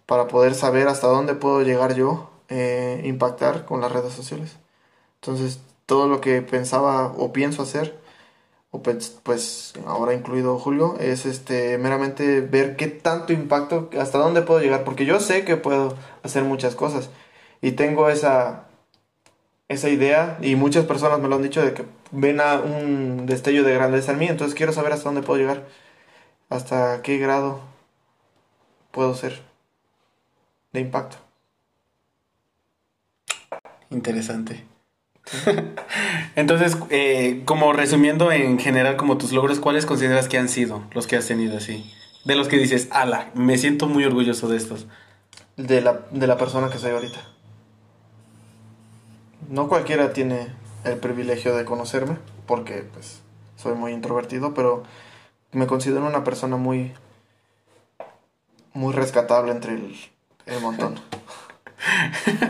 para 0.06 0.28
poder 0.28 0.56
saber 0.56 0.88
hasta 0.88 1.08
dónde 1.08 1.36
puedo 1.36 1.62
llegar 1.64 1.96
yo, 1.96 2.30
eh, 2.50 3.02
impactar 3.06 3.66
con 3.66 3.82
las 3.82 3.92
redes 3.92 4.14
sociales. 4.14 4.58
Entonces, 5.22 5.60
todo 5.86 6.08
lo 6.08 6.22
que 6.22 6.42
pensaba 6.42 7.08
o 7.18 7.34
pienso 7.34 7.64
hacer, 7.64 8.00
pues, 8.84 9.18
pues 9.24 9.74
ahora 9.86 10.14
incluido 10.14 10.60
Julio, 10.60 10.98
es 11.00 11.26
este 11.26 11.78
meramente 11.78 12.42
ver 12.42 12.76
qué 12.76 12.88
tanto 12.88 13.34
impacto, 13.34 13.90
hasta 14.00 14.18
dónde 14.18 14.42
puedo 14.42 14.60
llegar, 14.60 14.84
porque 14.84 15.06
yo 15.06 15.20
sé 15.20 15.46
que 15.46 15.58
puedo 15.58 15.96
hacer 16.24 16.44
muchas 16.44 16.76
cosas. 16.76 17.10
Y 17.62 17.74
tengo 17.74 18.10
esa 18.10 18.66
esa 19.68 19.90
idea 19.90 20.38
y 20.42 20.56
muchas 20.56 20.86
personas 20.86 21.20
me 21.20 21.28
lo 21.28 21.36
han 21.36 21.42
dicho 21.44 21.64
de 21.64 21.74
que 21.74 21.86
ven 22.12 22.40
a 22.40 22.56
un 22.60 23.26
destello 23.26 23.64
de 23.64 23.74
grandeza 23.74 24.12
en 24.12 24.20
mí, 24.20 24.28
entonces 24.28 24.56
quiero 24.56 24.74
saber 24.74 24.94
hasta 24.94 25.06
dónde 25.10 25.24
puedo 25.24 25.40
llegar, 25.40 25.66
hasta 26.50 27.02
qué 27.02 27.18
grado 27.18 27.62
puedo 28.92 29.16
ser 29.16 29.55
de 30.76 30.82
impacto. 30.82 31.18
Interesante. 33.90 34.64
Entonces, 36.36 36.78
eh, 36.90 37.42
como 37.46 37.74
resumiendo 37.74 38.32
en 38.32 38.60
general 38.60 38.98
como 38.98 39.18
tus 39.18 39.32
logros, 39.32 39.60
¿cuáles 39.60 39.86
consideras 39.86 40.28
que 40.28 40.38
han 40.38 40.50
sido 40.50 40.84
los 40.92 41.08
que 41.08 41.16
has 41.16 41.28
tenido 41.28 41.58
así? 41.58 41.92
De 42.26 42.36
los 42.36 42.48
que 42.48 42.58
dices, 42.58 42.88
ala, 42.92 43.32
me 43.34 43.58
siento 43.58 43.88
muy 43.88 44.04
orgulloso 44.04 44.48
de 44.48 44.58
estos. 44.58 44.88
De 45.58 45.82
la, 45.82 46.02
de 46.12 46.28
la 46.28 46.38
persona 46.38 46.70
que 46.70 46.78
soy 46.78 46.92
ahorita. 46.92 47.20
No 49.50 49.68
cualquiera 49.68 50.14
tiene 50.14 50.48
el 50.84 50.98
privilegio 50.98 51.56
de 51.56 51.66
conocerme, 51.66 52.18
porque 52.46 52.84
pues 52.94 53.22
soy 53.56 53.76
muy 53.76 53.94
introvertido, 53.94 54.54
pero 54.54 54.84
me 55.52 55.68
considero 55.68 56.06
una 56.06 56.24
persona 56.24 56.58
muy 56.58 56.94
muy 58.74 58.94
rescatable 58.94 59.52
entre 59.52 59.74
el, 59.74 59.96
el 60.46 60.62
montón. 60.62 60.96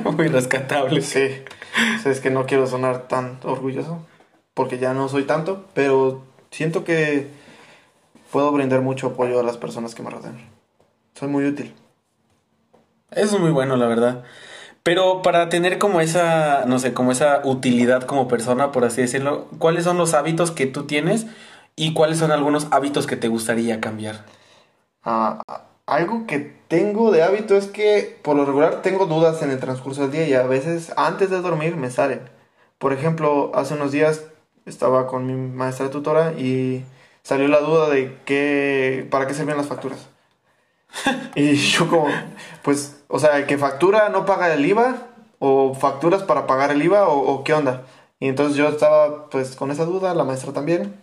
muy 0.18 0.28
rescatable. 0.28 1.02
Sí. 1.02 1.44
O 1.98 2.02
sea, 2.02 2.12
es 2.12 2.20
que 2.20 2.30
no 2.30 2.46
quiero 2.46 2.68
sonar 2.68 3.08
tan 3.08 3.40
orgulloso, 3.44 4.06
porque 4.54 4.78
ya 4.78 4.94
no 4.94 5.10
soy 5.10 5.24
tanto, 5.24 5.66
pero 5.74 6.24
siento 6.52 6.84
que 6.84 7.28
puedo 8.32 8.52
brindar 8.52 8.82
mucho 8.82 9.08
apoyo 9.08 9.40
a 9.40 9.44
las 9.44 9.58
personas 9.58 9.96
que 9.96 10.04
me 10.04 10.10
rodean. 10.10 10.38
Soy 11.14 11.28
muy 11.28 11.46
útil. 11.46 11.74
Eso 13.12 13.36
es 13.36 13.42
muy 13.42 13.52
bueno, 13.52 13.78
la 13.78 13.88
verdad. 13.88 14.24
Pero 14.84 15.22
para 15.22 15.50
tener 15.50 15.80
como 15.80 16.00
esa, 16.00 16.66
no 16.66 16.78
sé, 16.80 16.94
como 16.94 17.12
esa 17.12 17.42
utilidad 17.44 18.04
como 18.04 18.28
persona, 18.28 18.72
por 18.72 18.86
así 18.86 19.02
decirlo, 19.02 19.48
¿cuáles 19.58 19.84
son 19.84 19.98
los 19.98 20.14
hábitos 20.14 20.52
que 20.52 20.68
tú 20.68 20.84
tienes 20.84 21.26
y 21.76 21.94
cuáles 21.94 22.20
son 22.20 22.32
algunos 22.32 22.68
hábitos 22.72 23.08
que 23.08 23.16
te 23.16 23.28
gustaría 23.28 23.82
cambiar? 23.82 24.26
Ah, 25.04 25.40
algo 25.86 26.26
que 26.28 26.40
tengo 26.68 27.12
de 27.12 27.24
hábito 27.24 27.56
es 27.56 27.68
que 27.68 28.18
por 28.24 28.36
lo 28.36 28.46
regular 28.46 28.82
tengo 28.82 29.06
dudas 29.06 29.42
en 29.42 29.52
el 29.52 29.60
transcurso 29.60 30.02
del 30.02 30.12
día 30.12 30.28
y 30.28 30.34
a 30.34 30.44
veces 30.44 30.92
antes 30.98 31.30
de 31.30 31.42
dormir 31.42 31.76
me 31.76 31.92
salen. 31.92 32.22
Por 32.80 32.94
ejemplo, 32.94 33.52
hace 33.56 33.76
unos 33.76 33.92
días 33.92 34.24
estaba 34.66 35.08
con 35.08 35.28
mi 35.28 35.34
maestra 35.34 35.90
tutora 35.90 36.34
y 36.34 36.84
salió 37.24 37.48
la 37.48 37.62
duda 37.62 37.90
de 37.90 38.18
qué, 38.26 39.08
para 39.12 39.28
qué 39.28 39.34
servían 39.34 39.58
las 39.58 39.68
facturas. 39.68 40.08
y 41.36 41.56
yo 41.56 41.88
como, 41.90 42.08
pues, 42.64 43.04
o 43.08 43.20
sea, 43.20 43.46
que 43.48 43.58
factura 43.58 44.10
no 44.10 44.26
paga 44.26 44.54
el 44.54 44.66
IVA 44.66 45.08
o 45.40 45.74
facturas 45.76 46.24
para 46.24 46.48
pagar 46.48 46.72
el 46.72 46.82
IVA 46.84 47.08
o, 47.08 47.20
o 47.20 47.44
qué 47.44 47.54
onda. 47.54 47.84
Y 48.20 48.28
entonces 48.28 48.58
yo 48.58 48.68
estaba 48.70 49.30
pues 49.30 49.56
con 49.56 49.72
esa 49.72 49.86
duda, 49.86 50.14
la 50.16 50.24
maestra 50.24 50.54
también. 50.54 50.96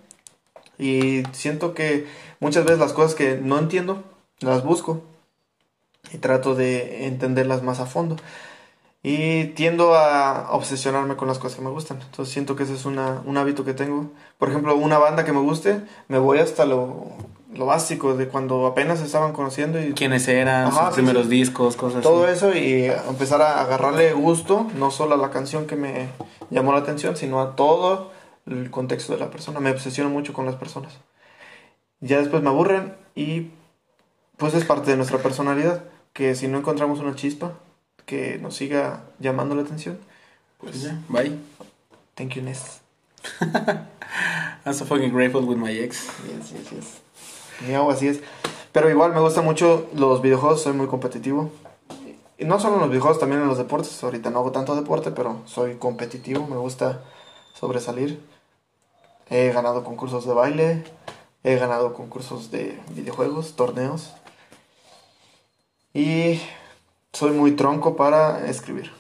Y 0.78 1.22
siento 1.32 1.74
que 1.74 2.06
muchas 2.40 2.64
veces 2.64 2.80
las 2.80 2.92
cosas 2.92 3.14
que 3.14 3.36
no 3.36 3.58
entiendo, 3.58 4.02
las 4.42 4.64
busco 4.64 5.02
y 6.12 6.18
trato 6.18 6.54
de 6.54 7.06
entenderlas 7.06 7.62
más 7.62 7.80
a 7.80 7.86
fondo. 7.86 8.16
Y 9.04 9.46
tiendo 9.54 9.94
a 9.96 10.52
obsesionarme 10.52 11.16
con 11.16 11.26
las 11.26 11.38
cosas 11.40 11.58
que 11.58 11.64
me 11.64 11.70
gustan. 11.70 12.00
Entonces 12.02 12.32
siento 12.32 12.54
que 12.54 12.62
ese 12.62 12.74
es 12.74 12.84
una, 12.84 13.20
un 13.26 13.36
hábito 13.36 13.64
que 13.64 13.74
tengo. 13.74 14.10
Por 14.38 14.48
ejemplo, 14.48 14.76
una 14.76 14.98
banda 14.98 15.24
que 15.24 15.32
me 15.32 15.40
guste, 15.40 15.80
me 16.06 16.18
voy 16.18 16.38
hasta 16.38 16.66
lo, 16.66 17.06
lo 17.52 17.66
básico 17.66 18.14
de 18.14 18.28
cuando 18.28 18.64
apenas 18.66 19.00
se 19.00 19.06
estaban 19.06 19.32
conociendo. 19.32 19.80
y 19.82 19.92
¿Quiénes 19.94 20.28
eran? 20.28 20.66
Ajá, 20.68 20.86
sus 20.86 20.94
sí, 20.94 21.00
primeros 21.00 21.24
sí. 21.24 21.30
discos, 21.30 21.74
cosas 21.74 22.02
Todo 22.04 22.24
así. 22.26 22.34
eso 22.34 22.54
y 22.56 22.84
empezar 23.08 23.42
a 23.42 23.60
agarrarle 23.60 24.12
gusto, 24.12 24.68
no 24.78 24.92
solo 24.92 25.14
a 25.14 25.18
la 25.18 25.30
canción 25.30 25.66
que 25.66 25.74
me 25.74 26.06
llamó 26.50 26.72
la 26.72 26.78
atención, 26.78 27.16
sino 27.16 27.40
a 27.40 27.56
todo 27.56 28.12
el 28.46 28.70
contexto 28.70 29.14
de 29.14 29.18
la 29.18 29.30
persona. 29.30 29.58
Me 29.58 29.70
obsesiono 29.72 30.10
mucho 30.10 30.32
con 30.32 30.46
las 30.46 30.54
personas. 30.54 30.92
Ya 31.98 32.18
después 32.18 32.40
me 32.42 32.50
aburren 32.50 32.94
y 33.16 33.50
pues 34.36 34.54
es 34.54 34.64
parte 34.64 34.90
de 34.90 34.96
nuestra 34.96 35.18
personalidad, 35.18 35.84
que 36.12 36.34
si 36.34 36.48
no 36.48 36.58
encontramos 36.58 37.00
una 37.00 37.14
chispa 37.14 37.52
que 38.06 38.38
nos 38.38 38.54
siga 38.56 39.04
llamando 39.18 39.54
la 39.54 39.62
atención, 39.62 39.98
Pues 40.58 40.72
pues 40.72 40.82
ya, 40.84 40.98
bye. 41.08 41.38
thank 42.14 42.30
you 42.34 42.42
Ness. 42.42 42.80
I'm 44.64 44.74
so 44.74 44.84
fucking 44.84 45.12
grateful 45.12 45.42
with 45.44 45.56
my 45.56 45.70
ex. 45.70 46.06
Yes, 46.28 46.52
yes, 46.52 46.70
yes. 46.70 47.00
Y 47.68 47.72
algo 47.74 47.90
así 47.90 48.08
es. 48.08 48.20
Pero 48.72 48.88
igual 48.90 49.12
me 49.12 49.20
gustan 49.20 49.44
mucho 49.44 49.88
los 49.94 50.22
videojuegos, 50.22 50.62
soy 50.62 50.72
muy 50.72 50.86
competitivo. 50.86 51.50
Y 52.38 52.44
no 52.44 52.58
solo 52.58 52.74
en 52.76 52.80
los 52.80 52.88
videojuegos, 52.90 53.20
también 53.20 53.42
en 53.42 53.48
los 53.48 53.58
deportes. 53.58 54.02
Ahorita 54.02 54.30
no 54.30 54.38
hago 54.40 54.50
tanto 54.52 54.74
deporte, 54.74 55.10
pero 55.10 55.42
soy 55.46 55.76
competitivo, 55.76 56.46
me 56.46 56.56
gusta 56.56 57.02
sobresalir. 57.54 58.20
He 59.30 59.52
ganado 59.52 59.84
concursos 59.84 60.26
de 60.26 60.32
baile, 60.34 60.84
he 61.44 61.56
ganado 61.56 61.94
concursos 61.94 62.50
de 62.50 62.80
videojuegos, 62.90 63.54
torneos. 63.56 64.12
Y 65.94 66.40
soy 67.12 67.32
muy 67.32 67.52
tronco 67.52 67.96
para 67.96 68.46
escribir. 68.46 68.90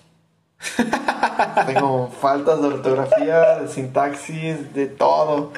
Tengo 1.66 2.10
faltas 2.20 2.60
de 2.60 2.68
ortografía, 2.68 3.60
de 3.60 3.68
sintaxis, 3.68 4.74
de 4.74 4.86
todo. 4.86 5.52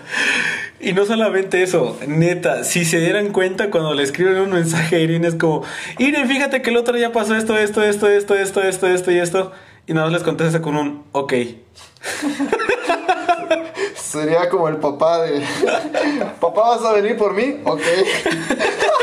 Y 0.81 0.93
no 0.93 1.05
solamente 1.05 1.63
eso, 1.63 1.97
neta, 2.07 2.65
si 2.65 2.85
se 2.85 3.01
dieran 3.01 3.33
cuenta 3.33 3.71
cuando 3.71 3.95
le 3.95 4.03
escriben 4.03 4.39
un 4.39 4.51
mensaje 4.51 4.97
a 4.97 4.99
Irene 5.01 5.29
es 5.29 5.35
como, 5.35 5.63
Irene, 5.99 6.27
fíjate 6.27 6.63
que 6.63 6.71
el 6.71 6.77
otro 6.77 6.97
día 6.97 7.13
pasó 7.13 7.35
esto, 7.35 7.57
esto, 7.57 7.83
esto, 7.83 8.09
esto, 8.09 8.35
esto, 8.35 8.63
esto, 8.63 8.87
esto 8.87 9.11
y 9.11 9.19
esto. 9.19 9.53
Y 9.87 9.93
nada 9.93 10.07
más 10.07 10.15
les 10.15 10.23
contesta 10.23 10.63
con 10.63 10.77
un 10.77 11.05
ok. 11.13 11.35
Sería 13.97 14.49
como 14.49 14.69
el 14.69 14.77
papá 14.77 15.23
de... 15.23 15.45
Papá, 16.41 16.77
¿vas 16.77 16.85
a 16.85 16.93
venir 16.93 17.17
por 17.17 17.35
mí? 17.35 17.61
Ok. 17.65 17.83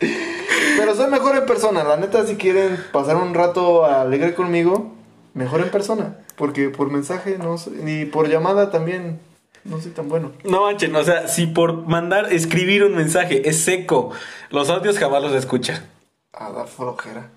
Pero 0.00 0.89
soy 1.00 1.10
mejor 1.10 1.36
en 1.36 1.46
persona. 1.46 1.82
La 1.82 1.96
neta, 1.96 2.26
si 2.26 2.36
quieren 2.36 2.78
pasar 2.92 3.16
un 3.16 3.32
rato 3.32 3.86
alegre 3.86 4.34
conmigo, 4.34 4.92
mejor 5.32 5.62
en 5.62 5.70
persona. 5.70 6.18
Porque 6.36 6.68
por 6.68 6.90
mensaje 6.90 7.38
no 7.38 7.56
soy... 7.56 7.74
Ni 7.82 8.04
por 8.04 8.28
llamada 8.28 8.70
también 8.70 9.18
no 9.64 9.80
soy 9.80 9.92
tan 9.92 10.08
bueno. 10.08 10.32
No 10.44 10.64
manchen, 10.64 10.94
o 10.94 11.02
sea, 11.02 11.26
si 11.28 11.46
por 11.46 11.86
mandar 11.86 12.32
escribir 12.32 12.84
un 12.84 12.94
mensaje 12.94 13.48
es 13.48 13.62
seco, 13.62 14.12
los 14.50 14.68
audios 14.68 14.98
jamás 14.98 15.22
los 15.22 15.32
escucha. 15.32 15.86
A 16.32 16.50
dar 16.50 16.68
flojera. 16.68 17.30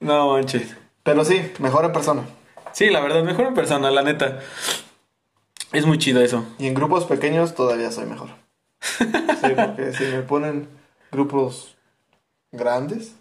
No 0.00 0.32
manches. 0.32 0.76
Pero 1.02 1.24
sí, 1.24 1.52
mejor 1.60 1.86
en 1.86 1.92
persona. 1.92 2.22
Sí, 2.72 2.90
la 2.90 3.00
verdad, 3.00 3.22
mejor 3.24 3.46
en 3.46 3.54
persona, 3.54 3.90
la 3.90 4.02
neta. 4.02 4.40
Es 5.72 5.86
muy 5.86 5.98
chido 5.98 6.20
eso. 6.20 6.44
Y 6.58 6.66
en 6.66 6.74
grupos 6.74 7.06
pequeños 7.06 7.54
todavía 7.54 7.90
soy 7.90 8.06
mejor. 8.06 8.28
Sí, 9.38 9.54
porque 9.54 9.92
si 9.92 10.02
me 10.02 10.22
ponen 10.22 10.68
grupos 11.12 11.77
grandes, 12.52 13.12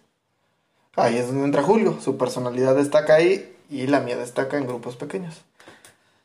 ahí 0.96 1.18
es 1.18 1.28
donde 1.28 1.46
entra 1.46 1.64
Julio. 1.64 1.98
Su 2.02 2.18
personalidad 2.18 2.76
destaca 2.76 3.16
ahí 3.16 3.56
y 3.70 3.88
la 3.88 4.00
mía 4.00 4.18
destaca 4.18 4.58
en 4.58 4.68
grupos 4.68 4.96
pequeños. 4.96 5.42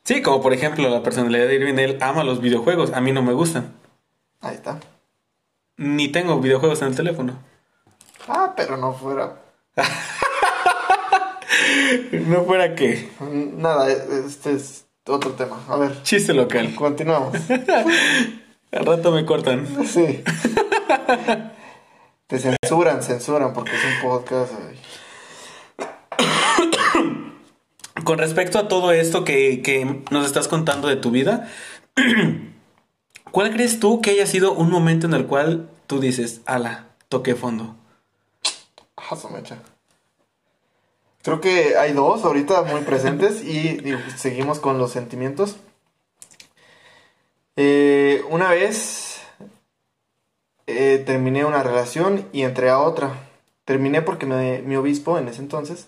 Sí, 0.03 0.21
como 0.21 0.41
por 0.41 0.53
ejemplo 0.53 0.89
la 0.89 1.01
personalidad 1.03 1.47
de 1.47 1.55
Irving, 1.55 1.75
él 1.79 1.97
ama 2.01 2.23
los 2.23 2.41
videojuegos, 2.41 2.91
a 2.93 3.01
mí 3.01 3.11
no 3.11 3.21
me 3.23 3.33
gustan. 3.33 3.73
Ahí 4.41 4.55
está. 4.55 4.79
Ni 5.77 6.09
tengo 6.09 6.39
videojuegos 6.39 6.81
en 6.81 6.89
el 6.89 6.95
teléfono. 6.95 7.39
Ah, 8.27 8.53
pero 8.55 8.77
no 8.77 8.93
fuera. 8.93 9.39
No 12.11 12.43
fuera 12.45 12.75
que. 12.75 13.09
Nada, 13.21 13.89
este 13.89 14.53
es 14.53 14.85
otro 15.05 15.31
tema. 15.31 15.63
A 15.67 15.77
ver, 15.77 16.01
Chiste 16.03 16.33
local. 16.33 16.73
continuamos. 16.75 17.37
Al 18.71 18.85
rato 18.85 19.11
me 19.11 19.25
cortan. 19.25 19.67
Sí. 19.85 20.23
Te 22.33 22.39
censuran, 22.39 23.03
censuran 23.03 23.53
porque 23.53 23.73
es 23.75 23.81
un 23.85 24.09
podcast. 24.09 24.53
Con 28.03 28.17
respecto 28.17 28.57
a 28.57 28.67
todo 28.67 28.91
esto 28.91 29.23
que, 29.23 29.61
que 29.61 30.01
nos 30.09 30.25
estás 30.25 30.47
contando 30.47 30.87
de 30.87 30.95
tu 30.95 31.11
vida, 31.11 31.47
¿cuál 33.31 33.51
crees 33.51 33.79
tú 33.79 34.01
que 34.01 34.09
haya 34.09 34.25
sido 34.25 34.53
un 34.53 34.71
momento 34.71 35.05
en 35.05 35.13
el 35.13 35.27
cual 35.27 35.69
tú 35.85 35.99
dices, 35.99 36.41
ala, 36.47 36.87
toqué 37.07 37.35
fondo? 37.35 37.75
Ah, 38.97 39.15
mecha. 39.31 39.59
Creo 41.21 41.39
que 41.39 41.77
hay 41.77 41.93
dos 41.93 42.25
ahorita 42.25 42.63
muy 42.63 42.81
presentes 42.81 43.43
y 43.43 43.77
digo, 43.77 43.99
seguimos 44.17 44.59
con 44.59 44.79
los 44.79 44.89
sentimientos. 44.89 45.57
Eh, 47.57 48.23
una 48.31 48.49
vez 48.49 49.12
eh, 50.67 51.03
terminé 51.05 51.45
una 51.45 51.63
relación 51.63 52.27
y 52.31 52.43
entré 52.43 52.69
a 52.69 52.79
otra. 52.79 53.11
Terminé 53.65 54.01
porque 54.01 54.25
mi 54.25 54.75
obispo 54.75 55.17
en 55.17 55.27
ese 55.27 55.41
entonces 55.41 55.87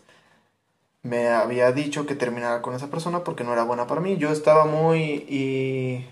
me 1.06 1.28
había 1.30 1.72
dicho 1.72 2.08
que 2.08 2.16
terminara 2.16 2.62
con 2.64 2.74
esa 2.74 2.88
persona 2.90 3.24
porque 3.24 3.44
no 3.44 3.54
era 3.54 3.64
buena 3.64 3.88
para 3.88 4.02
mí. 4.02 4.18
Yo 4.18 4.32
estaba 4.32 4.66
muy 4.66 5.26
y 5.30 6.06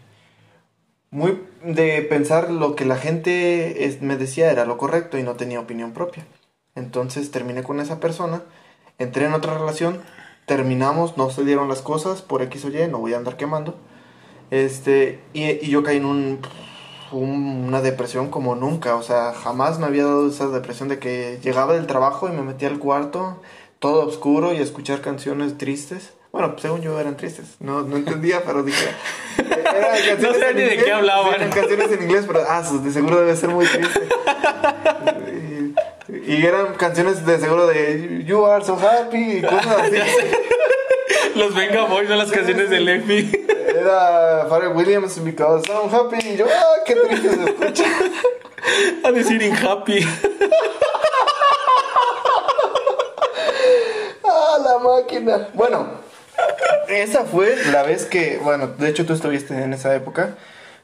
muy 1.09 1.41
de 1.63 2.01
pensar 2.03 2.51
lo 2.51 2.75
que 2.75 2.85
la 2.85 2.97
gente 2.97 3.97
me 4.01 4.17
decía 4.17 4.51
era 4.51 4.65
lo 4.65 4.77
correcto 4.77 5.17
y 5.17 5.23
no 5.23 5.35
tenía 5.35 5.59
opinión 5.59 5.93
propia. 5.93 6.25
Entonces 6.75 7.31
terminé 7.31 7.63
con 7.63 7.79
esa 7.79 7.99
persona, 7.99 8.43
entré 8.99 9.25
en 9.25 9.33
otra 9.33 9.57
relación, 9.57 10.01
terminamos, 10.45 11.17
no 11.17 11.29
se 11.31 11.43
dieron 11.43 11.69
las 11.69 11.81
cosas 11.81 12.21
por 12.21 12.41
X 12.43 12.65
o 12.65 12.69
Y, 12.69 12.87
no 12.87 12.99
voy 12.99 13.13
a 13.13 13.17
andar 13.17 13.37
quemando. 13.37 13.75
Este, 14.51 15.19
y, 15.33 15.43
y 15.65 15.69
yo 15.69 15.83
caí 15.83 15.97
en 15.97 16.05
un, 16.05 16.39
un- 17.17 17.65
una 17.67 17.81
depresión 17.81 18.29
como 18.29 18.55
nunca, 18.55 18.95
o 18.95 19.03
sea, 19.03 19.33
jamás 19.33 19.79
me 19.79 19.85
había 19.85 20.03
dado 20.05 20.27
esa 20.29 20.47
depresión 20.47 20.89
de 20.89 20.99
que 20.99 21.39
llegaba 21.43 21.73
del 21.73 21.87
trabajo 21.87 22.27
y 22.27 22.31
me 22.31 22.41
metía 22.41 22.67
al 22.69 22.79
cuarto, 22.79 23.41
todo 23.79 24.05
oscuro 24.07 24.53
y 24.53 24.57
escuchar 24.57 25.01
canciones 25.01 25.57
tristes. 25.57 26.13
Bueno, 26.31 26.55
según 26.59 26.81
yo 26.81 26.99
eran 26.99 27.15
tristes, 27.15 27.45
no, 27.59 27.83
no 27.83 27.95
entendía, 27.97 28.41
pero 28.43 28.63
dije... 28.63 28.85
eran 29.37 29.91
canciones 30.07 30.21
No 30.21 30.33
sé 30.33 30.49
en 30.49 30.55
ni 30.55 30.61
de 30.63 30.77
qué 30.77 30.91
hablaban. 30.91 31.33
Eran 31.35 31.49
canciones 31.51 31.91
en 31.91 32.03
inglés, 32.03 32.23
pero 32.25 32.39
ah, 32.47 32.61
de 32.83 32.91
seguro 32.91 33.19
debe 33.19 33.35
ser 33.35 33.49
muy 33.49 33.65
triste. 33.67 34.01
Y, 36.25 36.33
y 36.33 36.45
eran 36.45 36.73
canciones 36.75 37.25
de 37.25 37.39
seguro 37.39 37.67
de 37.67 38.23
You 38.25 38.45
are 38.45 38.63
so 38.65 38.77
happy 38.77 39.37
y 39.37 39.41
cosas 39.41 39.67
así. 39.67 39.97
Los 41.35 41.53
Venga 41.55 41.85
Boys 41.85 42.07
son 42.07 42.17
las 42.17 42.31
canciones 42.31 42.69
de 42.69 42.79
Lemmy. 42.79 43.31
Era 43.83 44.45
Pharrell 44.47 44.73
Williams 44.73 45.19
because 45.19 45.69
I'm 45.69 45.89
happy. 45.89 46.25
Y 46.25 46.37
yo, 46.37 46.45
ah, 46.49 46.75
qué 46.85 46.95
triste 46.95 47.35
se 47.35 47.43
escucha. 47.43 47.83
A 49.03 49.11
decir 49.11 49.41
in 49.41 49.53
happy. 49.53 49.99
Ah, 54.25 54.57
la 54.63 54.79
máquina. 54.79 55.49
Bueno, 55.53 55.85
esa 56.87 57.25
fue 57.25 57.55
la 57.71 57.83
vez 57.83 58.05
que, 58.05 58.39
bueno, 58.41 58.67
de 58.67 58.89
hecho 58.89 59.05
tú 59.05 59.13
estuviste 59.13 59.53
en 59.61 59.73
esa 59.73 59.93
época, 59.95 60.37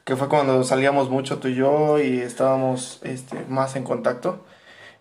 que 0.04 0.14
fue 0.14 0.28
cuando 0.28 0.62
salíamos 0.62 1.08
mucho 1.08 1.38
tú 1.38 1.48
y 1.48 1.54
yo 1.54 1.98
y 1.98 2.20
estábamos 2.20 3.00
este, 3.02 3.44
más 3.48 3.76
en 3.76 3.84
contacto. 3.84 4.40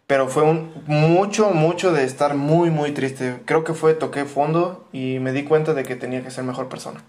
Pero 0.08 0.30
fue 0.30 0.44
un 0.44 0.72
mucho, 0.88 1.52
mucho 1.52 1.92
de 1.92 2.06
estar 2.06 2.36
muy, 2.36 2.70
muy 2.70 2.92
triste. 2.92 3.42
Creo 3.46 3.64
que 3.64 3.74
fue, 3.74 3.94
toqué 3.94 4.26
fondo 4.26 4.88
y 4.94 5.20
me 5.20 5.34
di 5.34 5.44
cuenta 5.44 5.74
de 5.74 5.84
que 5.84 5.96
tenía 5.96 6.24
que 6.24 6.32
ser 6.32 6.46
mejor 6.46 6.70
persona. 6.70 7.04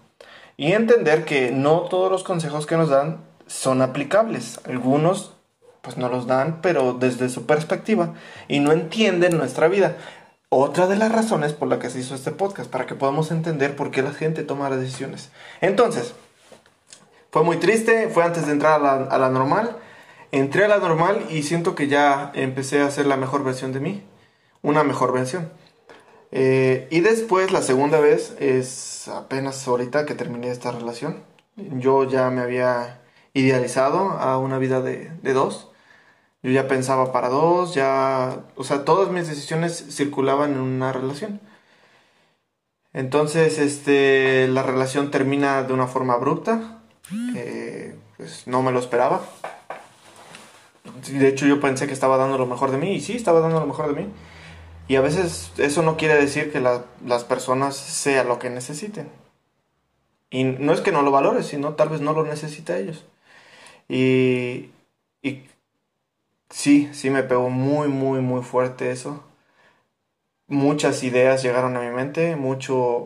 Y 0.57 0.73
entender 0.73 1.25
que 1.25 1.51
no 1.51 1.81
todos 1.81 2.11
los 2.11 2.23
consejos 2.23 2.65
que 2.65 2.77
nos 2.77 2.89
dan 2.89 3.21
son 3.47 3.81
aplicables. 3.81 4.59
Algunos 4.65 5.33
pues 5.81 5.97
no 5.97 6.09
los 6.09 6.27
dan, 6.27 6.61
pero 6.61 6.93
desde 6.93 7.29
su 7.29 7.45
perspectiva 7.45 8.13
y 8.47 8.59
no 8.59 8.71
entienden 8.71 9.37
nuestra 9.37 9.67
vida. 9.67 9.97
Otra 10.49 10.87
de 10.87 10.95
las 10.95 11.11
razones 11.11 11.53
por 11.53 11.67
la 11.67 11.79
que 11.79 11.89
se 11.89 11.99
hizo 11.99 12.13
este 12.13 12.31
podcast, 12.31 12.69
para 12.69 12.85
que 12.85 12.95
podamos 12.95 13.31
entender 13.31 13.75
por 13.75 13.89
qué 13.89 14.01
la 14.01 14.11
gente 14.13 14.43
toma 14.43 14.69
las 14.69 14.79
decisiones. 14.79 15.31
Entonces, 15.61 16.13
fue 17.31 17.43
muy 17.43 17.57
triste, 17.57 18.09
fue 18.09 18.23
antes 18.23 18.45
de 18.45 18.51
entrar 18.51 18.73
a 18.73 18.83
la, 18.83 18.93
a 19.05 19.17
la 19.17 19.29
normal. 19.29 19.77
Entré 20.31 20.65
a 20.65 20.67
la 20.67 20.77
normal 20.77 21.25
y 21.29 21.43
siento 21.43 21.73
que 21.73 21.87
ya 21.87 22.31
empecé 22.35 22.81
a 22.81 22.87
hacer 22.87 23.05
la 23.05 23.17
mejor 23.17 23.43
versión 23.43 23.71
de 23.73 23.79
mí, 23.79 24.03
una 24.61 24.83
mejor 24.83 25.13
versión. 25.13 25.49
Eh, 26.31 26.87
y 26.91 27.01
después, 27.01 27.51
la 27.51 27.61
segunda 27.61 27.99
vez, 27.99 28.35
es 28.39 29.07
apenas 29.07 29.67
ahorita 29.67 30.05
que 30.05 30.15
terminé 30.15 30.49
esta 30.49 30.71
relación. 30.71 31.23
Yo 31.55 32.05
ya 32.05 32.29
me 32.29 32.41
había 32.41 33.01
idealizado 33.33 34.11
a 34.11 34.37
una 34.37 34.57
vida 34.57 34.81
de, 34.81 35.11
de 35.21 35.33
dos. 35.33 35.69
Yo 36.43 36.51
ya 36.51 36.67
pensaba 36.67 37.11
para 37.11 37.29
dos, 37.29 37.75
ya... 37.75 38.39
O 38.55 38.63
sea, 38.63 38.85
todas 38.85 39.11
mis 39.11 39.27
decisiones 39.27 39.85
circulaban 39.89 40.53
en 40.53 40.59
una 40.59 40.91
relación. 40.91 41.39
Entonces, 42.93 43.57
este, 43.57 44.47
la 44.47 44.63
relación 44.63 45.11
termina 45.11 45.63
de 45.63 45.73
una 45.73 45.87
forma 45.87 46.13
abrupta. 46.13 46.79
Eh, 47.35 47.95
pues 48.17 48.47
no 48.47 48.61
me 48.61 48.71
lo 48.71 48.79
esperaba. 48.79 49.21
De 51.09 51.27
hecho, 51.27 51.45
yo 51.45 51.59
pensé 51.59 51.87
que 51.87 51.93
estaba 51.93 52.17
dando 52.17 52.37
lo 52.37 52.45
mejor 52.45 52.71
de 52.71 52.77
mí 52.77 52.93
y 52.93 53.01
sí, 53.01 53.15
estaba 53.15 53.39
dando 53.39 53.59
lo 53.59 53.67
mejor 53.67 53.93
de 53.93 54.01
mí. 54.01 54.11
Y 54.87 54.95
a 54.95 55.01
veces 55.01 55.51
eso 55.57 55.81
no 55.81 55.97
quiere 55.97 56.15
decir 56.15 56.51
que 56.51 56.59
la- 56.59 56.85
las 57.05 57.23
personas 57.23 57.75
sea 57.75 58.23
lo 58.23 58.37
que 58.39 58.49
necesiten. 58.49 59.09
Y 60.29 60.43
no 60.45 60.71
es 60.73 60.81
que 60.81 60.91
no 60.91 61.01
lo 61.01 61.11
valores, 61.11 61.47
sino 61.47 61.75
tal 61.75 61.89
vez 61.89 62.01
no 62.01 62.13
lo 62.13 62.23
necesita 62.25 62.77
ellos. 62.77 63.05
Y, 63.89 64.71
y 65.23 65.43
sí, 66.49 66.89
sí 66.93 67.09
me 67.09 67.23
pegó 67.23 67.49
muy, 67.49 67.87
muy, 67.87 68.21
muy 68.21 68.43
fuerte 68.43 68.91
eso. 68.91 69.23
Muchas 70.47 71.03
ideas 71.03 71.41
llegaron 71.43 71.77
a 71.77 71.81
mi 71.81 71.89
mente, 71.95 72.35
mucho, 72.35 73.05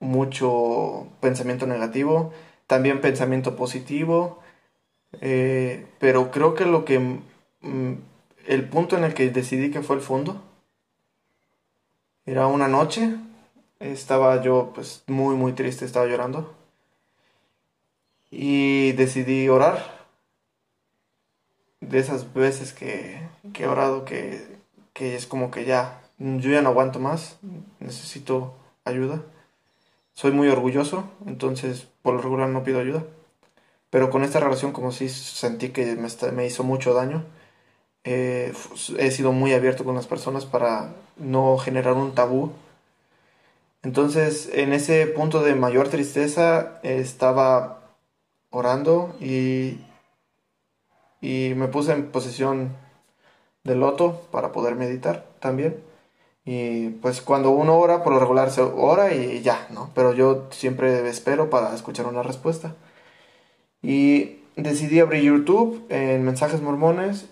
mucho 0.00 1.08
pensamiento 1.20 1.66
negativo, 1.66 2.32
también 2.68 3.00
pensamiento 3.00 3.56
positivo. 3.56 4.40
Eh, 5.22 5.86
pero 6.00 6.30
creo 6.32 6.54
que 6.54 6.66
lo 6.66 6.84
que 6.84 6.98
mm, 7.00 7.94
el 8.48 8.68
punto 8.70 8.96
en 8.98 9.04
el 9.04 9.14
que 9.14 9.30
decidí 9.30 9.70
que 9.72 9.82
fue 9.82 9.96
el 9.96 10.02
fondo 10.02 10.42
era 12.26 12.46
una 12.46 12.68
noche. 12.68 13.16
Estaba 13.80 14.42
yo 14.42 14.72
pues 14.74 15.02
muy 15.06 15.34
muy 15.36 15.52
triste, 15.52 15.84
estaba 15.84 16.06
llorando. 16.06 16.54
Y 18.30 18.92
decidí 18.92 19.48
orar. 19.48 20.02
De 21.80 21.98
esas 21.98 22.32
veces 22.32 22.72
que, 22.72 23.20
que 23.52 23.64
he 23.64 23.66
orado 23.66 24.04
que, 24.04 24.46
que 24.92 25.16
es 25.16 25.26
como 25.26 25.50
que 25.50 25.64
ya, 25.64 26.00
yo 26.18 26.50
ya 26.50 26.62
no 26.62 26.68
aguanto 26.68 27.00
más, 27.00 27.38
necesito 27.80 28.54
ayuda. 28.84 29.22
Soy 30.14 30.30
muy 30.30 30.48
orgulloso, 30.48 31.10
entonces 31.26 31.88
por 32.02 32.14
lo 32.14 32.22
regular 32.22 32.48
no 32.48 32.62
pido 32.62 32.78
ayuda. 32.78 33.04
Pero 33.90 34.10
con 34.10 34.22
esta 34.22 34.40
relación 34.40 34.72
como 34.72 34.92
si 34.92 35.08
sentí 35.08 35.70
que 35.70 35.96
me, 35.96 36.08
me 36.32 36.46
hizo 36.46 36.62
mucho 36.64 36.94
daño. 36.94 37.24
Eh, 38.04 38.52
he 38.98 39.10
sido 39.10 39.32
muy 39.32 39.52
abierto 39.52 39.84
con 39.84 39.94
las 39.94 40.06
personas 40.06 40.46
para 40.46 40.94
no 41.16 41.58
generar 41.58 41.94
un 41.94 42.14
tabú. 42.14 42.52
Entonces, 43.82 44.50
en 44.52 44.72
ese 44.72 45.06
punto 45.06 45.42
de 45.42 45.54
mayor 45.54 45.88
tristeza, 45.88 46.80
estaba 46.82 47.80
orando 48.50 49.16
y, 49.20 49.78
y 51.20 51.54
me 51.56 51.68
puse 51.68 51.92
en 51.92 52.10
posición 52.10 52.76
de 53.64 53.76
loto 53.76 54.22
para 54.30 54.52
poder 54.52 54.76
meditar 54.76 55.26
también. 55.40 55.82
Y 56.44 56.88
pues 56.88 57.22
cuando 57.22 57.50
uno 57.50 57.78
ora, 57.78 58.02
por 58.02 58.12
lo 58.12 58.18
regular 58.18 58.50
se 58.50 58.62
ora 58.62 59.14
y 59.14 59.42
ya, 59.42 59.66
¿no? 59.70 59.90
Pero 59.94 60.12
yo 60.12 60.48
siempre 60.50 61.08
espero 61.08 61.50
para 61.50 61.74
escuchar 61.74 62.06
una 62.06 62.22
respuesta. 62.22 62.74
Y 63.80 64.40
decidí 64.56 65.00
abrir 65.00 65.22
YouTube 65.22 65.84
en 65.88 66.24
mensajes 66.24 66.60
mormones. 66.60 67.28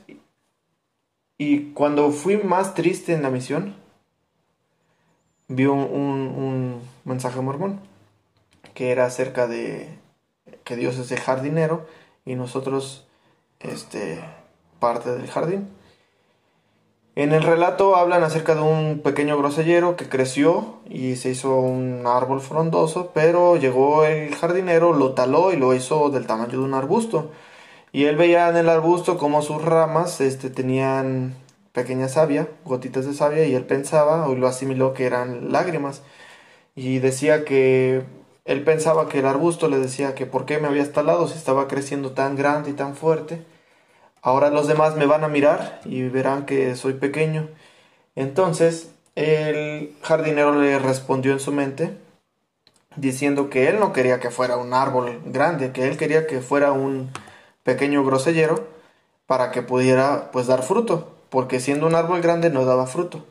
Y 1.43 1.73
cuando 1.73 2.11
fui 2.11 2.37
más 2.37 2.75
triste 2.75 3.15
en 3.15 3.23
la 3.23 3.31
misión, 3.31 3.75
vi 5.49 5.65
un, 5.65 5.79
un- 5.81 6.83
mensaje 7.07 7.41
mormón 7.41 7.81
que 8.75 8.93
era 8.93 9.07
acerca 9.07 9.47
de 9.47 9.89
que 10.65 10.77
Dios 10.77 10.99
es 10.99 11.11
el 11.13 11.19
jardinero 11.19 11.87
y 12.27 12.35
nosotros 12.35 13.07
este 13.59 14.23
parte 14.81 15.13
del 15.13 15.31
jardín. 15.31 15.71
En 17.17 17.33
el 17.33 17.43
relato 17.43 17.97
hablan 17.97 18.23
acerca 18.23 18.55
de 18.55 18.61
un 18.61 19.01
pequeño 19.03 19.39
grosellero 19.39 19.97
que 19.97 20.11
creció 20.11 20.75
y 20.91 21.17
se 21.17 21.31
hizo 21.31 21.57
un 21.59 22.07
árbol 22.07 22.43
frondoso, 22.43 23.13
pero 23.15 23.57
llegó 23.57 24.05
el 24.05 24.35
jardinero, 24.35 24.93
lo 24.93 25.15
taló 25.15 25.55
y 25.55 25.57
lo 25.57 25.73
hizo 25.73 26.11
del 26.11 26.27
tamaño 26.27 26.59
de 26.59 26.65
un 26.65 26.75
arbusto. 26.75 27.31
Y 27.93 28.05
él 28.05 28.17
veía 28.17 28.49
en 28.49 28.57
el 28.57 28.69
arbusto 28.69 29.19
como 29.19 29.43
sus 29.43 29.63
ramas 29.63 30.21
este, 30.21 30.51
tenían 30.51 31.35
pequeña 31.73 32.09
savia, 32.09 32.49
gotitas 32.65 33.07
de 33.07 33.15
savia, 33.15 33.47
y 33.47 33.55
él 33.55 33.65
pensaba, 33.65 34.29
o 34.29 34.35
lo 34.35 34.47
asimiló 34.47 34.95
que 34.95 35.07
eran 35.07 35.53
lágrimas. 35.53 36.03
Y 36.75 36.99
decía 36.99 37.45
que 37.45 38.05
él 38.45 38.65
pensaba 38.65 39.09
que 39.09 39.21
el 39.21 39.27
arbusto 39.27 39.69
le 39.69 39.79
decía 39.79 40.15
que 40.15 40.27
por 40.27 40.47
qué 40.47 40.59
me 40.59 40.69
habías 40.69 40.93
talado 40.93 41.29
si 41.29 41.37
estaba 41.37 41.69
creciendo 41.69 42.13
tan 42.13 42.37
grande 42.37 42.71
y 42.71 42.75
tan 42.75 42.95
fuerte. 42.97 43.45
Ahora 44.23 44.51
los 44.51 44.67
demás 44.67 44.97
me 44.97 45.07
van 45.07 45.25
a 45.25 45.29
mirar 45.29 45.81
y 45.85 46.03
verán 46.09 46.47
que 46.47 46.75
soy 46.77 46.95
pequeño. 46.95 47.49
Entonces 48.17 48.91
el 49.15 49.95
jardinero 50.03 50.61
le 50.61 50.79
respondió 50.79 51.33
en 51.33 51.41
su 51.41 51.53
mente 51.53 51.97
diciendo 52.97 53.51
que 53.51 53.69
él 53.69 53.79
no 53.79 53.93
quería 53.93 54.21
que 54.21 54.31
fuera 54.31 54.57
un 54.57 54.75
árbol 54.75 55.21
grande, 55.27 55.73
que 55.73 55.89
él 55.89 55.97
quería 55.97 56.27
que 56.27 56.41
fuera 56.41 56.73
un 56.73 57.11
pequeño 57.63 58.05
grosellero 58.05 58.67
para 59.27 59.51
que 59.51 59.63
pudiera 59.63 60.31
pues 60.33 60.47
dar 60.47 60.63
fruto, 60.63 61.15
porque 61.29 61.61
siendo 61.61 61.87
un 61.87 61.95
árbol 61.95 62.21
grande 62.21 62.51
no 62.51 62.65
daba 62.65 62.87
fruto. 62.87 63.25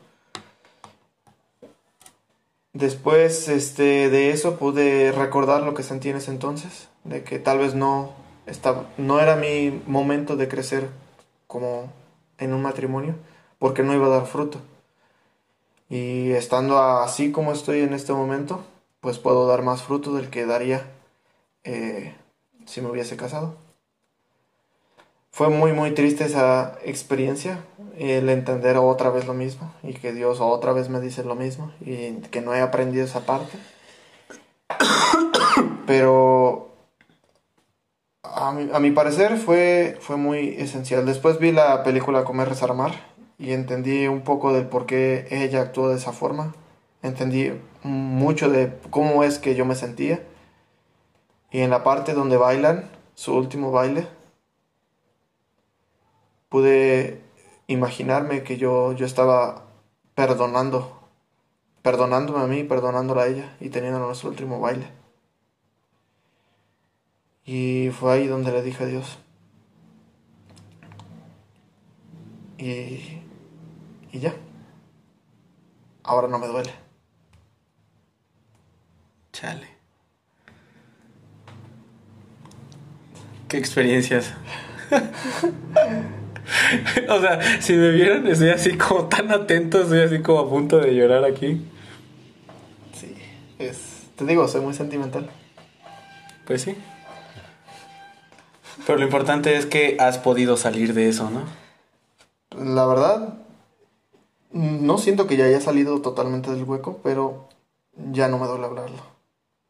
Después 2.72 3.48
este, 3.48 4.08
de 4.08 4.30
eso 4.30 4.56
pude 4.56 5.12
recordar 5.12 5.62
lo 5.62 5.74
que 5.74 5.82
sentí 5.82 6.08
en 6.08 6.16
ese 6.16 6.30
entonces, 6.30 6.88
de 7.04 7.24
que 7.24 7.38
tal 7.38 7.58
vez 7.58 7.74
no, 7.74 8.12
estaba, 8.46 8.86
no 8.96 9.20
era 9.20 9.36
mi 9.36 9.82
momento 9.86 10.36
de 10.36 10.48
crecer 10.48 10.88
como 11.46 11.92
en 12.38 12.54
un 12.54 12.62
matrimonio, 12.62 13.16
porque 13.58 13.82
no 13.82 13.92
iba 13.92 14.06
a 14.06 14.10
dar 14.10 14.26
fruto. 14.26 14.60
Y 15.88 16.30
estando 16.30 16.78
así 16.78 17.32
como 17.32 17.52
estoy 17.52 17.80
en 17.80 17.92
este 17.92 18.12
momento, 18.12 18.64
pues 19.00 19.18
puedo 19.18 19.46
dar 19.48 19.62
más 19.62 19.82
fruto 19.82 20.14
del 20.14 20.30
que 20.30 20.46
daría 20.46 20.86
eh, 21.64 22.14
si 22.64 22.80
me 22.80 22.90
hubiese 22.90 23.16
casado. 23.16 23.56
Fue 25.30 25.48
muy, 25.48 25.72
muy 25.72 25.92
triste 25.92 26.24
esa 26.24 26.78
experiencia, 26.84 27.64
el 27.96 28.28
entender 28.28 28.76
otra 28.76 29.10
vez 29.10 29.26
lo 29.26 29.34
mismo 29.34 29.72
y 29.82 29.94
que 29.94 30.12
Dios 30.12 30.40
otra 30.40 30.72
vez 30.72 30.88
me 30.88 31.00
dice 31.00 31.22
lo 31.22 31.34
mismo 31.34 31.72
y 31.80 32.12
que 32.30 32.40
no 32.40 32.54
he 32.54 32.60
aprendido 32.60 33.04
esa 33.04 33.20
parte. 33.20 33.58
Pero 35.86 36.74
a 38.22 38.52
mi, 38.52 38.70
a 38.72 38.80
mi 38.80 38.90
parecer 38.90 39.36
fue, 39.36 39.96
fue 40.00 40.16
muy 40.16 40.56
esencial. 40.58 41.06
Después 41.06 41.38
vi 41.38 41.52
la 41.52 41.82
película 41.84 42.24
Comer, 42.24 42.48
Rezar, 42.48 42.74
y 43.38 43.52
entendí 43.52 44.06
un 44.06 44.20
poco 44.22 44.52
del 44.52 44.66
por 44.66 44.86
qué 44.86 45.26
ella 45.30 45.62
actuó 45.62 45.88
de 45.88 45.96
esa 45.96 46.12
forma. 46.12 46.54
Entendí 47.02 47.52
mucho 47.82 48.50
de 48.50 48.78
cómo 48.90 49.24
es 49.24 49.38
que 49.38 49.54
yo 49.54 49.64
me 49.64 49.74
sentía. 49.74 50.22
Y 51.50 51.60
en 51.60 51.70
la 51.70 51.82
parte 51.82 52.12
donde 52.12 52.36
bailan, 52.36 52.90
su 53.14 53.34
último 53.34 53.72
baile, 53.72 54.06
pude 56.50 57.22
imaginarme 57.68 58.42
que 58.42 58.58
yo, 58.58 58.92
yo 58.92 59.06
estaba 59.06 59.64
perdonando, 60.14 61.00
perdonándome 61.80 62.40
a 62.44 62.46
mí, 62.46 62.64
perdonándola 62.64 63.22
a 63.22 63.26
ella 63.28 63.56
y 63.60 63.70
teniendo 63.70 64.00
nuestro 64.00 64.28
último 64.28 64.60
baile. 64.60 64.90
Y 67.46 67.90
fue 67.98 68.12
ahí 68.12 68.26
donde 68.26 68.52
le 68.52 68.62
dije 68.62 68.84
adiós. 68.84 69.18
Y, 72.58 73.22
y 74.12 74.18
ya. 74.18 74.34
Ahora 76.02 76.28
no 76.28 76.38
me 76.38 76.48
duele. 76.48 76.74
Chale. 79.32 79.68
¿Qué 83.48 83.56
experiencias? 83.56 84.34
o 87.08 87.20
sea, 87.20 87.60
si 87.60 87.74
me 87.74 87.90
vieron, 87.90 88.26
estoy 88.26 88.50
así 88.50 88.76
como 88.76 89.04
tan 89.08 89.30
atento, 89.30 89.82
estoy 89.82 90.00
así 90.00 90.20
como 90.20 90.40
a 90.40 90.48
punto 90.48 90.78
de 90.78 90.94
llorar 90.94 91.24
aquí. 91.24 91.66
Sí, 92.92 93.14
es, 93.58 94.06
te 94.16 94.24
digo, 94.24 94.46
soy 94.48 94.60
muy 94.60 94.74
sentimental. 94.74 95.30
Pues 96.46 96.62
sí. 96.62 96.76
Pero 98.86 98.98
lo 98.98 99.04
importante 99.04 99.56
es 99.56 99.66
que 99.66 99.96
has 100.00 100.18
podido 100.18 100.56
salir 100.56 100.94
de 100.94 101.08
eso, 101.08 101.30
¿no? 101.30 101.44
La 102.58 102.86
verdad, 102.86 103.34
no 104.52 104.98
siento 104.98 105.26
que 105.26 105.36
ya 105.36 105.44
haya 105.44 105.60
salido 105.60 106.00
totalmente 106.00 106.50
del 106.50 106.64
hueco, 106.64 106.98
pero 107.02 107.48
ya 108.10 108.28
no 108.28 108.38
me 108.38 108.46
duele 108.46 108.64
hablarlo. 108.64 109.02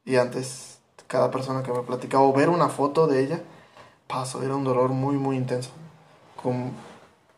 Y 0.05 0.16
antes, 0.16 0.78
cada 1.07 1.31
persona 1.31 1.62
que 1.62 1.72
me 1.72 1.83
platicaba 1.83 2.22
o 2.22 2.33
ver 2.33 2.49
una 2.49 2.68
foto 2.68 3.07
de 3.07 3.22
ella, 3.22 3.43
paso, 4.07 4.43
era 4.43 4.55
un 4.57 4.64
dolor 4.64 4.91
muy, 4.91 5.16
muy 5.16 5.37
intenso. 5.37 5.70
Con, 6.43 6.72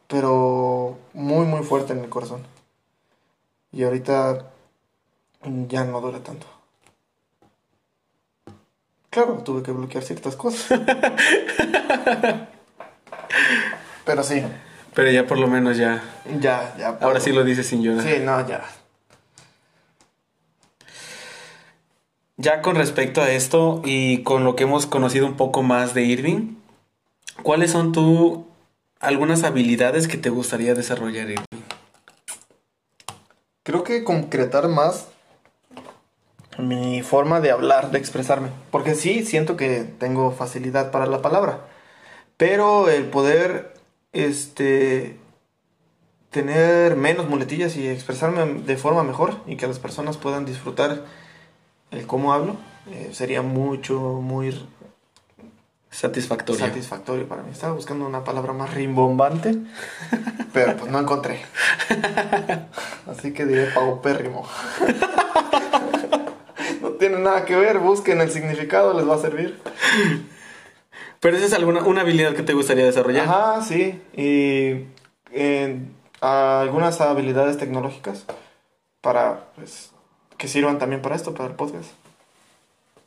pero 0.06 0.98
muy, 1.14 1.46
muy 1.46 1.62
fuerte 1.62 1.92
en 1.92 2.00
el 2.00 2.08
corazón. 2.08 2.42
Y 3.72 3.82
ahorita 3.84 4.46
ya 5.68 5.84
no 5.84 6.00
duele 6.00 6.20
tanto. 6.20 6.46
Claro, 9.10 9.42
tuve 9.44 9.62
que 9.62 9.72
bloquear 9.72 10.02
ciertas 10.02 10.36
cosas. 10.36 10.80
Pero 14.06 14.22
sí. 14.22 14.42
Pero 14.94 15.10
ya 15.10 15.26
por 15.26 15.38
lo 15.38 15.48
menos 15.48 15.76
ya. 15.76 16.02
Ya, 16.40 16.74
ya. 16.78 16.98
Ahora 17.00 17.20
sí 17.20 17.32
lo 17.32 17.44
dices 17.44 17.66
sin 17.66 17.82
llorar. 17.82 18.04
Sí, 18.04 18.20
no, 18.22 18.46
ya. 18.48 18.62
Ya 22.38 22.62
con 22.62 22.76
respecto 22.76 23.20
a 23.20 23.30
esto 23.30 23.82
y 23.84 24.22
con 24.22 24.44
lo 24.44 24.56
que 24.56 24.64
hemos 24.64 24.86
conocido 24.86 25.26
un 25.26 25.36
poco 25.36 25.62
más 25.62 25.92
de 25.94 26.04
Irving, 26.04 26.56
¿cuáles 27.42 27.70
son 27.70 27.92
tú 27.92 28.46
algunas 29.02 29.42
habilidades 29.42 30.08
que 30.08 30.16
te 30.16 30.30
gustaría 30.30 30.74
desarrollar? 30.74 31.28
Creo 33.64 33.84
que 33.84 34.04
concretar 34.04 34.68
más 34.68 35.08
mi 36.58 37.02
forma 37.02 37.40
de 37.40 37.50
hablar, 37.50 37.90
de 37.90 37.98
expresarme. 37.98 38.48
Porque 38.70 38.94
sí, 38.94 39.24
siento 39.24 39.56
que 39.56 39.84
tengo 39.98 40.30
facilidad 40.30 40.90
para 40.90 41.06
la 41.06 41.20
palabra. 41.20 41.66
Pero 42.36 42.88
el 42.88 43.04
poder, 43.06 43.74
este, 44.12 45.18
tener 46.30 46.96
menos 46.96 47.28
muletillas 47.28 47.76
y 47.76 47.88
expresarme 47.88 48.62
de 48.62 48.76
forma 48.76 49.02
mejor 49.02 49.36
y 49.46 49.56
que 49.56 49.66
las 49.66 49.78
personas 49.78 50.16
puedan 50.16 50.44
disfrutar 50.44 51.04
el 51.90 52.06
cómo 52.06 52.32
hablo, 52.32 52.56
eh, 52.90 53.10
sería 53.12 53.42
mucho, 53.42 53.98
muy 54.00 54.54
satisfactorio. 55.92 56.66
Satisfactorio 56.66 57.28
para 57.28 57.44
mí. 57.44 57.52
Estaba 57.52 57.74
buscando 57.74 58.04
una 58.04 58.24
palabra 58.24 58.52
más 58.52 58.74
rimbombante, 58.74 59.56
pero 60.52 60.76
pues 60.76 60.90
no 60.90 60.98
encontré. 60.98 61.40
Así 63.06 63.32
que 63.32 63.46
diré 63.46 63.66
paupérrimo 63.66 64.48
tiene 67.02 67.18
nada 67.18 67.44
que 67.44 67.56
ver, 67.56 67.80
busquen 67.80 68.20
el 68.20 68.30
significado, 68.30 68.94
les 68.94 69.08
va 69.08 69.16
a 69.16 69.18
servir. 69.18 69.60
Pero 71.18 71.36
esa 71.36 71.46
es 71.46 71.52
alguna 71.52 71.82
una 71.82 72.02
habilidad 72.02 72.36
que 72.36 72.44
te 72.44 72.52
gustaría 72.52 72.84
desarrollar. 72.84 73.28
Ajá, 73.28 73.62
sí. 73.62 74.00
Y 74.16 74.86
algunas 76.20 77.00
habilidades 77.00 77.58
tecnológicas 77.58 78.24
para 79.00 79.48
pues, 79.56 79.90
que 80.38 80.46
sirvan 80.46 80.78
también 80.78 81.02
para 81.02 81.16
esto, 81.16 81.34
para 81.34 81.48
el 81.48 81.56
podcast. 81.56 81.90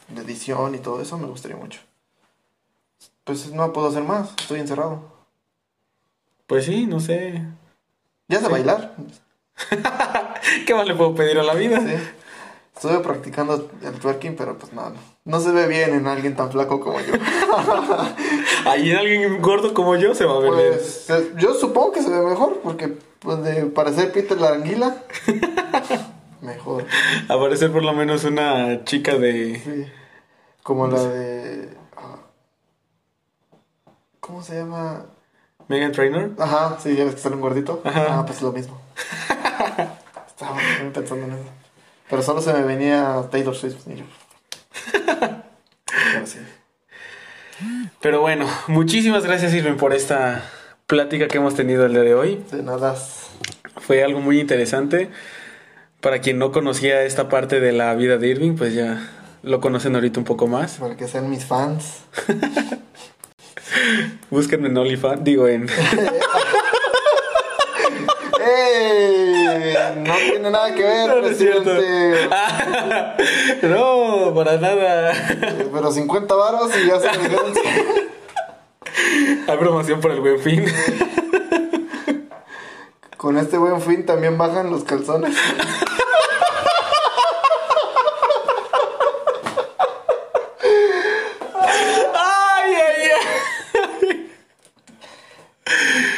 De 0.09 0.21
edición 0.23 0.75
y 0.75 0.79
todo 0.79 1.01
eso 1.01 1.17
me 1.17 1.27
gustaría 1.27 1.55
mucho. 1.55 1.79
Pues 3.25 3.51
no 3.51 3.73
puedo 3.73 3.89
hacer 3.89 4.03
más, 4.03 4.29
estoy 4.39 4.59
encerrado. 4.59 5.01
Pues 6.47 6.65
sí, 6.65 6.85
no 6.85 6.99
sé. 6.99 7.43
Ya 8.27 8.39
sé 8.39 8.47
bailar. 8.47 8.95
¿Qué 10.67 10.73
más 10.75 10.87
le 10.87 10.95
puedo 10.95 11.15
pedir 11.15 11.39
a 11.39 11.43
la 11.43 11.55
vida? 11.55 11.79
Sí. 11.79 11.95
Estuve 12.75 12.99
practicando 12.99 13.69
el 13.83 13.93
twerking, 13.93 14.35
pero 14.35 14.57
pues 14.57 14.73
no, 14.73 14.91
no, 15.23 15.39
se 15.39 15.51
ve 15.51 15.65
bien 15.67 15.93
en 15.93 16.07
alguien 16.07 16.35
tan 16.35 16.51
flaco 16.51 16.81
como 16.81 16.99
yo. 16.99 17.13
Ahí 18.65 18.91
en 18.91 18.97
alguien 18.97 19.41
gordo 19.41 19.73
como 19.73 19.95
yo 19.95 20.13
se 20.13 20.25
va 20.25 20.35
a 20.35 20.39
ver 20.39 20.51
pues, 20.51 21.05
bien. 21.07 21.37
Yo 21.37 21.53
supongo 21.53 21.93
que 21.93 22.03
se 22.03 22.09
ve 22.09 22.21
mejor, 22.21 22.59
porque 22.61 22.93
pues 23.19 23.41
de 23.43 23.65
parecer 23.67 24.11
Peter 24.11 24.39
la 24.39 24.49
anguila, 24.49 25.03
mejor. 26.41 26.85
Aparecer 27.29 27.71
por 27.71 27.83
lo 27.83 27.93
menos 27.93 28.23
una 28.25 28.83
chica 28.83 29.17
de... 29.17 29.61
Sí, 29.63 29.91
como 30.61 30.87
la 30.87 31.01
de... 31.01 31.84
¿Cómo 34.25 34.41
se 34.41 34.55
llama? 34.55 35.05
Megan 35.67 35.91
Trainer. 35.91 36.31
Ajá, 36.39 36.77
sí, 36.81 36.95
ya 36.95 37.05
ves 37.05 37.13
que 37.13 37.21
sale 37.21 37.35
un 37.35 37.41
gordito. 37.41 37.81
Ajá. 37.83 38.07
Ah, 38.09 38.25
pues 38.25 38.41
lo 38.41 38.51
mismo. 38.51 38.81
Estaba 40.27 40.57
pensando 40.91 41.25
en 41.25 41.33
eso. 41.33 41.43
Pero 42.09 42.21
solo 42.23 42.41
se 42.41 42.51
me 42.53 42.63
venía 42.63 43.21
Taylor 43.29 43.55
Swift 43.55 43.87
y 43.87 43.97
yo. 43.97 44.05
Pero, 44.91 46.25
sí. 46.25 46.39
Pero 48.01 48.21
bueno, 48.21 48.47
muchísimas 48.67 49.23
gracias 49.25 49.53
Irving 49.53 49.77
por 49.77 49.93
esta 49.93 50.43
plática 50.87 51.27
que 51.27 51.37
hemos 51.37 51.53
tenido 51.53 51.85
el 51.85 51.93
día 51.93 52.01
de 52.01 52.15
hoy. 52.15 52.43
De 52.51 52.63
nada. 52.63 52.95
Fue 53.77 54.03
algo 54.03 54.21
muy 54.21 54.39
interesante. 54.39 55.11
Para 56.01 56.19
quien 56.21 56.39
no 56.39 56.51
conocía 56.51 57.03
esta 57.03 57.29
parte 57.29 57.59
de 57.59 57.73
la 57.73 57.93
vida 57.93 58.17
de 58.17 58.27
Irving, 58.29 58.55
pues 58.55 58.73
ya 58.73 59.07
lo 59.43 59.61
conocen 59.61 59.93
ahorita 59.93 60.19
un 60.19 60.25
poco 60.25 60.47
más. 60.47 60.77
Para 60.77 60.97
que 60.97 61.07
sean 61.07 61.29
mis 61.29 61.45
fans. 61.45 62.05
Búsquenme 64.29 64.67
en 64.69 64.77
OnlyFans, 64.77 65.23
digo 65.23 65.47
en... 65.47 65.67
No 70.05 70.13
tiene 70.13 70.51
nada 70.51 70.73
que 70.73 70.83
ver, 70.83 71.07
no, 71.09 71.21
presidente. 71.21 72.29
no, 73.67 74.33
para 74.35 74.57
nada. 74.57 75.13
Pero 75.73 75.91
50 75.91 76.35
varos 76.35 76.71
y 76.77 76.87
ya 76.87 76.99
se 76.99 77.09
Hay 79.47 79.57
promoción 79.57 79.99
por 79.99 80.11
el 80.11 80.19
buen 80.19 80.39
fin. 80.39 80.65
Con 83.17 83.37
este 83.37 83.57
buen 83.57 83.81
fin 83.81 84.05
también 84.05 84.37
bajan 84.37 84.69
los 84.69 84.83
calzones. 84.83 85.35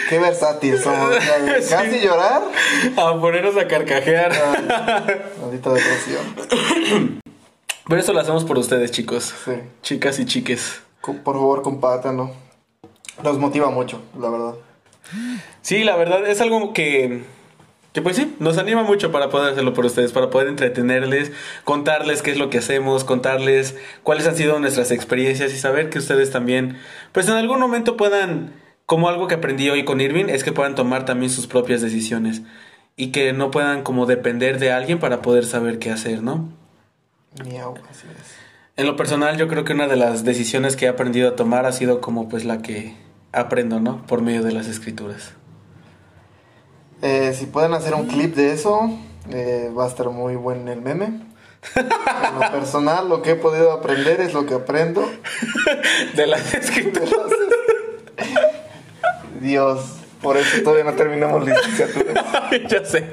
Qué 0.10 0.20
versátil 0.20 0.80
somos. 0.80 1.16
Casi 1.70 2.00
llorar. 2.00 2.44
A 2.96 3.20
ponernos 3.20 3.58
a 3.58 3.68
carcajear. 3.68 4.32
maldita 5.42 5.74
depresión. 5.74 7.22
Pero 7.88 8.02
eso 8.02 8.14
lo 8.14 8.20
hacemos 8.20 8.44
por 8.44 8.58
ustedes, 8.58 8.92
chicos. 8.92 9.34
Sí. 9.46 9.54
Chicas 9.82 10.20
y 10.20 10.26
chiques. 10.26 10.82
Por 11.02 11.36
favor, 11.36 11.62
compártanlo. 11.62 12.32
Nos 13.24 13.38
motiva 13.40 13.70
mucho, 13.70 14.02
la 14.20 14.30
verdad. 14.30 14.56
Sí, 15.62 15.84
la 15.84 15.96
verdad 15.96 16.28
es 16.28 16.42
algo 16.42 16.74
que, 16.74 17.24
que 17.94 18.02
pues 18.02 18.18
sí, 18.18 18.36
nos 18.40 18.58
anima 18.58 18.84
mucho 18.84 19.12
para 19.12 19.30
poder 19.30 19.54
hacerlo 19.54 19.74
por 19.74 19.86
ustedes, 19.86 20.12
para 20.12 20.30
poder 20.30 20.50
entretenerles, 20.50 21.32
contarles 21.64 22.22
qué 22.22 22.32
es 22.32 22.38
lo 22.38 22.50
que 22.50 22.58
hacemos, 22.58 23.06
contarles 23.06 23.76
cuáles 24.04 24.28
han 24.28 24.36
sido 24.36 24.60
nuestras 24.60 24.92
experiencias 24.92 25.54
y 25.54 25.58
saber 25.58 25.90
que 25.90 26.00
ustedes 26.00 26.30
también, 26.30 26.78
pues 27.14 27.28
en 27.28 27.36
algún 27.36 27.60
momento 27.60 27.96
puedan, 27.96 28.54
como 28.88 29.10
algo 29.10 29.28
que 29.28 29.36
aprendí 29.36 29.70
hoy 29.70 29.84
con 29.84 30.00
Irving, 30.00 30.30
es 30.30 30.46
que 30.46 30.54
puedan 30.54 30.74
tomar 30.74 31.04
también 31.06 31.30
sus 31.30 31.46
propias 31.46 31.82
decisiones 31.82 32.42
y 32.96 33.12
que 33.12 33.34
no 33.34 33.52
puedan 33.52 33.84
como 33.84 34.06
depender 34.06 34.60
de 34.60 34.72
alguien 34.72 34.98
para 34.98 35.22
poder 35.22 35.46
saber 35.46 35.78
qué 35.78 35.92
hacer, 35.92 36.24
¿no? 36.24 36.50
Miau, 37.46 37.76
así 37.92 38.08
es. 38.10 38.38
En 38.78 38.88
lo 38.88 38.96
personal, 38.96 39.38
yo 39.38 39.50
creo 39.50 39.66
que 39.66 39.74
una 39.74 39.88
de 39.88 39.98
las 39.98 40.24
decisiones 40.24 40.78
que 40.78 40.86
he 40.86 40.88
aprendido 40.88 41.28
a 41.28 41.36
tomar 41.36 41.66
ha 41.66 41.74
sido 41.74 42.00
como 42.00 42.30
pues 42.30 42.46
la 42.46 42.62
que 42.62 42.96
aprendo, 43.34 43.82
¿no? 43.82 44.06
Por 44.08 44.22
medio 44.22 44.42
de 44.42 44.54
las 44.54 44.68
escrituras. 44.68 45.34
Eh, 47.02 47.34
si 47.38 47.46
pueden 47.46 47.74
hacer 47.74 47.94
un 47.94 48.08
clip 48.08 48.36
de 48.36 48.54
eso, 48.54 48.90
eh, 49.30 49.70
va 49.78 49.84
a 49.84 49.88
estar 49.90 50.10
muy 50.10 50.38
buen 50.38 50.70
el 50.70 50.82
meme. 50.82 51.06
En 51.76 52.40
lo 52.40 52.52
personal, 52.52 53.10
lo 53.10 53.22
que 53.22 53.32
he 53.32 53.36
podido 53.36 53.74
aprender 53.74 54.22
es 54.22 54.34
lo 54.34 54.46
que 54.46 54.54
aprendo. 54.54 55.06
De 56.16 56.26
las 56.26 56.54
escrituras. 56.54 57.12
Dios, 59.48 59.80
por 60.22 60.38
eso 60.38 60.62
todavía 60.64 60.84
no 60.84 60.94
terminamos 60.94 61.46
licenciatura. 61.46 62.24
ya 62.70 62.86
sé. 62.86 63.06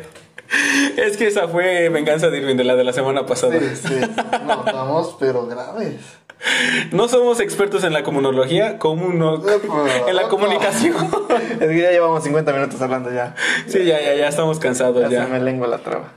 Es 0.96 1.16
que 1.16 1.26
esa 1.26 1.48
fue 1.48 1.88
venganza 1.88 2.28
de 2.28 2.38
Irving, 2.38 2.56
de 2.56 2.64
la 2.64 2.76
de 2.76 2.84
la 2.84 2.92
semana 2.92 3.24
pasada. 3.26 3.58
Sí, 3.58 3.76
sí. 3.88 4.00
No, 4.46 4.64
estamos, 4.66 5.16
pero 5.18 5.46
graves. 5.46 5.96
No 6.92 7.08
somos 7.08 7.40
expertos 7.40 7.84
en 7.84 7.92
la 7.94 8.02
comunología, 8.02 8.78
comuno, 8.78 9.42
en 10.06 10.14
la 10.16 10.28
comunicación. 10.28 10.94
Es 11.60 11.68
que 11.68 11.80
ya 11.80 11.90
llevamos 11.90 12.22
50 12.22 12.52
minutos 12.52 12.80
hablando 12.82 13.10
ya. 13.12 13.34
Sí, 13.66 13.84
ya, 13.84 14.00
ya, 14.02 14.14
ya 14.14 14.28
estamos 14.28 14.58
cansados 14.58 15.02
Ya, 15.04 15.08
ya. 15.08 15.24
se 15.24 15.30
me 15.30 15.40
lengua 15.40 15.66
la 15.66 15.78
traba. 15.78 16.12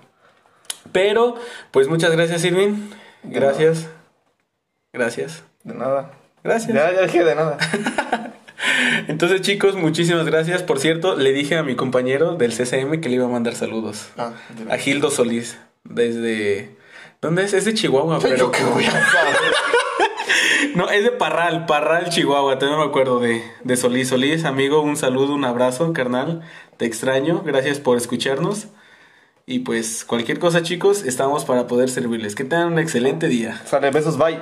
Pero, 0.92 1.36
pues 1.72 1.88
muchas 1.88 2.12
gracias, 2.12 2.44
Irving. 2.44 2.90
Gracias. 3.24 3.88
Gracias. 4.92 5.44
De 5.64 5.74
nada. 5.74 6.12
Gracias. 6.44 6.74
Ya, 6.74 6.92
ya 6.92 7.02
dije 7.04 7.24
de 7.24 7.36
nada. 7.36 7.58
Entonces, 9.08 9.42
chicos, 9.42 9.76
muchísimas 9.76 10.26
gracias. 10.26 10.64
Por 10.64 10.80
cierto, 10.80 11.16
le 11.16 11.32
dije 11.34 11.56
a 11.58 11.64
mi 11.64 11.76
compañero 11.76 12.36
del 12.36 12.52
CCM 12.52 13.02
que 13.02 13.10
le 13.10 13.16
iba 13.16 13.26
a 13.26 13.30
mandar 13.30 13.56
saludos. 13.56 14.10
Ah, 14.18 14.32
A 14.70 14.78
Gildo 14.78 15.10
Solís, 15.12 15.58
desde... 15.84 16.76
¿Dónde 17.22 17.44
es? 17.44 17.54
Es 17.54 17.66
de 17.66 17.74
Chihuahua, 17.74 18.20
Yo 18.20 18.30
pero... 18.30 18.52
qué 18.52 18.64
voy 18.64 18.86
a 18.86 18.92
saber. 18.92 19.36
No, 20.76 20.92
es 20.92 21.04
de 21.04 21.10
Parral, 21.12 21.66
Parral, 21.66 22.10
Chihuahua. 22.10 22.60
También 22.60 22.80
me 22.80 22.86
acuerdo 22.86 23.20
de, 23.20 23.42
de 23.64 23.78
Solís. 23.78 24.10
Solís, 24.10 24.46
amigo, 24.46 24.82
un 24.82 24.96
saludo, 24.96 25.34
un 25.34 25.44
abrazo, 25.44 25.92
carnal. 25.92 26.42
Te 26.78 26.86
extraño. 26.86 27.42
Gracias 27.44 27.80
por 27.80 27.98
escucharnos. 27.98 28.68
Y 29.48 29.60
pues, 29.60 30.06
cualquier 30.06 30.38
cosa, 30.38 30.62
chicos, 30.62 31.04
estamos 31.04 31.46
para 31.46 31.66
poder 31.66 31.90
servirles. 31.90 32.36
Que 32.36 32.44
tengan 32.44 32.74
un 32.74 32.80
excelente 32.80 33.28
día. 33.28 33.60
Sale, 33.66 33.90
besos, 33.90 34.20
bye. 34.20 34.38